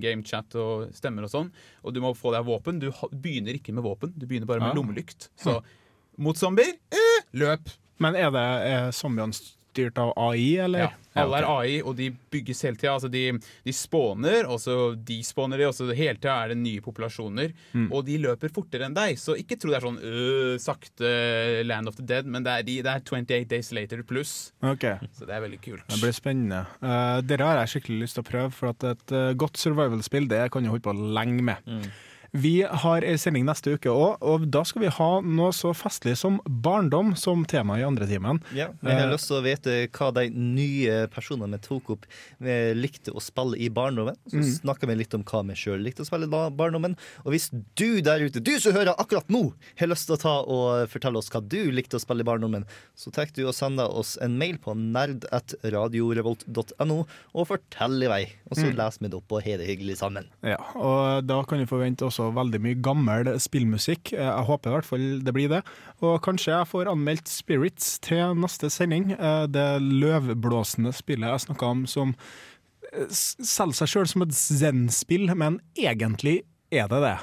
[0.00, 1.50] game chat og stemmer og sånn.
[1.84, 2.80] Og du må få deg våpen.
[2.80, 5.28] Du begynner ikke med våpen, du begynner bare med lommelykt.
[5.36, 5.58] Så
[6.16, 7.74] mot zombier, eh, løp.
[8.00, 9.36] Men er det er zombiene
[9.74, 10.86] styrt av AI, eller?
[10.86, 11.46] Ja, alle er.
[11.50, 12.94] AI, og de bygges hele tida.
[12.94, 13.24] Altså de,
[13.66, 17.52] de spåner, og så despawner de, og så hele tida er det nye populasjoner.
[17.74, 17.88] Mm.
[17.90, 21.12] Og de løper fortere enn deg, så ikke tro det er sånn øh, sakte
[21.66, 24.34] Land of the Dead, men det er, de, det er 28 Days Later pluss.
[24.62, 24.98] Okay.
[25.18, 25.86] Så det er veldig kult.
[25.90, 26.64] det blir spennende.
[26.80, 30.28] Uh, dere har jeg skikkelig lyst til å prøve, for at et uh, godt survival-spill
[30.30, 31.70] det kan jeg holde på lenge med.
[31.70, 31.86] Mm.
[32.36, 36.16] Vi har en sending neste uke òg, og da skal vi ha noe så festlig
[36.18, 38.40] som barndom som tema i andre timen.
[38.50, 42.06] Ja, jeg har Eh, lyst til å vite hva de nye personene vi tok opp,
[42.42, 44.16] eh, likte å spille i barndommen.
[44.26, 44.50] Så Mm.
[44.64, 46.96] snakker vi litt om hva vi sjøl likte å spille i barndommen.
[47.24, 50.40] Og hvis du der ute, du som hører akkurat nå, har lyst til å ta
[50.42, 52.64] og fortelle oss hva du likte å spille i barndommen,
[52.96, 58.32] så tar du og sender oss en mail på nerd.radiorevolt.no og fortell i vei.
[58.50, 58.76] Og så Mm.
[58.76, 60.24] leser vi det opp og har det hyggelig sammen.
[60.42, 64.12] Ja, og da kan vi forvente også veldig mye gammel spillmusikk.
[64.16, 65.62] Eh, Jeg håper i hvert fall det blir det.
[66.00, 69.12] Og kanskje jeg får anmeldt Spirits til neste sending.
[69.18, 72.14] Eh, Det løvblåsende spillet jeg snakka om som
[72.92, 76.42] eh, selger seg sjøl som et zen-spill, men egentlig
[76.72, 77.16] er det det.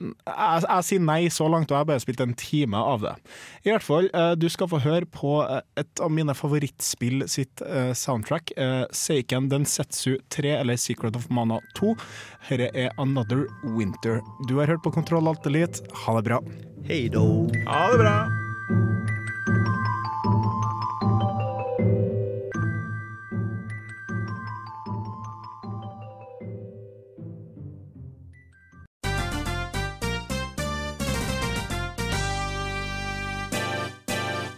[0.00, 3.14] Jeg, jeg sier nei så langt, og jeg har bare spilt en time av det.
[3.64, 7.62] I hvert fall, eh, du skal få høre på eh, et av mine favorittspill sitt
[7.64, 8.52] eh, soundtrack.
[8.94, 11.94] Seiken Densetsu 3, eller Secret of Mana 2.
[12.50, 14.20] Dette er Another Winter.
[14.50, 15.84] Du har hørt på Kontroll Alt Elite.
[16.04, 16.42] Ha det bra.
[16.86, 17.26] Hei då.
[17.66, 19.15] Ha det bra!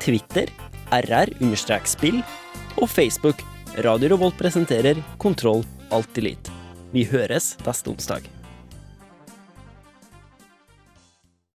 [0.00, 0.50] Twitter
[0.90, 2.20] rr-spill
[2.80, 3.44] og Facebook
[3.84, 5.62] Radio Revolt presenterer Kontroll
[5.94, 6.50] Alt Delete.
[6.90, 8.39] Vi høres neste onsdag.